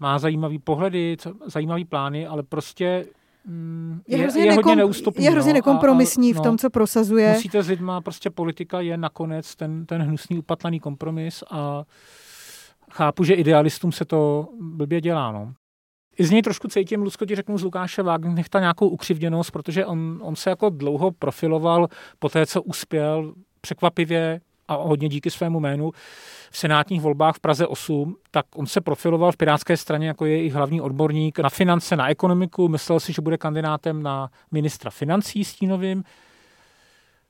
má 0.00 0.18
zajímavý 0.18 0.58
pohledy, 0.58 1.16
zajímavý 1.46 1.84
plány, 1.84 2.26
ale 2.26 2.42
prostě 2.42 3.06
mm, 3.44 4.00
je, 4.08 4.16
je, 4.18 4.22
hrozně, 4.22 4.44
je, 4.44 4.52
hodně 4.52 4.76
neústupný, 4.76 5.24
je 5.24 5.30
hrozně 5.30 5.52
no, 5.52 5.56
nekompromisní 5.56 6.34
a, 6.34 6.36
a, 6.36 6.40
v 6.40 6.42
tom, 6.42 6.54
no, 6.54 6.58
co 6.58 6.70
prosazuje. 6.70 7.32
Musíte 7.32 7.62
s 7.62 7.68
lidma, 7.68 8.00
prostě 8.00 8.30
politika 8.30 8.80
je 8.80 8.96
nakonec 8.96 9.56
ten, 9.56 9.86
ten 9.86 10.02
hnusný 10.02 10.38
upatlaný 10.38 10.80
kompromis 10.80 11.44
a 11.50 11.84
chápu, 12.92 13.24
že 13.24 13.34
idealistům 13.34 13.92
se 13.92 14.04
to 14.04 14.48
blbě 14.60 15.00
dělá. 15.00 15.32
No. 15.32 15.52
I 16.18 16.24
z 16.24 16.30
něj 16.30 16.42
trošku 16.42 16.68
cítím, 16.68 17.02
Lucko 17.02 17.26
ti 17.26 17.36
řeknu 17.36 17.58
z 17.58 17.62
Lukáše 17.62 18.02
Wagnechta 18.02 18.60
nějakou 18.60 18.88
ukřivděnost, 18.88 19.50
protože 19.50 19.86
on, 19.86 20.20
on 20.22 20.36
se 20.36 20.50
jako 20.50 20.70
dlouho 20.70 21.10
profiloval 21.10 21.88
po 22.18 22.28
té, 22.28 22.46
co 22.46 22.62
uspěl 22.62 23.34
překvapivě 23.60 24.40
a 24.70 24.74
hodně 24.74 25.08
díky 25.08 25.30
svému 25.30 25.60
jménu 25.60 25.92
v 26.50 26.58
senátních 26.58 27.00
volbách 27.00 27.36
v 27.36 27.40
Praze 27.40 27.66
8, 27.66 28.16
tak 28.30 28.46
on 28.54 28.66
se 28.66 28.80
profiloval 28.80 29.32
v 29.32 29.36
Pirátské 29.36 29.76
straně 29.76 30.08
jako 30.08 30.26
je 30.26 30.44
i 30.44 30.48
hlavní 30.48 30.80
odborník 30.80 31.38
na 31.38 31.48
finance, 31.48 31.96
na 31.96 32.10
ekonomiku. 32.10 32.68
Myslel 32.68 33.00
si, 33.00 33.12
že 33.12 33.22
bude 33.22 33.38
kandidátem 33.38 34.02
na 34.02 34.30
ministra 34.50 34.90
financí 34.90 35.44
stínovým. 35.44 36.04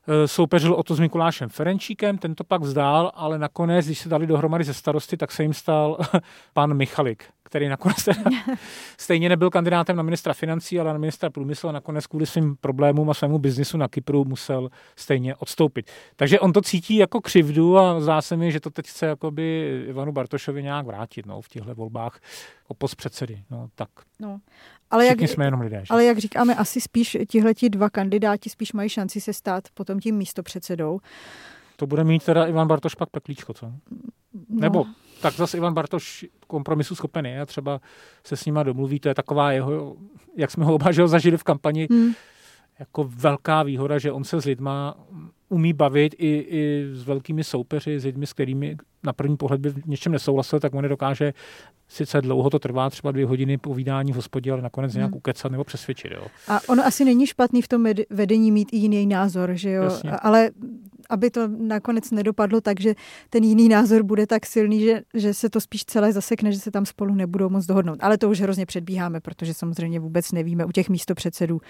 E, 0.08 0.28
soupeřil 0.28 0.74
o 0.74 0.82
to 0.82 0.94
s 0.94 1.00
Mikulášem 1.00 1.48
Ferenčíkem, 1.48 2.18
ten 2.18 2.34
to 2.34 2.44
pak 2.44 2.62
vzdál, 2.62 3.12
ale 3.14 3.38
nakonec, 3.38 3.86
když 3.86 3.98
se 3.98 4.08
dali 4.08 4.26
dohromady 4.26 4.64
ze 4.64 4.74
starosty, 4.74 5.16
tak 5.16 5.32
se 5.32 5.42
jim 5.42 5.54
stal 5.54 5.98
pan 6.52 6.74
Michalik, 6.74 7.24
který 7.42 7.68
nakonec 7.68 8.04
teda 8.04 8.30
stejně 8.98 9.28
nebyl 9.28 9.50
kandidátem 9.50 9.96
na 9.96 10.02
ministra 10.02 10.34
financí, 10.34 10.80
ale 10.80 10.92
na 10.92 10.98
ministra 10.98 11.30
průmyslu 11.30 11.68
a 11.68 11.72
nakonec 11.72 12.06
kvůli 12.06 12.26
svým 12.26 12.56
problémům 12.56 13.10
a 13.10 13.14
svému 13.14 13.38
biznisu 13.38 13.76
na 13.76 13.88
Kypru 13.88 14.24
musel 14.24 14.68
stejně 14.96 15.34
odstoupit. 15.34 15.90
Takže 16.16 16.40
on 16.40 16.52
to 16.52 16.62
cítí 16.62 16.96
jako 16.96 17.20
křivdu 17.20 17.78
a 17.78 18.00
zdá 18.00 18.22
se 18.22 18.36
mi, 18.36 18.52
že 18.52 18.60
to 18.60 18.70
teď 18.70 18.86
chce 18.86 19.06
jakoby 19.06 19.76
Ivanu 19.88 20.12
Bartošovi 20.12 20.62
nějak 20.62 20.86
vrátit 20.86 21.26
no, 21.26 21.40
v 21.40 21.48
těchto 21.48 21.74
volbách 21.74 22.20
o 22.68 22.74
post 22.74 22.94
předsedy. 22.94 23.42
No, 23.50 23.68
tak. 23.74 23.88
No. 24.20 24.40
Ale 24.90 25.06
jak, 25.06 25.20
jsme 25.20 25.44
jenom 25.44 25.60
lidé. 25.60 25.80
Že? 25.80 25.86
Ale 25.90 26.04
jak 26.04 26.18
říkáme, 26.18 26.54
asi 26.54 26.80
spíš 26.80 27.16
tihleti 27.28 27.70
dva 27.70 27.90
kandidáti 27.90 28.50
spíš 28.50 28.72
mají 28.72 28.88
šanci 28.88 29.20
se 29.20 29.32
stát 29.32 29.64
potom 29.74 30.00
tím 30.00 30.16
místopředsedou. 30.16 31.00
To 31.76 31.86
bude 31.86 32.04
mít 32.04 32.24
teda 32.24 32.46
Ivan 32.46 32.68
Bartoš 32.68 32.94
pak 32.94 33.10
peklíčko, 33.10 33.54
co? 33.54 33.66
No. 33.66 33.72
Nebo 34.48 34.86
tak 35.22 35.34
zase 35.34 35.56
Ivan 35.56 35.74
Bartoš 35.74 36.26
kompromisu 36.46 36.94
schopen 36.94 37.26
je 37.26 37.40
a 37.40 37.46
třeba 37.46 37.80
se 38.24 38.36
s 38.36 38.44
nima 38.44 38.62
domluví, 38.62 39.00
to 39.00 39.08
je 39.08 39.14
taková 39.14 39.52
jeho, 39.52 39.96
jak 40.36 40.50
jsme 40.50 40.64
ho 40.64 40.74
oba 40.74 40.92
zažili 41.06 41.36
v 41.36 41.42
kampani, 41.42 41.88
hmm. 41.90 42.12
jako 42.78 43.04
velká 43.14 43.62
výhoda, 43.62 43.98
že 43.98 44.12
on 44.12 44.24
se 44.24 44.40
s 44.40 44.44
lidma 44.44 44.96
umí 45.50 45.72
bavit 45.72 46.14
i, 46.18 46.46
i 46.48 46.86
s 46.92 47.04
velkými 47.04 47.44
soupeři, 47.44 48.00
s 48.00 48.04
lidmi, 48.04 48.26
s 48.26 48.32
kterými 48.32 48.76
na 49.02 49.12
první 49.12 49.36
pohled 49.36 49.60
by 49.60 49.70
v 49.70 49.86
něčem 49.86 50.12
nesouhlasil, 50.12 50.60
tak 50.60 50.74
on 50.74 50.88
dokáže, 50.88 51.34
sice 51.88 52.20
dlouho 52.20 52.50
to 52.50 52.58
trvá, 52.58 52.90
třeba 52.90 53.12
dvě 53.12 53.26
hodiny 53.26 53.58
povídání 53.58 54.12
v 54.12 54.16
hospodě, 54.16 54.52
ale 54.52 54.62
nakonec 54.62 54.94
nějak 54.94 55.10
hmm. 55.10 55.16
ukecat 55.16 55.52
nebo 55.52 55.64
přesvědčit. 55.64 56.12
Jo. 56.12 56.26
A 56.48 56.60
ono 56.68 56.86
asi 56.86 57.04
není 57.04 57.26
špatný 57.26 57.62
v 57.62 57.68
tom 57.68 57.86
vedení 58.10 58.52
mít 58.52 58.68
i 58.72 58.76
jiný 58.76 59.06
názor, 59.06 59.50
že 59.54 59.70
jo? 59.70 59.82
Jasně. 59.82 60.10
Ale 60.10 60.50
aby 61.10 61.30
to 61.30 61.48
nakonec 61.48 62.10
nedopadlo 62.10 62.60
tak, 62.60 62.80
že 62.80 62.94
ten 63.30 63.44
jiný 63.44 63.68
názor 63.68 64.02
bude 64.02 64.26
tak 64.26 64.46
silný, 64.46 64.80
že, 64.80 65.02
že 65.14 65.34
se 65.34 65.50
to 65.50 65.60
spíš 65.60 65.84
celé 65.84 66.12
zasekne, 66.12 66.52
že 66.52 66.58
se 66.58 66.70
tam 66.70 66.86
spolu 66.86 67.14
nebudou 67.14 67.48
moc 67.48 67.66
dohodnout. 67.66 67.98
Ale 68.00 68.18
to 68.18 68.30
už 68.30 68.40
hrozně 68.40 68.66
předbíháme, 68.66 69.20
protože 69.20 69.54
samozřejmě 69.54 70.00
vůbec 70.00 70.32
nevíme 70.32 70.64
u 70.64 70.72
těch 70.72 70.88
místopředsedů, 70.88 71.60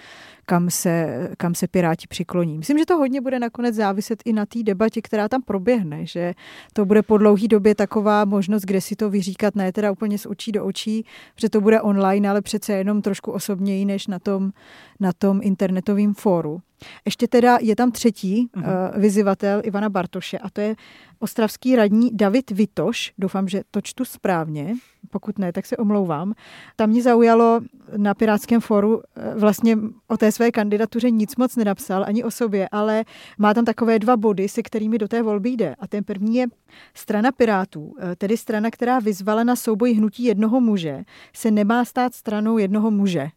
kam 0.45 0.69
se, 0.69 1.29
kam 1.37 1.55
se 1.55 1.67
Piráti 1.67 2.07
přikloní. 2.07 2.57
Myslím, 2.57 2.77
že 2.77 2.85
to 2.85 2.97
hodně 2.97 3.21
bude 3.21 3.39
nakonec 3.39 3.75
záviset 3.75 4.21
i 4.25 4.33
na 4.33 4.45
té 4.45 4.63
debatě, 4.63 5.01
která 5.01 5.29
tam 5.29 5.41
proběhne, 5.41 6.05
že 6.05 6.33
to 6.73 6.85
bude 6.85 7.01
po 7.01 7.17
dlouhé 7.17 7.47
době 7.47 7.75
taková 7.75 8.25
možnost, 8.25 8.63
kde 8.63 8.81
si 8.81 8.95
to 8.95 9.09
vyříkat, 9.09 9.55
ne 9.55 9.71
teda 9.71 9.91
úplně 9.91 10.17
z 10.17 10.25
očí 10.25 10.51
do 10.51 10.65
očí, 10.65 11.05
že 11.37 11.49
to 11.49 11.61
bude 11.61 11.81
online, 11.81 12.29
ale 12.29 12.41
přece 12.41 12.73
jenom 12.73 13.01
trošku 13.01 13.31
osobněji 13.31 13.85
než 13.85 14.07
na 14.07 14.19
tom, 14.19 14.51
na 14.99 15.13
tom 15.13 15.39
internetovém 15.43 16.13
fóru. 16.13 16.61
Ještě 17.05 17.27
teda 17.27 17.57
je 17.61 17.75
tam 17.75 17.91
třetí 17.91 18.49
uh, 18.55 18.63
vyzivatel 18.95 19.61
Ivana 19.63 19.89
Bartoše 19.89 20.37
a 20.37 20.49
to 20.49 20.61
je 20.61 20.75
ostravský 21.19 21.75
radní 21.75 22.09
David 22.13 22.51
Vitoš. 22.51 23.13
Doufám, 23.17 23.47
že 23.47 23.61
to 23.71 23.81
čtu 23.81 24.05
správně. 24.05 24.73
Pokud 25.09 25.39
ne, 25.39 25.53
tak 25.53 25.65
se 25.65 25.77
omlouvám. 25.77 26.33
Tam 26.75 26.89
mě 26.89 27.01
zaujalo 27.01 27.61
na 27.97 28.13
Pirátském 28.13 28.61
fóru, 28.61 29.01
eh, 29.15 29.35
vlastně 29.35 29.77
o 30.07 30.17
té 30.17 30.31
své 30.31 30.51
kandidatuře 30.51 31.11
nic 31.11 31.35
moc 31.35 31.55
nenapsal, 31.55 32.03
ani 32.07 32.23
o 32.23 32.31
sobě, 32.31 32.69
ale 32.71 33.05
má 33.37 33.53
tam 33.53 33.65
takové 33.65 33.99
dva 33.99 34.17
body, 34.17 34.49
se 34.49 34.63
kterými 34.63 34.97
do 34.97 35.07
té 35.07 35.23
volby 35.23 35.49
jde. 35.49 35.75
A 35.79 35.87
ten 35.87 36.03
první 36.03 36.35
je 36.35 36.47
strana 36.93 37.31
Pirátů, 37.31 37.95
eh, 37.99 38.15
tedy 38.15 38.37
strana, 38.37 38.71
která 38.71 38.99
vyzvala 38.99 39.43
na 39.43 39.55
souboj 39.55 39.93
hnutí 39.93 40.23
jednoho 40.23 40.61
muže, 40.61 41.03
se 41.33 41.51
nemá 41.51 41.85
stát 41.85 42.13
stranou 42.13 42.57
jednoho 42.57 42.91
muže 42.91 43.29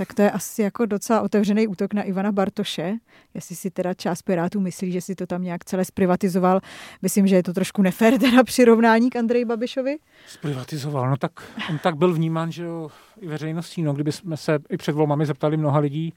tak 0.00 0.14
to 0.14 0.22
je 0.22 0.30
asi 0.30 0.62
jako 0.62 0.86
docela 0.86 1.20
otevřený 1.20 1.66
útok 1.66 1.94
na 1.94 2.02
Ivana 2.02 2.32
Bartoše. 2.32 2.94
Jestli 3.34 3.56
si 3.56 3.70
teda 3.70 3.94
část 3.94 4.22
Pirátů 4.22 4.60
myslí, 4.60 4.92
že 4.92 5.00
si 5.00 5.14
to 5.14 5.26
tam 5.26 5.42
nějak 5.42 5.64
celé 5.64 5.84
zprivatizoval, 5.84 6.60
myslím, 7.02 7.26
že 7.26 7.36
je 7.36 7.42
to 7.42 7.52
trošku 7.52 7.82
nefér 7.82 8.18
teda 8.18 8.44
přirovnání 8.44 9.10
k 9.10 9.16
Andreji 9.16 9.44
Babišovi. 9.44 9.98
Zprivatizoval, 10.26 11.10
no 11.10 11.16
tak 11.16 11.32
on 11.70 11.78
tak 11.78 11.96
byl 11.96 12.14
vnímán, 12.14 12.52
že 12.52 12.64
jo, 12.64 12.90
i 13.20 13.28
veřejností, 13.28 13.82
no 13.82 13.92
kdyby 13.92 14.12
jsme 14.12 14.36
se 14.36 14.58
i 14.70 14.76
před 14.76 14.92
volbami 14.92 15.26
zeptali 15.26 15.56
mnoha 15.56 15.78
lidí, 15.78 16.14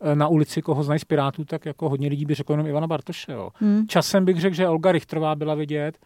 eh, 0.00 0.14
na 0.14 0.28
ulici, 0.28 0.62
koho 0.62 0.82
znají 0.82 1.00
z 1.00 1.04
Pirátů, 1.04 1.44
tak 1.44 1.66
jako 1.66 1.88
hodně 1.88 2.08
lidí 2.08 2.24
by 2.24 2.34
řeklo 2.34 2.52
jenom 2.52 2.66
Ivana 2.66 2.86
Bartoše. 2.86 3.32
Jo. 3.32 3.50
Hmm. 3.54 3.86
Časem 3.88 4.24
bych 4.24 4.40
řekl, 4.40 4.56
že 4.56 4.68
Olga 4.68 4.92
Richtrová 4.92 5.34
byla 5.34 5.54
vidět, 5.54 5.98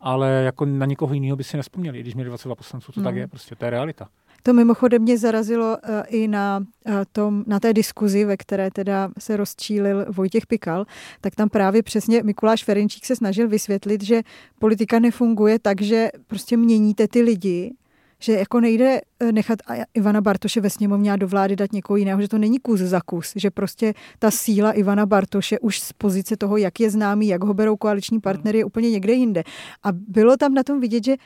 ale 0.00 0.30
jako 0.30 0.64
na 0.64 0.86
nikoho 0.86 1.14
jiného 1.14 1.36
by 1.36 1.44
si 1.44 1.56
nespomněli, 1.56 2.00
když 2.00 2.14
měli 2.14 2.28
22 2.28 2.54
poslanců, 2.54 2.92
to 2.92 3.00
hmm. 3.00 3.04
tak 3.04 3.16
je, 3.16 3.26
prostě 3.28 3.54
to 3.54 3.64
je 3.64 3.70
realita. 3.70 4.08
To 4.46 4.52
mimochodem 4.52 5.02
mě 5.02 5.18
zarazilo 5.18 5.76
uh, 5.76 5.94
i 6.08 6.28
na, 6.28 6.58
uh, 6.58 6.94
tom, 7.12 7.44
na 7.46 7.60
té 7.60 7.72
diskuzi, 7.72 8.24
ve 8.24 8.36
které 8.36 8.70
teda 8.70 9.10
se 9.18 9.36
rozčílil 9.36 10.06
Vojtěch 10.08 10.46
Pikal, 10.46 10.86
tak 11.20 11.34
tam 11.34 11.48
právě 11.48 11.82
přesně 11.82 12.22
Mikuláš 12.22 12.64
Ferenčík 12.64 13.04
se 13.06 13.16
snažil 13.16 13.48
vysvětlit, 13.48 14.02
že 14.02 14.22
politika 14.58 14.98
nefunguje 14.98 15.58
tak, 15.58 15.82
že 15.82 16.10
prostě 16.26 16.56
měníte 16.56 17.08
ty 17.08 17.22
lidi, 17.22 17.74
že 18.18 18.32
jako 18.32 18.60
nejde 18.60 19.00
eh, 19.20 19.32
nechat 19.32 19.58
Ivana 19.94 20.20
Bartoše 20.20 20.60
ve 20.60 20.70
sněmovně 20.70 21.12
a 21.12 21.16
do 21.16 21.28
vlády 21.28 21.56
dát 21.56 21.72
někoho 21.72 21.96
jiného, 21.96 22.20
že 22.20 22.28
to 22.28 22.38
není 22.38 22.58
kus 22.58 22.80
za 22.80 23.00
kus, 23.00 23.32
že 23.36 23.50
prostě 23.50 23.94
ta 24.18 24.30
síla 24.30 24.72
Ivana 24.72 25.06
Bartoše 25.06 25.58
už 25.58 25.80
z 25.80 25.92
pozice 25.92 26.36
toho, 26.36 26.56
jak 26.56 26.80
je 26.80 26.90
známý, 26.90 27.28
jak 27.28 27.44
ho 27.44 27.54
berou 27.54 27.76
koaliční 27.76 28.20
partnery, 28.20 28.58
je 28.58 28.64
úplně 28.64 28.90
někde 28.90 29.12
jinde. 29.12 29.42
A 29.82 29.92
bylo 29.92 30.36
tam 30.36 30.54
na 30.54 30.62
tom 30.62 30.80
vidět, 30.80 31.04
že 31.04 31.16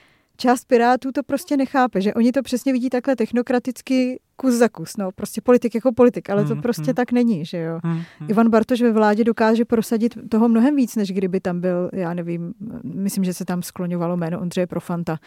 část 0.40 0.64
Pirátů 0.64 1.12
to 1.12 1.22
prostě 1.22 1.56
nechápe, 1.56 2.00
že 2.00 2.14
oni 2.14 2.32
to 2.32 2.42
přesně 2.42 2.72
vidí 2.72 2.90
takhle 2.90 3.16
technokraticky 3.16 4.20
kus 4.36 4.54
za 4.54 4.68
kus, 4.68 4.96
no, 4.96 5.12
prostě 5.12 5.40
politik 5.40 5.74
jako 5.74 5.92
politik, 5.92 6.30
ale 6.30 6.44
to 6.44 6.52
Hmm, 6.52 6.62
prostě 6.62 6.86
hmm. 6.86 6.94
tak 6.94 7.12
není, 7.12 7.44
že 7.44 7.58
jo. 7.58 7.80
Hmm, 7.84 8.02
hmm. 8.18 8.30
Ivan 8.30 8.50
Bartoš 8.50 8.82
ve 8.82 8.92
vládě 8.92 9.24
dokáže 9.24 9.64
prosadit 9.64 10.18
toho 10.30 10.48
mnohem 10.48 10.76
víc, 10.76 10.96
než 10.96 11.12
kdyby 11.12 11.40
tam 11.40 11.60
byl, 11.60 11.90
já 11.92 12.14
nevím, 12.14 12.54
myslím, 12.82 13.24
že 13.24 13.34
se 13.34 13.44
tam 13.44 13.62
skloňovalo 13.62 14.16
jméno 14.16 14.40
Ondřeje 14.40 14.66
Profanta, 14.66 15.18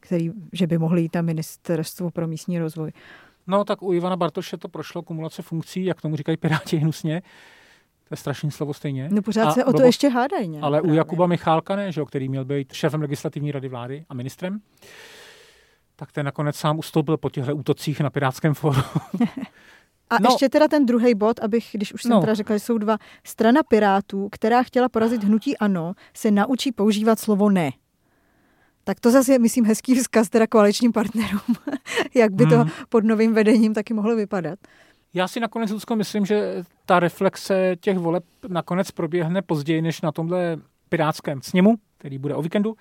který, 0.00 0.30
že 0.52 0.66
by 0.66 0.78
mohl 0.78 0.98
jít 0.98 1.14
na 1.14 1.22
ministerstvo 1.22 2.10
pro 2.10 2.26
místní 2.26 2.58
rozvoj. 2.58 2.92
No 3.46 3.64
tak 3.64 3.82
u 3.82 3.92
Ivana 3.92 4.16
Bartoše 4.16 4.56
to 4.56 4.68
prošlo 4.68 5.02
kumulace 5.02 5.42
funkcí, 5.42 5.84
jak 5.84 6.00
tomu 6.00 6.16
říkají 6.16 6.36
Piráti 6.36 6.76
hnusně. 6.76 7.22
To 8.12 8.14
je 8.14 8.18
strašný 8.18 8.50
slovo 8.50 8.74
stejně. 8.74 9.08
No 9.12 9.22
pořád 9.22 9.48
A 9.48 9.52
se 9.52 9.64
o 9.64 9.72
to 9.72 9.82
ještě 9.82 10.08
hádají. 10.08 10.48
nějak 10.48 10.64
Ale 10.64 10.80
u 10.80 10.82
právě. 10.84 10.98
Jakuba 10.98 11.26
Michálka 11.26 11.76
ne, 11.76 11.92
že 11.92 12.00
jo, 12.00 12.06
který 12.06 12.28
měl 12.28 12.44
být 12.44 12.72
šéfem 12.72 13.00
legislativní 13.00 13.52
rady 13.52 13.68
vlády 13.68 14.04
a 14.08 14.14
ministrem, 14.14 14.60
tak 15.96 16.12
ten 16.12 16.26
nakonec 16.26 16.56
sám 16.56 16.78
ustoupil 16.78 17.16
po 17.16 17.30
těchto 17.30 17.56
útocích 17.56 18.00
na 18.00 18.10
Pirátském 18.10 18.54
fóru. 18.54 18.80
A 20.10 20.16
No. 20.20 20.30
ještě 20.30 20.48
teda 20.48 20.68
ten 20.68 20.86
druhý 20.86 21.14
bod, 21.14 21.40
abych, 21.40 21.68
když 21.72 21.92
už 21.94 22.02
jsem 22.02 22.10
No. 22.10 22.20
teda 22.20 22.34
řekla, 22.34 22.56
že 22.56 22.60
jsou 22.60 22.78
dva. 22.78 22.98
Strana 23.24 23.60
Pirátů, 23.68 24.28
která 24.32 24.62
chtěla 24.62 24.88
porazit 24.88 25.24
hnutí 25.24 25.58
ANO, 25.58 25.94
se 26.16 26.30
naučí 26.30 26.72
používat 26.72 27.18
slovo 27.18 27.50
ne. 27.50 27.70
Tak 28.84 29.00
to 29.00 29.10
zase 29.10 29.32
je, 29.32 29.38
myslím, 29.38 29.64
hezký 29.64 29.94
vzkaz 29.94 30.28
teda 30.28 30.46
koaličním 30.46 30.92
partnerům, 30.92 31.56
jak 32.14 32.32
by 32.32 32.46
to 32.46 32.56
Hmm. 32.56 32.70
pod 32.88 33.04
novým 33.04 33.34
vedením 33.34 33.74
taky 33.74 33.94
mohlo 33.94 34.16
vypadat. 34.16 34.58
Já 35.14 35.28
si 35.28 35.40
nakonec, 35.40 35.70
Lucko, 35.70 35.96
myslím, 35.96 36.26
že 36.26 36.64
ta 36.86 37.00
reflexe 37.00 37.76
těch 37.80 37.98
voleb 37.98 38.24
nakonec 38.48 38.90
proběhne 38.90 39.42
později 39.42 39.82
než 39.82 40.00
na 40.00 40.12
tomhle 40.12 40.56
pirátském 40.88 41.42
sněmu, 41.42 41.74
který 41.98 42.18
bude 42.18 42.34
o 42.34 42.42
víkendu, 42.42 42.76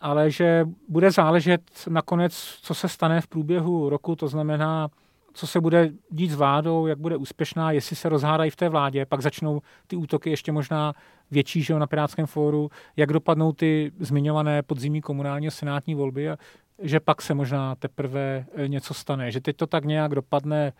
ale 0.00 0.30
že 0.30 0.66
bude 0.88 1.10
záležet 1.10 1.62
nakonec, 1.88 2.58
co 2.62 2.74
se 2.74 2.88
stane 2.88 3.20
v 3.20 3.26
průběhu 3.26 3.88
roku, 3.88 4.16
to 4.16 4.28
znamená, 4.28 4.88
co 5.34 5.46
se 5.46 5.60
bude 5.60 5.92
dít 6.10 6.30
s 6.30 6.34
vládou, 6.34 6.86
jak 6.86 6.98
bude 6.98 7.16
úspěšná, 7.16 7.72
jestli 7.72 7.96
se 7.96 8.08
rozhádají 8.08 8.50
v 8.50 8.56
té 8.56 8.68
vládě, 8.68 9.06
pak 9.06 9.22
začnou 9.22 9.60
ty 9.86 9.96
útoky 9.96 10.30
ještě 10.30 10.52
možná 10.52 10.92
větší 11.30 11.62
že 11.62 11.74
na 11.74 11.86
Pirátském 11.86 12.26
fóru, 12.26 12.70
jak 12.96 13.12
dopadnou 13.12 13.52
ty 13.52 13.92
zmiňované 13.98 14.62
podzimní 14.62 15.00
komunální 15.00 15.48
a 15.48 15.50
senátní 15.50 15.94
volby 15.94 16.30
a 16.30 16.36
že 16.78 17.00
pak 17.00 17.22
se 17.22 17.34
možná 17.34 17.74
teprve 17.74 18.46
eh, 18.54 18.68
něco 18.68 18.94
stane. 18.94 19.30
Že 19.30 19.40
teď 19.40 19.56
to 19.56 19.66
tak 19.66 19.84
nějak 19.84 20.14
dopadne 20.14 20.72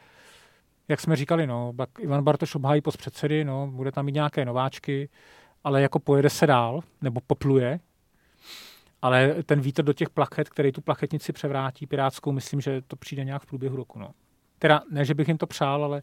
jak 0.88 1.00
jsme 1.00 1.16
říkali, 1.16 1.46
no, 1.46 1.72
pak 1.76 1.90
Ivan 1.98 2.24
Bartoš 2.24 2.54
obhájí 2.54 2.80
post 2.80 2.96
předsedy, 2.96 3.44
no, 3.44 3.66
bude 3.66 3.92
tam 3.92 4.04
mít 4.04 4.12
nějaké 4.12 4.44
nováčky, 4.44 5.08
ale 5.64 5.82
jako 5.82 5.98
pojede 5.98 6.30
se 6.30 6.46
dál, 6.46 6.80
nebo 7.02 7.20
popluje, 7.26 7.80
ale 9.02 9.34
ten 9.46 9.60
vítr 9.60 9.82
do 9.82 9.92
těch 9.92 10.10
plachet, 10.10 10.48
který 10.48 10.72
tu 10.72 10.80
plachetnici 10.80 11.32
převrátí 11.32 11.86
pirátskou, 11.86 12.32
myslím, 12.32 12.60
že 12.60 12.82
to 12.82 12.96
přijde 12.96 13.24
nějak 13.24 13.42
v 13.42 13.46
průběhu 13.46 13.76
roku, 13.76 13.98
no. 13.98 14.10
Teda 14.58 14.82
ne, 14.90 15.04
že 15.04 15.14
bych 15.14 15.28
jim 15.28 15.38
to 15.38 15.46
přál, 15.46 15.84
ale 15.84 16.02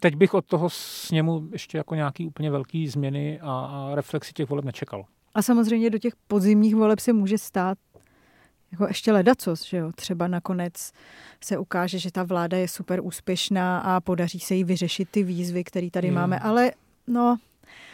teď 0.00 0.16
bych 0.16 0.34
od 0.34 0.46
toho 0.46 0.70
sněmu 0.70 1.48
ještě 1.52 1.78
jako 1.78 1.94
nějaký 1.94 2.26
úplně 2.26 2.50
velký 2.50 2.88
změny 2.88 3.40
a, 3.40 3.52
a 3.52 3.94
reflexi 3.94 4.32
těch 4.32 4.48
voleb 4.48 4.64
nečekal. 4.64 5.04
A 5.34 5.42
samozřejmě 5.42 5.90
do 5.90 5.98
těch 5.98 6.16
podzimních 6.16 6.74
voleb 6.74 7.00
se 7.00 7.12
může 7.12 7.38
stát 7.38 7.78
jako 8.72 8.86
ještě 8.88 9.12
ledacos, 9.12 9.64
že 9.66 9.76
jo. 9.76 9.92
Třeba 9.92 10.28
nakonec 10.28 10.92
se 11.44 11.58
ukáže, 11.58 11.98
že 11.98 12.10
ta 12.12 12.22
vláda 12.22 12.56
je 12.58 12.68
super 12.68 13.00
úspěšná 13.02 13.78
a 13.80 14.00
podaří 14.00 14.40
se 14.40 14.54
jí 14.54 14.64
vyřešit 14.64 15.08
ty 15.10 15.22
výzvy, 15.22 15.64
které 15.64 15.90
tady 15.90 16.08
Jo. 16.08 16.14
máme. 16.14 16.38
Ale 16.38 16.72
no, 17.06 17.36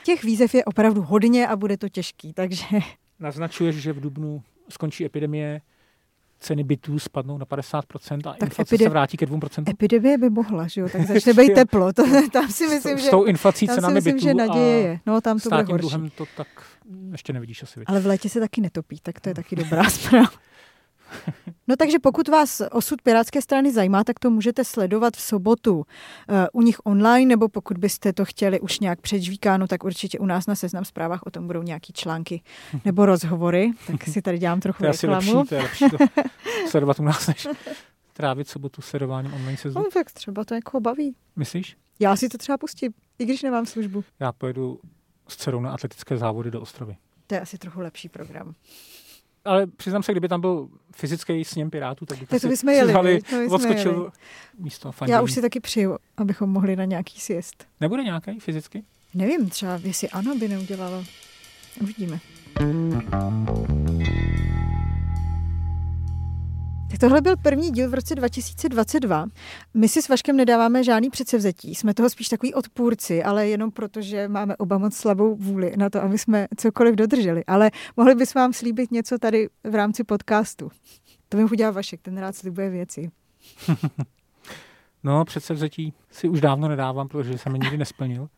těch 0.05 0.25
výzev 0.25 0.55
je 0.55 0.65
opravdu 0.65 1.03
hodně 1.03 1.49
a 1.49 1.57
bude 1.57 1.77
to 1.77 1.89
těžký, 1.89 2.33
takže 2.33 2.65
Naznačuješ, 3.21 3.77
že 3.77 3.93
v 3.93 4.01
Dubnu 4.01 4.43
skončí 4.69 5.05
epidemie, 5.05 5.61
ceny 6.41 6.65
bytů 6.65 6.99
spadnou 6.99 7.39
na 7.39 7.45
50% 7.47 8.19
a 8.29 8.33
Tak 8.33 8.43
inflace 8.43 8.75
epide- 8.77 8.83
se 8.85 8.89
vrátí 8.89 9.17
ke 9.17 9.27
2%? 9.27 9.65
epidemie 9.71 10.19
by 10.19 10.31
mohla, 10.31 10.67
že 10.69 10.81
jo, 10.81 10.89
tak 10.89 11.07
začne 11.07 11.35
být 11.35 11.55
teplo. 11.55 11.93
To, 11.93 12.03
tam 12.33 12.49
si 12.51 12.69
myslím, 12.69 12.99
s, 12.99 13.03
že, 13.03 13.07
s 13.09 13.11
tou 13.11 13.25
inflací 13.25 13.67
tam 13.67 13.77
cenami 13.77 13.95
myslím, 13.95 14.15
bytů 14.15 14.25
že 14.27 14.35
naděje 14.35 14.85
a 14.85 14.89
je. 14.89 15.01
No, 15.07 15.21
tam 15.21 15.39
to 15.41 15.51
bude 15.51 15.73
horší. 15.73 16.11
to 16.17 16.25
tak 16.37 16.47
ještě 17.13 17.33
nevidíš 17.33 17.63
asi. 17.63 17.81
viď? 17.81 17.89
Ale 17.89 18.01
v 18.01 18.07
létě 18.07 18.29
se 18.29 18.41
taky 18.41 18.61
netopí, 18.61 18.99
tak 19.03 19.21
to 19.21 19.29
je 19.29 19.35
taky 19.35 19.57
dobrá 19.57 19.85
zpráva. 19.91 20.29
No 21.69 21.77
takže 21.77 21.99
pokud 21.99 22.29
vás 22.29 22.63
osud 22.71 23.03
Pirátské 23.03 23.43
strany 23.43 23.73
zajímá, 23.73 24.05
tak 24.05 24.19
to 24.19 24.31
můžete 24.31 24.65
sledovat 24.65 25.17
v 25.17 25.21
sobotu 25.21 25.77
uh, 25.77 25.85
u 26.53 26.63
nich 26.63 26.77
online, 26.85 27.29
nebo 27.29 27.49
pokud 27.49 27.79
byste 27.79 28.13
to 28.13 28.25
chtěli 28.25 28.61
už 28.61 28.81
nějak 28.81 29.01
předžvíkáno, 29.01 29.67
tak 29.67 29.85
určitě 29.85 30.19
u 30.19 30.27
nás 30.27 30.47
na 30.47 30.55
Seznam 30.55 30.85
zprávách 30.85 31.21
o 31.27 31.31
tom 31.31 31.47
budou 31.47 31.63
nějaký 31.63 31.93
články 31.93 32.43
nebo 32.85 33.07
rozhovory. 33.07 33.71
Tak 33.87 34.05
si 34.05 34.23
tady 34.23 34.39
dělám 34.39 34.61
trochu 34.61 34.79
To 34.79 34.85
je 34.85 34.91
asi 34.91 35.07
reklamu. 35.07 35.39
lepší, 35.39 35.49
to 35.49 35.55
je 35.55 35.63
lepší 35.63 35.85
to 35.91 35.97
sledovat 36.69 37.01
u 37.01 37.03
nás, 37.03 37.27
než 37.27 37.49
trávit 38.13 38.49
sobotu 38.49 38.83
sledováním 38.83 39.35
online 39.35 39.57
seznamu. 39.57 39.85
No, 39.87 39.91
tak 39.91 40.13
třeba 40.13 40.45
to 40.45 40.55
jako 40.55 40.81
baví. 40.81 41.15
Myslíš? 41.37 41.77
Já 42.01 42.17
si 42.17 42.29
to 42.29 42.39
třeba 42.39 42.59
pustím, 42.59 42.93
i 43.19 43.25
když 43.25 43.43
nemám 43.43 43.67
službu. 43.67 44.05
Já 44.21 44.33
pojedu 44.33 44.81
s 45.29 45.37
dcerou 45.37 45.61
na 45.61 45.71
atletické 45.73 46.17
závody 46.17 46.51
do 46.51 46.61
Ostravy. 46.61 46.97
To 47.27 47.35
je 47.35 47.41
asi 47.41 47.59
trochu 47.59 47.81
lepší 47.81 48.09
program. 48.09 48.55
Ale 49.47 49.67
přiznám 49.67 50.03
se, 50.03 50.13
kdyby 50.13 50.29
tam 50.29 50.41
byl 50.41 50.69
fyzický 50.97 51.45
sněm 51.45 51.71
Pirátů, 51.71 52.07
tak 52.07 52.19
by 52.19 52.27
Tak 52.27 52.41
to 52.43 52.49
bychom 52.49 52.69
jeli, 52.69 52.93
viď? 53.15 53.31
to 53.31 53.37
bychom 53.37 53.55
odskočil 53.55 53.93
jeli. 53.93 54.09
místo 54.59 54.93
fandění. 54.93 55.13
Já 55.13 55.23
už 55.23 55.33
si 55.33 55.41
taky 55.43 55.61
přiju, 55.61 55.97
abychom 56.17 56.51
mohli 56.51 56.77
na 56.77 56.85
nějaký 56.85 57.21
siest. 57.21 57.67
Nebude 57.81 58.03
nějaký 58.05 58.41
fyzicky? 58.41 58.83
Nevím, 59.15 59.49
třeba 59.51 59.81
jestli 59.83 60.09
ano 60.09 60.35
by 60.37 60.49
neudělalo. 60.49 61.05
Uvidíme. 61.83 62.21
Tak 66.91 67.01
tohle 67.01 67.21
byl 67.21 67.37
první 67.37 67.71
díl 67.71 67.91
v 67.91 67.95
roce 67.95 68.15
2022. 68.15 69.27
My 69.75 69.89
si 69.89 70.03
s 70.03 70.09
Vaškem 70.09 70.37
nedáváme 70.37 70.85
žádný 70.85 71.11
předsevzetí. 71.11 71.75
Jsme 71.75 71.95
toho 71.95 72.11
spíš 72.11 72.29
takový 72.29 72.55
odpůrci, 72.55 73.23
ale 73.23 73.49
jenom 73.49 73.71
proto, 73.71 74.03
že 74.03 74.29
máme 74.29 74.57
oba 74.57 74.79
moc 74.79 74.97
slabou 74.97 75.37
vůli 75.37 75.77
na 75.77 75.91
to, 75.91 76.03
aby 76.03 76.19
jsme 76.19 76.47
cokoliv 76.57 76.95
dodrželi. 76.95 77.45
Ale 77.45 77.71
mohli 77.97 78.15
bychom 78.15 78.43
vám 78.43 78.53
slíbit 78.53 78.91
něco 78.91 79.19
tady 79.19 79.49
v 79.65 79.75
rámci 79.75 80.05
podcastu. 80.05 80.71
To 81.29 81.37
mi 81.37 81.45
udělal 81.45 81.73
Vašek, 81.73 82.01
ten 82.03 82.19
rád 82.19 82.37
slibuje 82.37 82.71
věci. 82.71 83.11
No, 85.03 85.25
předsevzetí 85.25 85.93
si 86.11 86.29
už 86.29 86.41
dávno 86.41 86.69
nedávám, 86.69 87.09
protože 87.09 87.39
jsem 87.39 87.53
je 87.53 87.59
nikdy 87.59 87.79
nesplnil. 87.79 88.29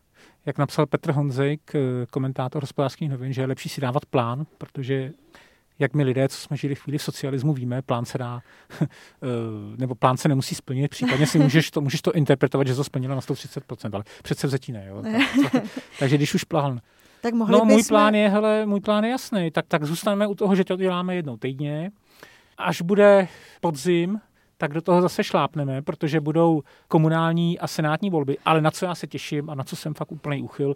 Jak 0.47 0.59
napsal 0.59 0.87
Petr 0.87 1.13
Honzejk, 1.13 1.75
eh, 1.75 2.07
komentátor 2.11 2.63
hospodářských 2.63 3.11
novin, 3.11 3.33
že 3.33 3.43
je 3.43 3.47
lepší 3.47 3.69
si 3.69 3.81
dávat 3.81 4.07
plán, 4.07 4.47
protože 4.59 5.13
jak 5.79 5.95
my 5.95 6.05
lidé, 6.05 6.29
co 6.29 6.37
jsme 6.37 6.57
žili 6.57 6.75
chvíli 6.75 6.99
v 6.99 7.03
socialismu, 7.03 7.53
víme, 7.53 7.83
plán 7.83 8.05
se 8.05 8.19
dá, 8.19 8.43
eh, 8.81 8.87
nebo 9.77 9.95
plán 9.95 10.17
se 10.17 10.29
nemusí 10.29 10.55
splnit, 10.55 10.89
případně 10.89 11.27
si 11.27 11.39
můžeš 11.39 11.71
to, 11.71 11.81
můžeš 11.81 12.03
to 12.03 12.13
interpretovat, 12.13 12.67
že 12.67 12.75
to 12.75 12.85
splnilo 12.85 13.15
na 13.15 13.21
130%, 13.21 13.91
ale 13.93 14.05
předsevzetí 14.23 14.73
ne. 14.73 14.87
Jo? 14.89 15.03
Tak, 15.03 15.63
takže 15.99 16.17
když 16.17 16.35
už 16.35 16.45
plán. 16.45 16.81
Tak 17.21 17.35
mohli 17.35 17.53
No, 17.53 17.65
můj 17.65 17.77
bychom... 17.77 17.89
plán 17.89 18.15
je, 18.15 18.29
hele, 18.29 18.67
můj 18.67 18.81
plán 18.81 19.05
je 19.05 19.11
jasný, 19.11 19.51
tak, 19.51 19.65
tak 19.69 19.85
zůstaneme 19.85 20.27
u 20.27 20.35
toho, 20.35 20.55
že 20.57 20.65
to 20.65 20.77
děláme 20.77 21.15
jednou 21.15 21.37
týdně. 21.37 21.91
Až 22.59 22.83
bude 22.83 23.29
podzim, 23.61 24.21
tak 24.57 24.73
do 24.75 24.83
toho 24.83 25.03
zase 25.03 25.25
šlápneme, 25.25 25.83
protože 25.83 26.21
budou 26.21 26.63
komunální 26.89 27.59
a 27.59 27.67
senátní 27.67 28.11
volby, 28.11 28.37
ale 28.45 28.61
na 28.61 28.71
co 28.71 28.85
já 28.85 28.95
se 28.95 29.07
těším 29.07 29.51
a 29.51 29.55
na 29.55 29.65
co 29.65 29.77
jsem 29.77 29.95
fakt 29.95 30.13
úplný 30.13 30.43
uchyl, 30.43 30.75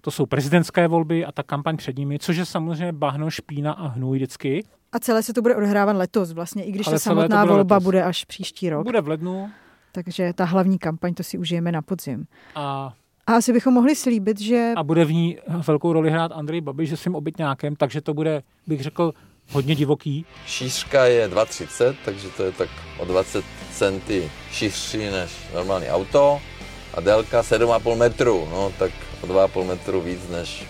to 0.00 0.10
jsou 0.10 0.26
prezidentské 0.26 0.88
volby 0.88 1.24
a 1.24 1.32
ta 1.32 1.42
kampaň 1.42 1.76
před 1.76 1.98
nimi, 1.98 2.18
což 2.18 2.36
je 2.36 2.44
samozřejmě 2.46 2.92
bahno, 2.92 3.30
špína 3.30 3.72
a 3.72 3.86
hnůj 3.86 4.16
vždycky. 4.18 4.64
A 4.92 4.98
celé 4.98 5.22
se 5.22 5.32
to 5.32 5.42
bude 5.42 5.56
odhrávat 5.56 5.96
letos 5.96 6.32
vlastně, 6.32 6.64
i 6.64 6.72
když 6.72 6.86
Ale 6.86 6.94
ta 6.94 6.98
samotná 6.98 7.40
bude 7.44 7.54
volba 7.54 7.74
letos. 7.76 7.84
bude 7.84 8.02
až 8.04 8.24
příští 8.24 8.70
rok. 8.70 8.84
Bude 8.86 9.00
v 9.00 9.08
lednu 9.08 9.50
Takže 9.92 10.32
ta 10.32 10.44
hlavní 10.44 10.78
kampaň, 10.78 11.14
to 11.14 11.22
si 11.22 11.38
užijeme 11.38 11.72
na 11.72 11.82
podzim. 11.82 12.24
a, 12.54 12.92
A 13.26 13.34
asi 13.34 13.52
bychom 13.52 13.74
mohli 13.74 13.96
slíbit, 13.96 14.40
že 14.40 14.72
a 14.76 14.82
bude 14.82 15.04
v 15.04 15.12
ní 15.12 15.38
velkou 15.66 15.92
roli 15.92 16.10
hrát 16.10 16.32
Andrej 16.32 16.60
Babiš 16.60 16.90
se 16.90 16.96
svým 16.96 17.14
obytňákem, 17.14 17.76
takže 17.76 18.00
to 18.00 18.14
bude, 18.14 18.42
bych 18.66 18.80
řekl, 18.82 19.12
hodně 19.52 19.74
divoký. 19.74 20.26
Šířka 20.46 21.04
je 21.04 21.28
2,30, 21.28 21.94
takže 22.04 22.28
to 22.28 22.42
je 22.42 22.52
tak 22.52 22.68
o 22.98 23.04
20 23.04 23.44
centy 23.72 24.30
šířší 24.52 24.98
než 24.98 25.30
normální 25.54 25.88
auto 25.88 26.40
a 26.94 27.00
délka 27.00 27.42
7,5 27.42 27.96
metru, 27.96 28.48
no 28.50 28.72
tak 28.78 28.90
o 29.22 29.26
2,5 29.26 29.66
metru 29.66 30.00
víc 30.00 30.28
než 30.28 30.66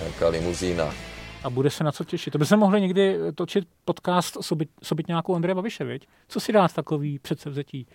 nějaká 0.00 0.28
limuzína. 0.28 0.94
A 1.42 1.50
bude 1.50 1.70
se 1.70 1.84
na 1.84 1.92
co 1.92 2.04
těšit. 2.04 2.32
To 2.32 2.38
by 2.38 2.46
se 2.46 2.56
mohli 2.56 2.80
někdy 2.80 3.18
točit 3.34 3.68
podcast 3.84 4.36
sobě, 4.40 4.66
sobytňáku 4.82 5.34
Andreje 5.34 5.54
Babiše, 5.54 5.84
viď? 5.84 6.06
Co 6.28 6.40
si 6.40 6.52
dát 6.52 6.72
takový 6.72 7.18
předsevzetí? 7.18 7.86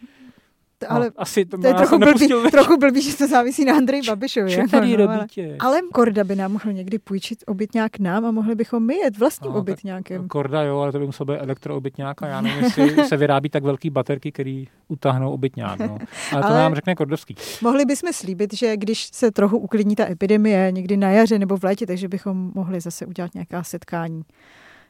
T- 0.86 0.94
ale 0.94 1.06
no, 1.06 1.12
asi 1.18 1.46
to, 1.46 1.58
to 1.58 1.68
je 1.68 1.74
trochu 1.74 1.98
blbý, 1.98 2.28
trochu 2.52 2.78
blbý, 2.78 3.02
že 3.02 3.18
to 3.18 3.28
závisí 3.28 3.66
na 3.66 3.76
Andreji 3.78 4.04
Babišovi. 4.08 4.52
Čo 4.52 4.60
jako, 4.60 4.80
no, 4.98 5.10
ale, 5.10 5.28
ale 5.60 5.80
Korda 5.94 6.24
by 6.24 6.36
nám 6.36 6.52
mohl 6.52 6.74
někdy 6.74 7.00
půjčit 7.00 7.44
obytňák 7.48 8.00
nám 8.00 8.26
a 8.26 8.32
mohli 8.32 8.56
bychom 8.56 8.86
my 8.86 8.96
jet 8.96 9.18
vlastním 9.18 9.52
No, 9.52 9.60
obytňákem. 9.60 10.28
Korda, 10.28 10.62
jo, 10.64 10.80
ale 10.80 10.92
to 10.92 11.00
by 11.00 11.06
musel 11.06 11.26
být 11.26 11.38
elektroobytňák 11.38 12.24
a 12.24 12.28
já 12.28 12.42
nevím, 12.42 12.64
jestli 12.64 13.06
se 13.08 13.18
vyrábí 13.18 13.50
tak 13.50 13.64
velký 13.64 13.90
baterky, 13.90 14.32
který 14.32 14.68
utáhnou 14.88 15.32
obytňák. 15.32 15.80
No. 15.80 15.98
Ale 16.32 16.42
to 16.42 16.48
Ale- 16.48 16.60
nám 16.60 16.76
řekne 16.76 16.96
Kordovský. 16.96 17.36
Mohli 17.62 17.86
bychom 17.86 18.14
slíbit, 18.14 18.54
že 18.54 18.78
když 18.78 19.10
se 19.14 19.32
trochu 19.32 19.58
uklidní 19.58 19.96
ta 19.96 20.10
epidemie 20.10 20.72
někdy 20.72 20.98
na 20.98 21.10
jaře 21.10 21.40
nebo 21.40 21.58
v 21.58 21.64
létě, 21.64 21.86
takže 21.88 22.08
bychom 22.08 22.52
mohli 22.56 22.80
zase 22.80 23.06
udělat 23.06 23.34
nějaká 23.34 23.64
setkání 23.64 24.22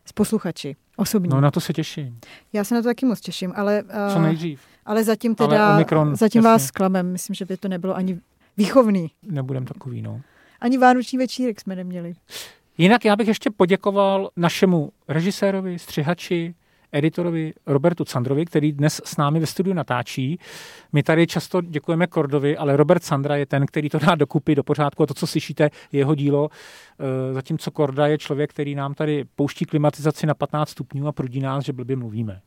s 0.05 0.11
posluchači 0.11 0.75
osobní. 0.97 1.29
No 1.29 1.41
na 1.41 1.51
to 1.51 1.59
se 1.59 1.73
těším. 1.73 2.19
Já 2.53 2.63
se 2.63 2.75
na 2.75 2.81
to 2.81 2.87
taky 2.87 3.05
moc 3.05 3.19
těším, 3.19 3.53
ale... 3.55 3.83
Uh, 3.83 4.13
Co 4.13 4.19
nejdřív. 4.21 4.61
Ale 4.85 5.03
zatím 5.03 5.35
teda, 5.35 5.65
ale 5.67 5.75
Omikron, 5.75 6.15
zatím 6.15 6.39
jasně. 6.39 6.49
vás 6.49 6.71
klamem. 6.71 7.11
Myslím, 7.11 7.33
že 7.33 7.45
by 7.45 7.57
to 7.57 7.67
nebylo 7.67 7.95
ani 7.95 8.19
výchovný. 8.57 9.11
Nebudem 9.23 9.65
takový, 9.65 10.01
no. 10.01 10.21
Ani 10.61 10.77
vánoční 10.77 11.17
večírek 11.17 11.61
jsme 11.61 11.75
neměli. 11.75 12.13
Jinak 12.77 13.05
já 13.05 13.15
bych 13.15 13.27
ještě 13.27 13.49
poděkoval 13.51 14.29
našemu 14.37 14.91
režisérovi, 15.07 15.79
střihači, 15.79 16.55
editorovi 16.91 17.53
Robertu 17.67 18.05
Candrovi, 18.05 18.45
který 18.45 18.71
dnes 18.71 19.01
s 19.05 19.17
námi 19.17 19.39
ve 19.39 19.45
studiu 19.45 19.73
natáčí. 19.75 20.39
My 20.93 21.03
tady 21.03 21.27
často 21.27 21.61
děkujeme 21.61 22.07
Kordovi, 22.07 22.57
ale 22.57 22.77
Robert 22.77 23.03
Sandra 23.03 23.35
je 23.35 23.45
ten, 23.45 23.65
který 23.65 23.89
to 23.89 23.99
dá 23.99 24.15
dokupy 24.15 24.55
do 24.55 24.63
pořádku 24.63 25.03
a 25.03 25.05
to, 25.05 25.13
co 25.13 25.27
slyšíte, 25.27 25.63
je 25.63 25.99
jeho 25.99 26.15
dílo. 26.15 26.49
E, 27.29 27.33
zatímco 27.33 27.71
Korda 27.71 28.07
je 28.07 28.17
člověk, 28.17 28.49
který 28.49 28.75
nám 28.75 28.93
tady 28.93 29.23
pouští 29.35 29.65
klimatizaci 29.65 30.27
na 30.27 30.33
15 30.33 30.69
stupňů 30.69 31.07
a 31.07 31.11
prudí 31.11 31.39
nás, 31.39 31.65
že 31.65 31.73
blbě 31.73 31.95
mluvíme. 31.95 32.39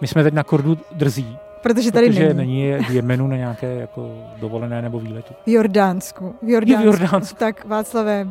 My 0.00 0.06
jsme 0.06 0.22
teď 0.22 0.34
na 0.34 0.44
Kordu 0.44 0.78
drzí, 0.92 1.36
Protože 1.62 1.92
tady 1.92 2.06
protože 2.06 2.34
není. 2.34 2.66
není 2.70 2.84
v 2.84 2.90
Jemenu 2.90 3.26
na 3.26 3.36
nějaké 3.36 3.74
jako 3.74 4.24
dovolené 4.40 4.82
nebo 4.82 5.00
výletu. 5.00 5.34
V 5.46 5.48
Jordánsku. 5.48 6.34
V 6.42 6.48
Jo, 6.48 6.54
Jordánsku. 6.54 6.82
v 6.82 6.84
Jordánsku. 7.00 7.38
Tak 7.38 7.64
Václavé, 7.64 8.28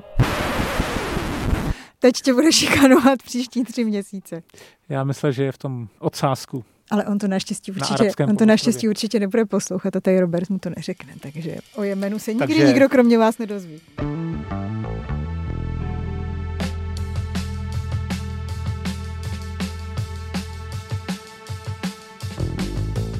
teď 2.01 2.15
tě 2.21 2.33
bude 2.33 2.51
šikanovat 2.51 3.23
příští 3.23 3.63
tři 3.63 3.85
měsíce. 3.85 4.43
Já 4.89 5.03
myslím, 5.03 5.31
že 5.31 5.43
je 5.43 5.51
v 5.51 5.57
tom 5.57 5.87
odsázku. 5.99 6.63
Ale 6.91 7.05
on 7.05 7.17
to 7.17 7.27
naštěstí 7.27 7.71
Na 7.71 7.75
určitě, 7.75 8.03
arabském 8.03 8.29
on 8.29 8.37
to 8.37 8.45
naštěstí 8.45 8.89
určitě 8.89 9.19
nebude 9.19 9.45
poslouchat 9.45 9.95
a 9.95 9.99
tady 9.99 10.19
Robert 10.19 10.49
mu 10.49 10.59
to 10.59 10.69
neřekne, 10.69 11.13
takže 11.19 11.55
o 11.75 11.83
Jemenu 11.83 12.19
se 12.19 12.33
nikdy 12.33 12.47
Takže- 12.47 12.67
nikdo 12.67 12.89
kromě 12.89 13.17
vás 13.17 13.37
nedozví. 13.37 13.81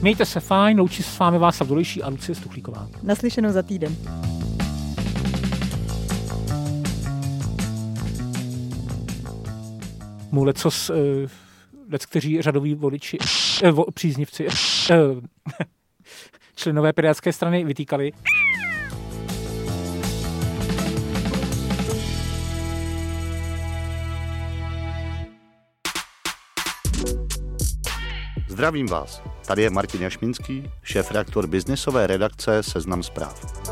Mějte 0.02 0.26
se 0.26 0.40
fajn, 0.40 0.80
loučí 0.80 1.04
se 1.04 1.10
s 1.12 1.20
vámi 1.20 1.38
Václav 1.38 1.70
Dolejší 1.70 2.04
a 2.04 2.10
Lucie 2.10 2.36
Stuchlíková. 2.36 2.88
Naslyšenou 3.04 3.52
za 3.52 3.62
týden. 3.64 3.96
Mu 10.32 10.44
lecos, 10.44 10.90
uh, 10.90 10.96
lec, 11.90 12.06
kteří 12.06 12.42
řadoví 12.42 12.76
voliči, 12.76 13.18
uh, 13.64 13.70
vo, 13.70 13.86
příznivci, 13.92 14.48
uh, 14.48 14.54
členové 16.56 16.94
pirátské 16.94 17.34
strany 17.34 17.66
vytýkali. 17.66 18.12
Zdravím 28.48 28.88
vás. 28.88 29.22
Tady 29.48 29.62
je 29.62 29.70
Martin 29.70 30.02
Jašminský, 30.02 30.64
šéf-redaktor 30.84 31.48
biznisové 31.48 32.08
redakce 32.08 32.64
Seznam 32.64 33.04
zpráv. 33.04 33.64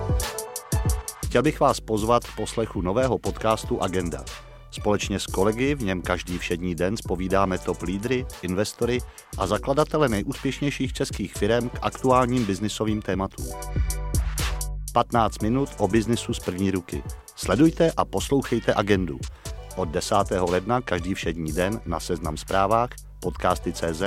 Chtěl 1.25 1.43
bych 1.43 1.59
vás 1.59 1.79
pozvat 1.79 2.23
k 2.23 2.35
poslechu 2.35 2.81
nového 2.81 3.17
podcastu 3.17 3.81
Agenda. 3.81 4.25
Společně 4.71 5.19
s 5.19 5.25
kolegy 5.25 5.75
v 5.75 5.83
něm 5.83 6.01
každý 6.01 6.37
všední 6.37 6.75
den 6.75 6.97
spovídáme 6.97 7.57
top 7.57 7.81
lídry, 7.81 8.25
investory 8.41 8.99
a 9.37 9.47
zakladatele 9.47 10.09
nejúspěšnějších 10.09 10.93
českých 10.93 11.33
firm 11.33 11.69
k 11.69 11.79
aktuálním 11.81 12.45
biznisovým 12.45 13.01
tématům. 13.01 13.47
15 14.93 15.41
minut 15.41 15.69
o 15.77 15.87
biznisu 15.87 16.33
z 16.33 16.39
první 16.39 16.71
ruky. 16.71 17.03
Sledujte 17.35 17.91
a 17.97 18.05
poslouchejte 18.05 18.73
Agendu. 18.73 19.19
Od 19.75 19.89
10. 19.89 20.15
ledna 20.49 20.81
každý 20.81 21.13
všední 21.13 21.51
den 21.51 21.81
na 21.85 21.99
Seznam 21.99 22.37
zprávách, 22.37 22.89
podcasty.cz 23.19 24.01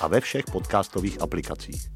a 0.00 0.08
ve 0.08 0.20
všech 0.20 0.44
podcastových 0.52 1.22
aplikacích. 1.22 1.90